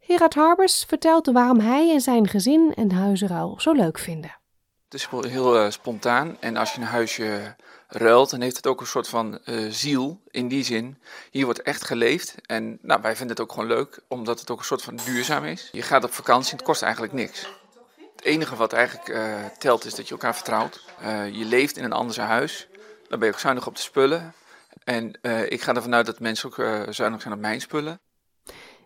Gerard 0.00 0.34
Harbers 0.34 0.84
vertelt 0.88 1.26
waarom 1.26 1.60
hij 1.60 1.92
en 1.92 2.00
zijn 2.00 2.28
gezin 2.28 2.72
een 2.74 2.92
huizenruil 2.92 3.54
zo 3.60 3.72
leuk 3.72 3.98
vinden. 3.98 4.38
Het 4.84 4.94
is 4.94 5.10
wel 5.10 5.22
heel 5.22 5.56
uh, 5.64 5.70
spontaan 5.70 6.36
en 6.40 6.56
als 6.56 6.72
je 6.72 6.80
een 6.80 6.86
huisje 6.86 7.56
ruilt, 7.88 8.30
dan 8.30 8.40
heeft 8.40 8.56
het 8.56 8.66
ook 8.66 8.80
een 8.80 8.86
soort 8.86 9.08
van 9.08 9.38
uh, 9.44 9.70
ziel. 9.70 10.20
In 10.30 10.48
die 10.48 10.64
zin, 10.64 10.98
hier 11.30 11.44
wordt 11.44 11.62
echt 11.62 11.84
geleefd. 11.84 12.34
En 12.46 12.78
nou, 12.82 13.02
wij 13.02 13.16
vinden 13.16 13.36
het 13.36 13.44
ook 13.44 13.52
gewoon 13.52 13.68
leuk, 13.68 14.00
omdat 14.08 14.40
het 14.40 14.50
ook 14.50 14.58
een 14.58 14.64
soort 14.64 14.82
van 14.82 14.98
duurzaam 15.04 15.44
is. 15.44 15.68
Je 15.72 15.82
gaat 15.82 16.04
op 16.04 16.12
vakantie 16.12 16.52
het 16.52 16.62
kost 16.62 16.82
eigenlijk 16.82 17.12
niks. 17.12 17.48
Het 18.20 18.28
enige 18.28 18.56
wat 18.56 18.72
eigenlijk 18.72 19.08
uh, 19.08 19.44
telt 19.58 19.84
is 19.84 19.94
dat 19.94 20.06
je 20.06 20.12
elkaar 20.12 20.34
vertrouwt. 20.34 20.84
je 21.32 21.44
leeft 21.44 21.76
in 21.76 21.84
een 21.84 21.92
ander 21.92 22.20
huis. 22.20 22.68
Dan 23.08 23.18
ben 23.18 23.28
je 23.28 23.34
ook 23.34 23.40
zuinig 23.40 23.66
op 23.66 23.76
de 23.76 23.82
spullen. 23.82 24.32
En 24.84 25.18
ik 25.48 25.60
ga 25.60 25.74
ervan 25.74 25.94
uit 25.94 26.06
dat 26.06 26.20
mensen 26.20 26.48
ook 26.48 26.94
zuinig 26.94 27.22
zijn 27.22 27.34
op 27.34 27.40
mijn 27.40 27.60
spullen. 27.60 28.00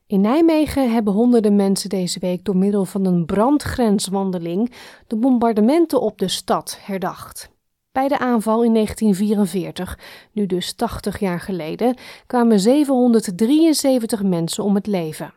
In 0.07 0.21
Nijmegen 0.21 0.93
hebben 0.93 1.13
honderden 1.13 1.57
mensen 1.57 1.89
deze 1.89 2.19
week 2.19 2.45
door 2.45 2.57
middel 2.57 2.85
van 2.85 3.05
een 3.05 3.27
brandgrenswandeling 3.27 4.73
de 5.07 5.17
bombardementen 5.17 6.01
op 6.01 6.19
de 6.19 6.29
stad 6.29 6.79
herdacht. 6.81 7.51
Bij 7.93 8.09
de 8.09 8.19
aanval 8.19 8.65
in 8.65 8.73
1944, 8.73 9.99
nu 10.33 10.47
dus 10.47 10.75
80 10.75 11.19
jaar 11.19 11.41
geleden, 11.41 11.97
kwamen 12.27 12.61
773 12.61 14.23
mensen 14.23 14.65
om 14.65 14.75
het 14.75 14.87
leven. 14.87 15.35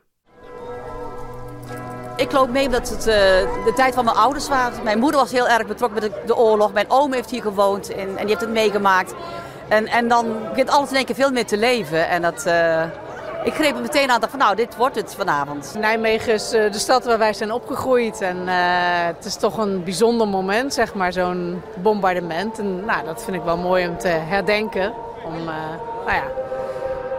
Ik 2.17 2.31
loop 2.31 2.49
mee 2.49 2.65
omdat 2.65 2.89
het 2.89 2.99
uh, 2.99 3.13
de 3.65 3.71
tijd 3.75 3.93
van 3.93 4.05
mijn 4.05 4.17
ouders 4.17 4.47
was. 4.47 4.71
Mijn 4.83 4.99
moeder 4.99 5.19
was 5.19 5.31
heel 5.31 5.47
erg 5.47 5.67
betrokken 5.67 6.01
met 6.01 6.27
de, 6.27 6.35
oorlog. 6.35 6.73
Mijn 6.73 6.89
oom 6.89 7.13
heeft 7.13 7.29
hier 7.29 7.41
gewoond 7.41 7.93
en, 7.93 8.07
en 8.07 8.17
die 8.17 8.27
heeft 8.27 8.41
het 8.41 8.49
meegemaakt. 8.49 9.13
En, 9.67 9.87
en 9.87 10.07
dan 10.07 10.25
begint 10.49 10.69
alles 10.69 10.89
in 10.89 10.95
één 10.95 11.05
keer 11.05 11.15
veel 11.15 11.31
meer 11.31 11.45
te 11.45 11.57
leven. 11.57 12.09
En 12.09 12.21
dat, 12.21 12.43
uh, 12.47 12.83
ik 13.43 13.53
greep 13.53 13.73
het 13.73 13.81
meteen 13.81 14.11
aan 14.11 14.21
van 14.29 14.39
nou, 14.39 14.55
dit 14.55 14.75
wordt 14.75 14.95
het 14.95 15.15
vanavond. 15.15 15.75
Nijmegen 15.79 16.33
is 16.33 16.51
eh, 16.51 16.71
de 16.71 16.79
stad 16.79 17.05
waar 17.05 17.17
wij 17.17 17.33
zijn 17.33 17.51
opgegroeid. 17.51 18.21
En 18.21 18.47
het 19.05 19.25
is 19.25 19.35
toch 19.35 19.57
een 19.57 19.83
bijzonder 19.83 20.27
moment, 20.27 20.73
zeg 20.73 20.93
maar, 20.93 21.13
zo'n 21.13 21.61
bombardement. 21.75 22.59
En 22.59 22.85
nou, 22.85 23.05
dat 23.05 23.23
vind 23.23 23.35
ik 23.35 23.43
wel 23.43 23.57
mooi 23.57 23.87
om 23.87 23.97
te 23.97 24.07
herdenken. 24.07 24.93
Om, 25.25 25.43
nou 25.43 26.15
ja, 26.15 26.23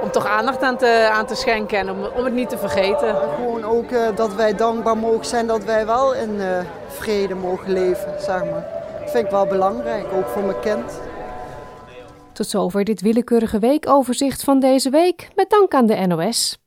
om 0.02 0.10
toch 0.10 0.26
aandacht 0.26 0.62
aan 0.62 0.76
te, 0.76 1.08
aan 1.12 1.26
te 1.26 1.34
schenken 1.34 1.78
en 1.78 1.90
om, 1.90 2.04
om 2.04 2.24
het 2.24 2.34
niet 2.34 2.48
te 2.48 2.58
vergeten. 2.58 3.16
Gewoon 3.34 3.64
ook 3.64 3.90
uh, 3.90 4.16
dat 4.16 4.34
wij 4.34 4.54
dankbaar 4.54 4.96
mogen 4.96 5.26
zijn 5.26 5.46
dat 5.46 5.64
wij 5.64 5.86
wel 5.86 6.14
in 6.14 6.40
vrede 6.88 7.34
mogen 7.34 7.72
leven, 7.72 8.14
zeg 8.20 8.44
maar. 8.44 8.66
Dat 9.00 9.10
vind 9.10 9.24
ik 9.24 9.30
wel 9.30 9.46
belangrijk, 9.46 10.06
ook 10.12 10.26
voor 10.26 10.42
mijn 10.42 10.60
kind. 10.60 11.00
Tot 12.32 12.46
zover 12.46 12.84
dit 12.84 13.00
willekeurige 13.00 13.58
weekoverzicht 13.58 14.44
van 14.44 14.60
deze 14.60 14.90
week, 14.90 15.28
met 15.34 15.50
dank 15.50 15.74
aan 15.74 15.86
de 15.86 16.06
NOS. 16.06 16.58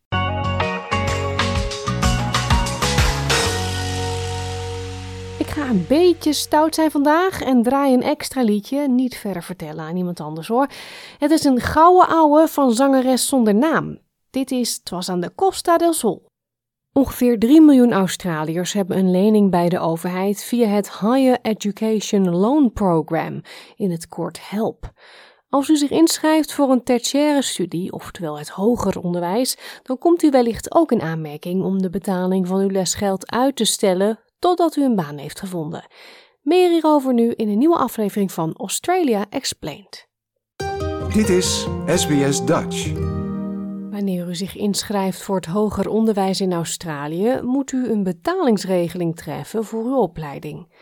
Een 5.72 5.86
beetje 5.88 6.34
stout 6.34 6.76
zijn 6.76 6.92
vandaag 6.92 7.42
en 7.42 7.64
draai 7.64 7.94
een 7.94 8.04
extra 8.04 8.42
liedje, 8.42 8.88
niet 8.88 9.18
verder 9.18 9.44
vertellen 9.44 9.84
aan 9.84 9.98
iemand 9.98 10.20
anders 10.20 10.48
hoor. 10.48 10.68
Het 11.18 11.32
is 11.32 11.44
een 11.44 11.60
gouden 11.60 12.08
ouwe 12.08 12.48
van 12.48 12.74
zangeres 12.74 13.28
zonder 13.28 13.56
naam. 13.56 14.00
Dit 14.30 14.52
is 14.52 14.74
Het 14.74 14.90
was 14.90 15.10
aan 15.10 15.20
de 15.20 15.36
Costa 15.36 15.78
del 15.78 15.94
Sol. 15.94 16.26
Ongeveer 16.94 17.40
3 17.40 17.62
miljoen 17.62 17.94
Australiërs 17.94 18.74
hebben 18.74 18.98
een 18.98 19.12
lening 19.12 19.52
bij 19.52 19.70
de 19.70 19.80
overheid 19.80 20.44
via 20.44 20.68
het 20.68 21.00
Higher 21.00 21.40
Education 21.42 22.30
Loan 22.30 22.72
Program, 22.72 23.42
in 23.76 23.92
het 23.92 24.08
kort 24.08 24.50
HELP. 24.50 24.92
Als 25.50 25.70
u 25.70 25.78
zich 25.78 25.90
inschrijft 25.90 26.54
voor 26.54 26.70
een 26.70 26.84
tertiaire 26.84 27.42
studie, 27.42 27.92
oftewel 27.92 28.38
het 28.38 28.50
hoger 28.50 29.00
onderwijs, 29.00 29.58
dan 29.84 29.98
komt 29.98 30.24
u 30.24 30.30
wellicht 30.30 30.76
ook 30.76 30.92
in 30.92 31.02
aanmerking 31.02 31.64
om 31.64 31.82
de 31.82 31.90
betaling 31.90 32.48
van 32.48 32.60
uw 32.60 32.70
lesgeld 32.70 33.32
uit 33.32 33.56
te 33.56 33.66
stellen 33.66 34.20
totdat 34.42 34.76
u 34.76 34.84
een 34.84 34.96
baan 34.96 35.18
heeft 35.18 35.40
gevonden. 35.40 35.86
Meer 36.42 36.70
hierover 36.70 37.14
nu 37.14 37.32
in 37.32 37.50
een 37.50 37.58
nieuwe 37.58 37.78
aflevering 37.78 38.32
van 38.32 38.54
Australia 38.58 39.26
Explained. 39.30 40.08
Dit 41.14 41.30
is 41.30 41.68
SBS 41.86 42.46
Dutch. 42.46 42.94
Wanneer 43.92 44.28
u 44.28 44.36
zich 44.36 44.56
inschrijft 44.56 45.22
voor 45.22 45.36
het 45.36 45.46
hoger 45.46 45.90
onderwijs 45.90 46.42
in 46.42 46.54
Australië, 46.54 47.40
moet 47.42 47.72
u 47.72 47.90
een 47.90 48.04
betalingsregeling 48.04 49.16
treffen 49.16 49.64
voor 49.64 49.84
uw 49.84 49.98
opleiding. 49.98 50.74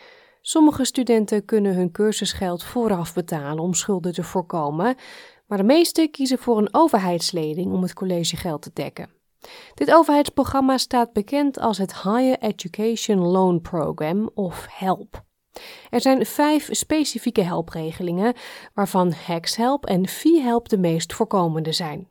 Sommige 0.41 0.85
studenten 0.85 1.45
kunnen 1.45 1.75
hun 1.75 1.91
cursusgeld 1.91 2.63
vooraf 2.63 3.13
betalen 3.13 3.63
om 3.63 3.73
schulden 3.73 4.13
te 4.13 4.23
voorkomen, 4.23 4.95
maar 5.47 5.57
de 5.57 5.63
meeste 5.63 6.07
kiezen 6.11 6.37
voor 6.37 6.57
een 6.57 6.73
overheidslening 6.73 7.71
om 7.71 7.81
het 7.81 7.93
collegegeld 7.93 8.61
te 8.61 8.71
dekken. 8.73 9.18
Dit 9.73 9.93
overheidsprogramma 9.93 10.77
staat 10.77 11.13
bekend 11.13 11.59
als 11.59 11.77
het 11.77 11.93
Higher 11.93 12.39
Education 12.39 13.19
Loan 13.19 13.61
Program 13.61 14.29
of 14.33 14.65
HELP. 14.69 15.23
Er 15.89 16.01
zijn 16.01 16.25
vijf 16.25 16.69
specifieke 16.71 17.41
helpregelingen, 17.41 18.33
waarvan 18.73 19.13
HEX-help 19.15 19.85
en 19.85 20.07
Fee-help 20.07 20.69
de 20.69 20.77
meest 20.77 21.13
voorkomende 21.13 21.71
zijn. 21.71 22.07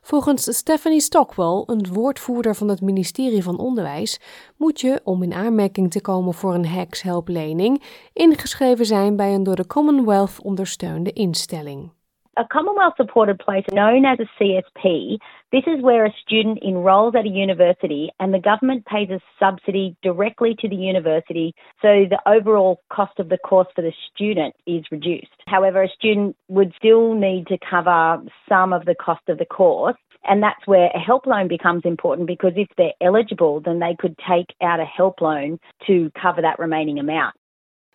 Volgens 0.00 0.56
Stephanie 0.56 1.00
Stockwell, 1.00 1.62
een 1.66 1.92
woordvoerder 1.92 2.54
van 2.54 2.68
het 2.68 2.80
ministerie 2.80 3.42
van 3.42 3.58
Onderwijs, 3.58 4.20
moet 4.56 4.80
je, 4.80 5.00
om 5.04 5.22
in 5.22 5.34
aanmerking 5.34 5.90
te 5.90 6.00
komen 6.00 6.34
voor 6.34 6.54
een 6.54 6.66
HEX-helplening, 6.66 7.82
ingeschreven 8.12 8.86
zijn 8.86 9.16
bij 9.16 9.34
een 9.34 9.42
door 9.42 9.56
de 9.56 9.66
Commonwealth 9.66 10.42
ondersteunde 10.42 11.12
instelling. 11.12 11.90
A 12.38 12.44
Commonwealth 12.44 12.94
supported 12.96 13.40
place 13.40 13.64
known 13.72 14.04
as 14.04 14.20
a 14.20 14.28
CSP, 14.40 15.18
this 15.50 15.64
is 15.66 15.82
where 15.82 16.06
a 16.06 16.14
student 16.24 16.60
enrolls 16.62 17.16
at 17.16 17.24
a 17.24 17.28
university 17.28 18.10
and 18.20 18.32
the 18.32 18.38
government 18.38 18.86
pays 18.86 19.10
a 19.10 19.18
subsidy 19.40 19.96
directly 20.04 20.54
to 20.60 20.68
the 20.68 20.76
university 20.76 21.52
so 21.82 22.06
the 22.08 22.20
overall 22.26 22.80
cost 22.92 23.18
of 23.18 23.28
the 23.28 23.38
course 23.38 23.66
for 23.74 23.82
the 23.82 23.92
student 24.14 24.54
is 24.68 24.84
reduced. 24.92 25.34
However, 25.48 25.82
a 25.82 25.88
student 25.88 26.36
would 26.46 26.72
still 26.76 27.14
need 27.14 27.48
to 27.48 27.58
cover 27.58 28.22
some 28.48 28.72
of 28.72 28.84
the 28.84 28.94
cost 28.94 29.28
of 29.28 29.38
the 29.38 29.44
course 29.44 29.96
And 30.24 30.40
that's 30.40 30.64
where 30.66 30.90
a 30.94 30.98
help 31.00 31.26
loan 31.26 31.48
becomes 31.48 31.82
important 31.84 32.28
because 32.28 32.52
if 32.54 32.68
they're 32.76 32.92
eligible, 33.00 33.60
then 33.60 33.80
they 33.80 33.96
could 33.98 34.16
take 34.28 34.54
out 34.62 34.78
a 34.78 34.84
help 34.84 35.20
loan 35.20 35.58
to 35.88 36.12
cover 36.20 36.42
that 36.42 36.60
remaining 36.60 37.00
amount. 37.00 37.34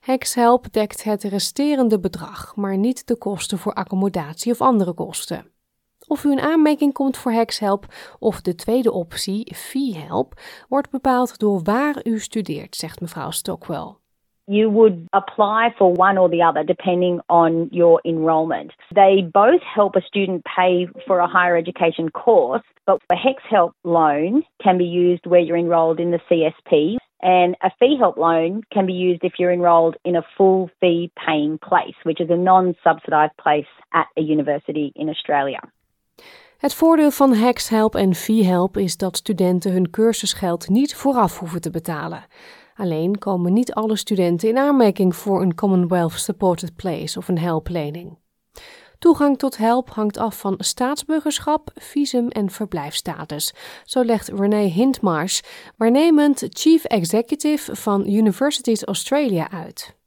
HexHelp 0.06 0.72
dekt 0.72 1.04
het 1.04 1.24
resterende 1.24 2.00
bedrag, 2.00 2.56
maar 2.56 2.78
niet 2.78 3.08
de 3.08 3.18
kosten 3.18 3.58
voor 3.58 3.74
accommodatie 3.74 4.52
of 4.52 4.62
andere 4.62 4.94
kosten. 4.94 5.46
Of 6.08 6.24
u 6.24 6.32
in 6.32 6.40
aanmerking 6.40 6.94
komt 6.94 7.18
voor 7.18 7.32
HexHelp 7.32 7.86
of 8.20 8.42
de 8.42 8.56
tweede 8.56 8.92
optie, 8.92 9.56
FeeHelp, 9.56 10.34
wordt 10.70 10.92
bepaald 10.92 11.40
door 11.40 11.62
waar 11.64 11.96
u 12.04 12.20
studeert, 12.20 12.76
zegt 12.76 13.02
mevrouw 13.02 13.32
Stockwell. 13.32 13.96
You 14.46 14.72
would 14.72 14.94
apply 15.10 15.74
for 15.76 15.98
one 15.98 16.20
or 16.20 16.30
the 16.30 16.46
other 16.48 16.66
depending 16.66 17.22
on 17.26 17.68
your 17.72 18.00
enrolment. 18.02 18.74
They 18.94 19.30
both 19.32 19.62
help 19.76 19.96
a 19.96 20.02
student 20.02 20.42
pay 20.56 20.90
for 21.06 21.20
a 21.20 21.28
higher 21.28 21.58
education 21.58 22.12
course, 22.12 22.64
but 22.86 23.02
a 23.08 23.16
HexHelp 23.16 23.72
loan 23.84 24.44
can 24.64 24.78
be 24.78 24.86
used 24.86 25.26
where 25.26 25.46
you're 25.46 25.64
enrolled 25.66 26.00
in 26.00 26.12
the 26.12 26.20
CSP, 26.30 26.98
and 27.24 27.56
a 27.60 27.70
fee 27.80 27.98
help 27.98 28.18
loan 28.18 28.64
can 28.70 28.86
be 28.86 28.94
used 28.94 29.24
if 29.24 29.34
you're 29.38 29.54
enrolled 29.54 29.98
in 30.02 30.16
a 30.16 30.26
full 30.38 30.70
fee 30.80 31.12
paying 31.26 31.58
place, 31.58 31.96
which 32.04 32.20
is 32.20 32.30
a 32.30 32.36
non 32.36 32.76
subsidised 32.84 33.36
place 33.36 33.70
at 33.90 34.08
a 34.18 34.22
university 34.22 34.92
in 34.94 35.08
Australia. 35.08 35.60
Het 36.58 36.76
voordeel 36.76 37.12
van 37.12 37.34
HexHelp 37.34 37.96
en 37.96 38.14
FeeHelp 38.14 38.78
is 38.78 38.98
dat 38.98 39.18
studenten 39.18 39.72
hun 39.72 39.90
cursusgeld 39.90 40.70
niet 40.70 40.96
vooraf 40.96 41.40
hoeven 41.40 41.62
te 41.62 41.70
betalen. 41.70 42.26
Alleen 42.76 43.18
komen 43.18 43.54
niet 43.54 43.74
alle 43.74 43.96
studenten 43.96 44.50
in 44.50 44.58
aanmerking 44.58 45.16
voor 45.16 45.42
een 45.42 45.56
Commonwealth 45.56 46.12
Supported 46.12 46.76
Place 46.76 47.18
of 47.18 47.28
een 47.28 47.40
helplening. 47.40 48.18
Toegang 49.04 49.38
tot 49.38 49.58
help 49.58 49.90
hangt 49.90 50.18
af 50.18 50.40
van 50.40 50.56
staatsburgerschap, 50.58 51.70
visum 51.74 52.28
en 52.28 52.50
verblijfsstatus, 52.50 53.54
zo 53.84 54.04
legt 54.04 54.32
Renee 54.40 54.68
Hintmarsh, 54.68 55.42
waarnemend 55.78 56.48
Chief 56.50 56.84
Executive 56.86 57.76
van 57.76 58.02
Universities 58.08 58.86
Australia 58.86 59.52
uit. 59.52 59.98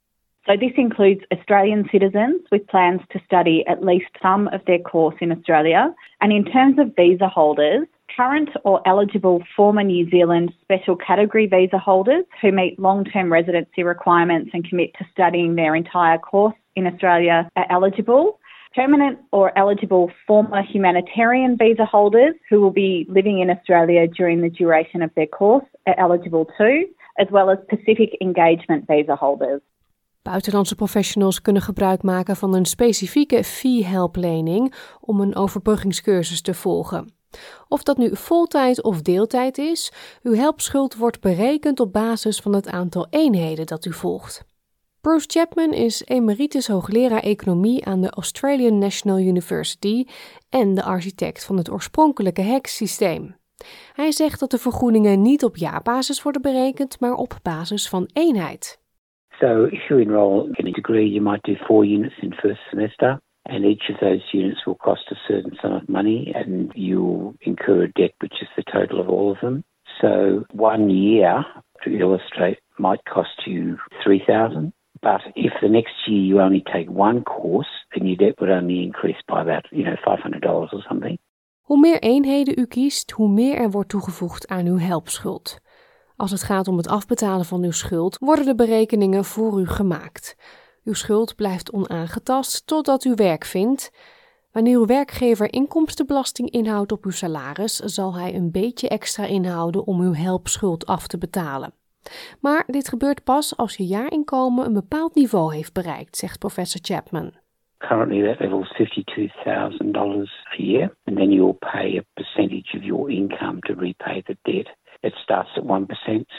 So, 0.47 0.57
this 0.57 0.75
includes 0.75 1.25
Australian 1.29 1.85
citizens 1.91 2.49
with 2.51 2.67
plans 2.67 3.01
to 3.09 3.19
study 3.19 3.63
at 3.67 3.85
least 3.85 4.11
some 4.23 4.49
of 4.55 4.61
their 4.65 4.83
course 4.83 5.17
in 5.21 5.31
Australia. 5.31 5.95
And 6.19 6.33
in 6.33 6.45
terms 6.45 6.79
of 6.79 6.87
visa 6.95 7.29
holders, 7.29 7.87
current 8.17 8.51
or 8.63 8.81
eligible 8.85 9.39
former 9.57 9.85
New 9.85 10.11
Zealand 10.11 10.53
special 10.63 10.97
category 10.97 11.47
visa 11.47 11.79
holders 11.79 12.25
who 12.41 12.51
meet 12.53 12.79
long 12.79 13.05
term 13.05 13.33
residency 13.33 13.83
requirements 13.83 14.51
and 14.55 14.69
commit 14.69 14.91
to 14.99 15.05
studying 15.13 15.55
their 15.55 15.75
entire 15.75 16.19
course 16.19 16.57
in 16.77 16.87
Australia 16.87 17.49
are 17.57 17.67
eligible. 17.71 18.39
Permanent 18.77 19.19
or 19.31 19.53
eligible 19.55 20.11
former 20.27 20.63
humanitarian 20.73 21.57
visa 21.57 21.85
holders 21.85 22.35
who 22.51 22.61
will 22.61 22.73
be 22.73 23.07
living 23.09 23.41
in 23.41 23.51
Australia 23.51 24.07
during 24.07 24.43
the 24.43 24.51
duration 24.51 25.03
of 25.03 25.11
their 25.15 25.29
course 25.29 25.67
are 25.87 25.99
eligible 25.99 26.45
too, 26.59 26.87
as 27.15 27.27
well 27.31 27.49
as 27.51 27.59
Pacific 27.67 28.11
engagement 28.21 28.85
visa 28.87 29.15
holders. 29.15 29.61
Buitenlandse 30.23 30.75
professionals 30.75 31.41
kunnen 31.43 31.63
gebruik 31.63 32.03
maken 32.03 32.37
van 32.37 32.55
een 32.55 32.65
specifieke 32.65 33.45
fee-helplening 33.45 34.75
om 35.01 35.21
een 35.21 35.37
overbruggingscursus 35.37 36.43
te 36.43 36.55
volgen. 36.55 37.13
Of 37.69 37.83
dat 37.83 37.97
nu 37.97 38.17
voltijd 38.17 38.83
of 38.83 39.03
deeltijd 39.03 39.59
is, 39.59 39.93
uw 40.23 40.35
helpschuld 40.35 40.97
wordt 40.97 41.21
berekend 41.21 41.81
op 41.81 41.93
basis 41.93 42.41
van 42.41 42.55
het 42.55 42.71
aantal 42.71 43.07
eenheden 43.11 43.67
dat 43.67 43.85
u 43.85 43.93
volgt. 43.93 44.56
Bruce 45.07 45.27
Chapman 45.29 45.73
is 45.73 46.05
emeritus 46.07 46.67
hoogleraar 46.67 47.23
economie 47.23 47.85
aan 47.85 48.01
de 48.01 48.11
Australian 48.11 48.79
National 48.79 49.19
University 49.19 50.05
en 50.51 50.75
de 50.75 50.83
architect 50.83 51.47
van 51.47 51.57
het 51.57 51.71
oorspronkelijke 51.71 52.41
HEX-systeem. 52.41 53.37
Hij 53.93 54.13
zegt 54.13 54.41
dat 54.41 54.51
de 54.51 54.59
vergoedingen 54.59 55.23
niet 55.23 55.45
op 55.45 55.57
jaarbasis 55.57 56.23
worden 56.23 56.43
berekend, 56.43 57.01
maar 57.01 57.15
op 57.15 57.33
basis 57.43 57.89
van 57.89 58.09
eenheid. 58.13 58.81
So 59.39 59.65
if 59.65 59.89
you 59.89 60.01
enroll 60.01 60.49
in 60.53 60.67
a 60.67 60.71
degree, 60.71 61.11
you 61.11 61.23
might 61.23 61.45
do 61.45 61.55
four 61.55 61.85
units 61.85 62.19
in 62.19 62.33
first 62.33 62.61
semester, 62.71 63.21
and 63.43 63.65
each 63.65 63.91
of 63.91 63.99
those 63.99 64.37
units 64.37 64.65
will 64.65 64.77
cost 64.77 65.11
a 65.11 65.15
certain 65.15 65.57
sum 65.61 65.73
of 65.73 65.89
money, 65.89 66.33
and 66.35 66.73
you'll 66.75 67.35
incur 67.39 67.83
a 67.83 67.89
debt 67.93 68.15
which 68.19 68.43
is 68.43 68.49
the 68.57 68.63
total 68.73 69.01
of 69.01 69.09
all 69.09 69.31
of 69.31 69.39
them. 69.41 69.63
So 70.01 70.45
one 70.53 70.91
year, 70.91 71.47
to 71.83 71.91
illustrate, 71.91 72.59
might 72.77 73.05
cost 73.05 73.47
you 73.47 73.77
three 74.05 74.23
thousand. 74.27 74.73
But 75.13 75.31
if 75.33 75.61
the 75.61 75.69
next 75.69 76.07
year 76.07 76.21
you 76.21 76.41
only 76.41 76.63
take 76.63 76.91
one 76.91 77.23
course, 77.23 77.87
then 77.89 78.07
your 78.07 78.17
debt 78.17 78.39
would 78.39 78.51
only 78.51 78.83
increase 78.83 79.23
by 79.27 79.41
about, 79.41 79.67
you 79.71 79.85
know, 80.41 80.69
or 80.73 80.83
something. 80.83 81.19
Hoe 81.61 81.79
meer 81.79 82.01
eenheden 82.01 82.59
u 82.59 82.67
kiest, 82.67 83.11
hoe 83.11 83.29
meer 83.29 83.57
er 83.57 83.71
wordt 83.71 83.89
toegevoegd 83.89 84.49
aan 84.49 84.67
uw 84.67 84.79
helpschuld. 84.79 85.59
Als 86.17 86.31
het 86.31 86.43
gaat 86.43 86.69
om 86.69 86.77
het 86.77 86.89
afbetalen 86.89 87.45
van 87.45 87.63
uw 87.63 87.71
schuld, 87.71 88.19
worden 88.19 88.45
de 88.45 88.55
berekeningen 88.55 89.25
voor 89.25 89.61
u 89.61 89.67
gemaakt. 89.67 90.37
Uw 90.85 90.95
schuld 90.95 91.35
blijft 91.35 91.73
onaangetast 91.73 92.67
totdat 92.67 93.05
u 93.05 93.13
werk 93.15 93.45
vindt. 93.45 93.91
Wanneer 94.53 94.77
uw 94.77 94.87
werkgever 94.87 95.53
inkomstenbelasting 95.53 96.51
inhoudt 96.51 96.93
op 96.93 97.05
uw 97.05 97.11
salaris, 97.11 97.77
zal 97.77 98.15
hij 98.15 98.35
een 98.35 98.51
beetje 98.51 98.89
extra 98.89 99.25
inhouden 99.25 99.87
om 99.87 100.01
uw 100.01 100.15
helpschuld 100.15 100.87
af 100.87 101.07
te 101.07 101.19
betalen. 101.19 101.73
Maar 102.41 102.65
dit 102.67 102.89
gebeurt 102.89 103.25
pas 103.25 103.57
als 103.57 103.77
je 103.77 103.87
jaarinkomen 103.87 104.67
een 104.67 104.73
bepaald 104.73 105.15
niveau 105.15 105.55
heeft 105.55 105.73
bereikt, 105.73 106.17
zegt 106.17 106.39
professor 106.39 106.81
Chapman. 106.85 107.33
Currently, 107.79 108.23
that 108.23 108.41
level 108.41 108.63
is 108.63 108.73
$52,000 108.73 110.31
a 110.51 110.63
year, 110.63 110.97
and 111.05 111.17
then 111.17 111.31
you'll 111.31 111.59
pay 111.73 111.99
a 111.99 112.05
percentage 112.15 112.75
of 112.77 112.83
your 112.83 113.11
income 113.11 113.61
to 113.61 113.75
repay 113.75 114.23
the 114.23 114.37
debt. 114.43 114.77
It 115.07 115.15
starts 115.23 115.51
at 115.57 115.63
1%. 115.63 115.87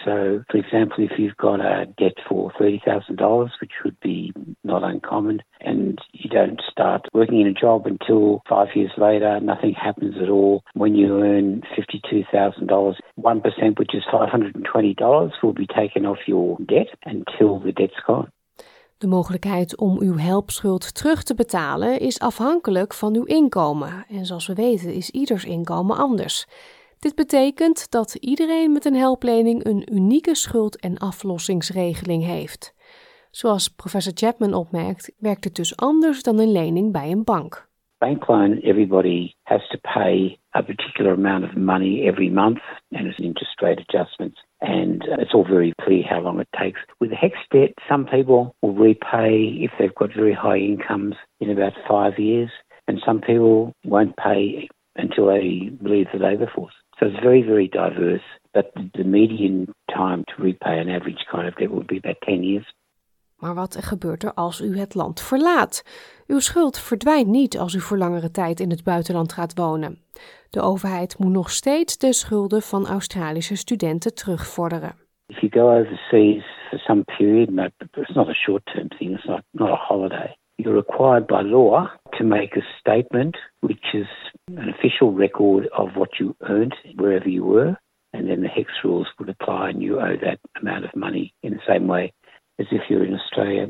So, 0.03 0.43
for 0.51 0.57
example, 0.57 0.97
if 0.99 1.17
you've 1.17 1.37
got 1.37 1.61
a 1.61 1.85
debt 1.97 2.17
for 2.27 2.51
$30,000, 2.59 3.49
which 3.61 3.71
would 3.85 3.97
be 4.01 4.33
not 4.65 4.83
uncommon, 4.83 5.41
and 5.61 5.97
you 6.11 6.29
don't 6.29 6.59
start 6.69 7.07
working 7.13 7.39
in 7.39 7.47
a 7.47 7.53
job 7.53 7.85
until 7.85 8.41
five 8.49 8.67
years 8.75 8.91
later, 8.97 9.39
nothing 9.39 9.73
happens 9.73 10.15
at 10.21 10.29
all. 10.29 10.63
When 10.73 10.95
you 10.95 11.07
earn 11.23 11.61
$52,000, 11.77 12.95
1%, 13.17 13.79
which 13.79 13.95
is 13.95 14.03
$520, 14.11 15.31
will 15.41 15.53
be 15.53 15.67
taken 15.67 16.05
off 16.05 16.27
your 16.27 16.57
debt 16.65 16.89
until 17.05 17.59
the 17.59 17.71
debt's 17.71 18.01
gone. 18.05 18.31
De 18.97 19.07
mogelijkheid 19.07 19.77
om 19.77 19.99
uw 19.99 20.17
helpschuld 20.17 20.95
terug 20.95 21.23
te 21.23 21.35
betalen 21.35 21.99
is 21.99 22.19
afhankelijk 22.19 22.93
van 22.93 23.15
uw 23.15 23.23
inkomen. 23.23 24.05
En 24.09 24.25
zoals 24.25 24.47
we 24.47 24.53
weten 24.53 24.93
is 24.93 25.09
ieders 25.09 25.45
inkomen 25.45 25.97
anders. 25.97 26.47
Dit 26.99 27.15
betekent 27.15 27.91
dat 27.91 28.15
iedereen 28.15 28.71
met 28.71 28.85
een 28.85 28.95
helplening 28.95 29.65
een 29.65 29.93
unieke 29.93 30.35
schuld- 30.35 30.79
en 30.79 30.97
aflossingsregeling 30.97 32.23
heeft. 32.25 32.75
Zoals 33.31 33.69
professor 33.69 34.13
Chapman 34.15 34.53
opmerkt, 34.53 35.15
werkt 35.17 35.43
het 35.43 35.55
dus 35.55 35.77
anders 35.77 36.23
dan 36.23 36.39
een 36.39 36.51
lening 36.51 36.91
bij 36.91 37.11
een 37.11 37.23
bank. 37.23 37.69
Bank 37.97 38.27
loan, 38.27 38.57
everybody 38.61 39.33
has 39.43 39.67
to 39.67 39.77
pay 39.93 40.37
a 40.55 40.61
particular 40.61 41.13
amount 41.13 41.43
of 41.43 41.55
money 41.55 42.07
every 42.07 42.29
month, 42.29 42.61
and 42.91 43.01
there's 43.01 43.19
interest 43.19 43.61
rate 43.61 43.81
adjustments, 43.87 44.43
and 44.57 45.03
it's 45.03 45.33
all 45.33 45.45
very 45.45 45.73
clear 45.75 46.03
how 46.09 46.23
long 46.23 46.39
it 46.39 46.47
takes. 46.51 46.79
With 46.99 47.11
HEX 47.11 47.35
debt, 47.47 47.73
some 47.89 48.05
people 48.05 48.55
will 48.61 48.75
repay 48.75 49.63
if 49.63 49.71
they've 49.77 49.95
got 49.95 50.13
very 50.13 50.33
high 50.33 50.59
incomes 50.59 51.15
in 51.39 51.49
about 51.49 51.73
five 51.87 52.19
years, 52.19 52.51
and 52.85 52.99
some 53.05 53.19
people 53.19 53.73
won't 53.83 54.15
pay 54.15 54.67
until 54.95 55.25
they 55.27 55.71
leave 55.81 56.07
the 56.11 56.19
labour 56.19 56.51
force. 56.55 56.75
So 56.99 57.05
it's 57.05 57.19
very, 57.19 57.43
very 57.43 57.67
diverse. 57.67 58.23
But 58.51 58.71
the 58.93 59.03
median 59.03 59.67
time 59.85 60.23
to 60.23 60.41
repay 60.43 60.79
an 60.79 60.89
average 60.89 61.25
kind 61.31 61.47
of 61.47 61.55
debt 61.55 61.69
would 61.69 61.87
be 61.87 61.97
about 61.97 62.21
10 62.21 62.43
years. 62.43 62.73
Maar 63.37 63.53
wat 63.53 63.77
gebeurt 63.85 64.23
er 64.23 64.33
als 64.33 64.61
u 64.61 64.77
het 64.77 64.95
land 64.95 65.21
verlaat? 65.21 65.83
Uw 66.27 66.39
schuld 66.39 66.79
verdwijnt 66.79 67.27
niet 67.27 67.57
als 67.57 67.73
u 67.73 67.79
voor 67.79 67.97
langere 67.97 68.31
tijd 68.31 68.59
in 68.59 68.69
het 68.69 68.83
buitenland 68.83 69.33
gaat 69.33 69.57
wonen. 69.57 69.97
De 70.49 70.61
overheid 70.61 71.19
moet 71.19 71.31
nog 71.31 71.49
steeds 71.49 71.97
de 71.97 72.13
schulden 72.13 72.61
van 72.61 72.87
Australische 72.87 73.55
studenten 73.55 74.15
terugvorderen. 74.15 74.95
If 75.27 75.39
you 75.39 75.51
go 75.51 75.79
overseas 75.79 76.43
for 76.69 76.79
some 76.79 77.03
period, 77.03 77.71
it's 77.91 78.13
not 78.13 78.27
a 78.27 78.33
short-term 78.33 78.87
thing, 78.87 79.15
it's 79.15 79.25
not, 79.25 79.41
not 79.51 79.69
a 79.69 79.85
holiday. 79.87 80.35
You're 80.57 80.75
required 80.75 81.27
by 81.27 81.41
law 81.41 81.87
to 82.17 82.23
make 82.23 82.57
a 82.57 82.61
statement, 82.79 83.35
which 83.61 83.93
is 83.93 84.07
an 84.47 84.69
official 84.69 85.13
record 85.13 85.67
of 85.77 85.89
what 85.95 86.09
you 86.19 86.35
earned 86.39 86.75
wherever 86.95 87.29
you 87.29 87.43
were, 87.45 87.77
and 88.13 88.27
then 88.27 88.41
the 88.41 88.47
HEX 88.47 88.69
rules 88.83 89.07
would 89.17 89.29
apply 89.29 89.69
and 89.69 89.81
you 89.81 89.99
owe 89.99 90.17
that 90.21 90.39
amount 90.61 90.85
of 90.85 90.95
money 90.95 91.33
in 91.41 91.51
the 91.51 91.61
same 91.67 91.87
way 91.87 92.13
as 92.59 92.65
if 92.71 92.81
you're 92.89 93.05
in 93.05 93.13
Australia. 93.13 93.67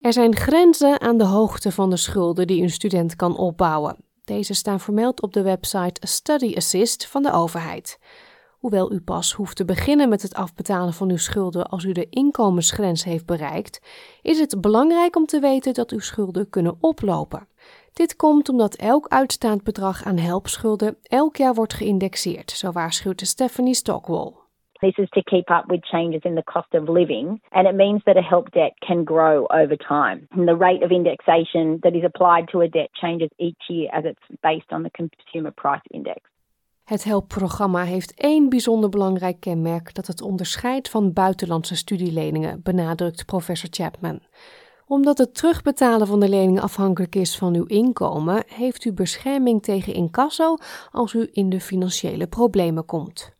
Er 0.00 0.12
zijn 0.12 0.36
grenzen 0.36 1.00
aan 1.00 1.18
de 1.18 1.24
hoogte 1.24 1.72
van 1.72 1.90
de 1.90 1.96
schulden 1.96 2.46
die 2.46 2.62
een 2.62 2.70
student 2.70 3.16
kan 3.16 3.36
opbouwen. 3.36 3.96
Deze 4.24 4.54
staan 4.54 4.80
vermeld 4.80 5.22
op 5.22 5.32
de 5.32 5.42
website 5.42 6.06
Study 6.06 6.54
Assist 6.56 7.06
van 7.06 7.22
de 7.22 7.32
overheid. 7.32 7.98
Hoewel 8.60 8.92
u 8.92 9.00
pas 9.00 9.32
hoeft 9.32 9.56
te 9.56 9.64
beginnen 9.64 10.08
met 10.08 10.22
het 10.22 10.34
afbetalen 10.34 10.92
van 10.92 11.10
uw 11.10 11.16
schulden 11.16 11.68
als 11.68 11.84
u 11.84 11.92
de 11.92 12.06
inkomensgrens 12.10 13.04
heeft 13.04 13.26
bereikt, 13.26 13.80
is 14.22 14.38
het 14.40 14.60
belangrijk 14.60 15.16
om 15.16 15.26
te 15.26 15.40
weten 15.40 15.74
dat 15.74 15.90
uw 15.90 15.98
schulden 15.98 16.50
kunnen 16.50 16.76
oplopen. 16.80 17.46
Dit 17.92 18.16
komt 18.16 18.48
omdat 18.48 18.74
elk 18.74 19.08
uitstaand 19.08 19.64
bedrag 19.64 20.04
aan 20.04 20.16
helpschulden 20.16 20.96
elk 21.02 21.36
jaar 21.36 21.54
wordt 21.54 21.74
geïndexeerd, 21.74 22.50
zo 22.50 22.72
waarschuwt 22.72 23.20
Stephanie 23.20 23.74
Stockwell. 23.74 24.32
This 24.72 24.96
is 24.96 25.08
to 25.08 25.20
keep 25.22 25.50
up 25.50 25.64
with 25.66 25.84
changes 25.84 26.22
in 26.22 26.34
the 26.34 26.44
cost 26.44 26.74
of 26.74 26.88
living, 26.88 27.42
and 27.48 27.66
it 27.66 27.74
means 27.74 28.02
that 28.02 28.16
a 28.16 28.22
help 28.22 28.52
debt 28.52 28.72
can 28.78 29.04
grow 29.04 29.44
over 29.46 29.76
time. 29.76 30.26
The 30.46 30.56
rate 30.56 30.84
of 30.84 30.90
indexation 30.90 31.78
that 31.80 31.94
is 31.94 32.04
applied 32.04 32.48
to 32.48 32.60
a 32.60 32.68
debt 32.68 32.90
changes 32.92 33.30
each 33.36 33.62
year 33.68 33.88
as 33.92 34.04
it's 34.04 34.40
based 34.42 34.72
on 34.72 34.82
the 34.82 34.90
Consumer 34.90 35.50
Price 35.50 35.86
Index. 35.90 36.20
Het 36.90 37.04
helpprogramma 37.04 37.82
heeft 37.82 38.20
één 38.20 38.48
bijzonder 38.48 38.90
belangrijk 38.90 39.40
kenmerk 39.40 39.94
dat 39.94 40.06
het 40.06 40.22
onderscheidt 40.22 40.90
van 40.90 41.12
buitenlandse 41.12 41.76
studieleningen, 41.76 42.60
benadrukt 42.62 43.26
professor 43.26 43.68
Chapman. 43.72 44.20
Omdat 44.86 45.18
het 45.18 45.34
terugbetalen 45.34 46.06
van 46.06 46.20
de 46.20 46.28
lening 46.28 46.60
afhankelijk 46.60 47.14
is 47.14 47.38
van 47.38 47.54
uw 47.54 47.64
inkomen, 47.64 48.44
heeft 48.46 48.84
u 48.84 48.92
bescherming 48.92 49.62
tegen 49.62 49.94
incasso 49.94 50.56
als 50.90 51.14
u 51.14 51.28
in 51.32 51.48
de 51.48 51.60
financiële 51.60 52.26
problemen 52.26 52.84
komt. 52.84 53.38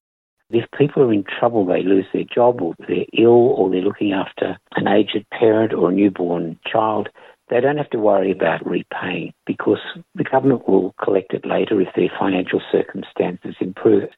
If 0.49 0.69
people 0.69 1.03
are 1.03 1.13
in 1.13 1.25
trouble, 1.25 1.65
they 1.65 1.83
lose 1.83 2.09
their 2.11 2.27
job, 2.27 2.61
or 2.61 2.75
they're 2.77 3.07
ill, 3.11 3.55
or 3.57 3.71
they're 3.71 3.85
looking 3.85 4.15
after 4.15 4.59
an 4.69 4.87
aged 4.87 5.29
parent 5.29 5.75
or 5.75 5.89
a 5.89 5.93
newborn 5.93 6.59
child, 6.61 7.11
they 7.51 7.61
don't 7.61 7.77
have 7.77 7.91
to 7.91 7.99
worry 7.99 8.31
about 8.31 8.61
repaying 8.67 9.33
because 9.45 9.83
the 10.15 10.29
government 10.31 10.67
will 10.67 10.93
collect 10.97 11.33
it 11.33 11.45
later 11.45 11.81
if 11.81 11.93
their 11.93 12.13
financial 12.19 12.61
circumstances 12.71 13.57
improve. 13.59 14.09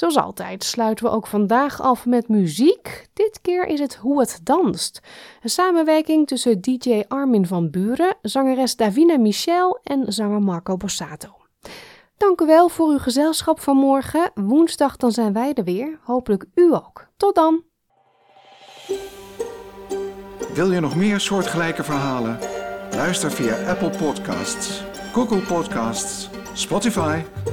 Zoals 0.00 0.16
altijd 0.16 0.64
sluiten 0.64 1.04
we 1.04 1.10
ook 1.10 1.26
vandaag 1.26 1.80
af 1.80 2.06
met 2.06 2.28
muziek. 2.28 3.08
Dit 3.12 3.40
keer 3.42 3.66
is 3.66 3.80
het 3.80 3.94
Hoe 3.94 4.20
het 4.20 4.40
danst. 4.42 5.00
Een 5.42 5.50
samenwerking 5.50 6.26
tussen 6.26 6.60
DJ 6.60 7.02
Armin 7.08 7.46
van 7.46 7.70
Buren, 7.70 8.16
zangeres 8.22 8.76
Davina 8.76 9.18
Michel 9.18 9.80
en 9.82 10.12
zanger 10.12 10.42
Marco 10.42 10.76
Bossato. 10.76 11.28
Dank 12.16 12.40
u 12.40 12.46
wel 12.46 12.68
voor 12.68 12.88
uw 12.88 12.98
gezelschap 12.98 13.60
vanmorgen. 13.60 14.30
Woensdag 14.34 14.96
dan 14.96 15.12
zijn 15.12 15.32
wij 15.32 15.52
er 15.54 15.64
weer. 15.64 15.98
Hopelijk 16.02 16.44
u 16.54 16.74
ook. 16.74 17.08
Tot 17.16 17.34
dan. 17.34 17.62
Wil 20.54 20.72
je 20.72 20.80
nog 20.80 20.96
meer 20.96 21.20
soortgelijke 21.20 21.84
verhalen? 21.84 22.38
Luister 22.90 23.30
via 23.30 23.68
Apple 23.70 23.90
Podcasts, 23.90 24.82
Google 25.12 25.40
Podcasts, 25.40 26.28
Spotify 26.52 27.22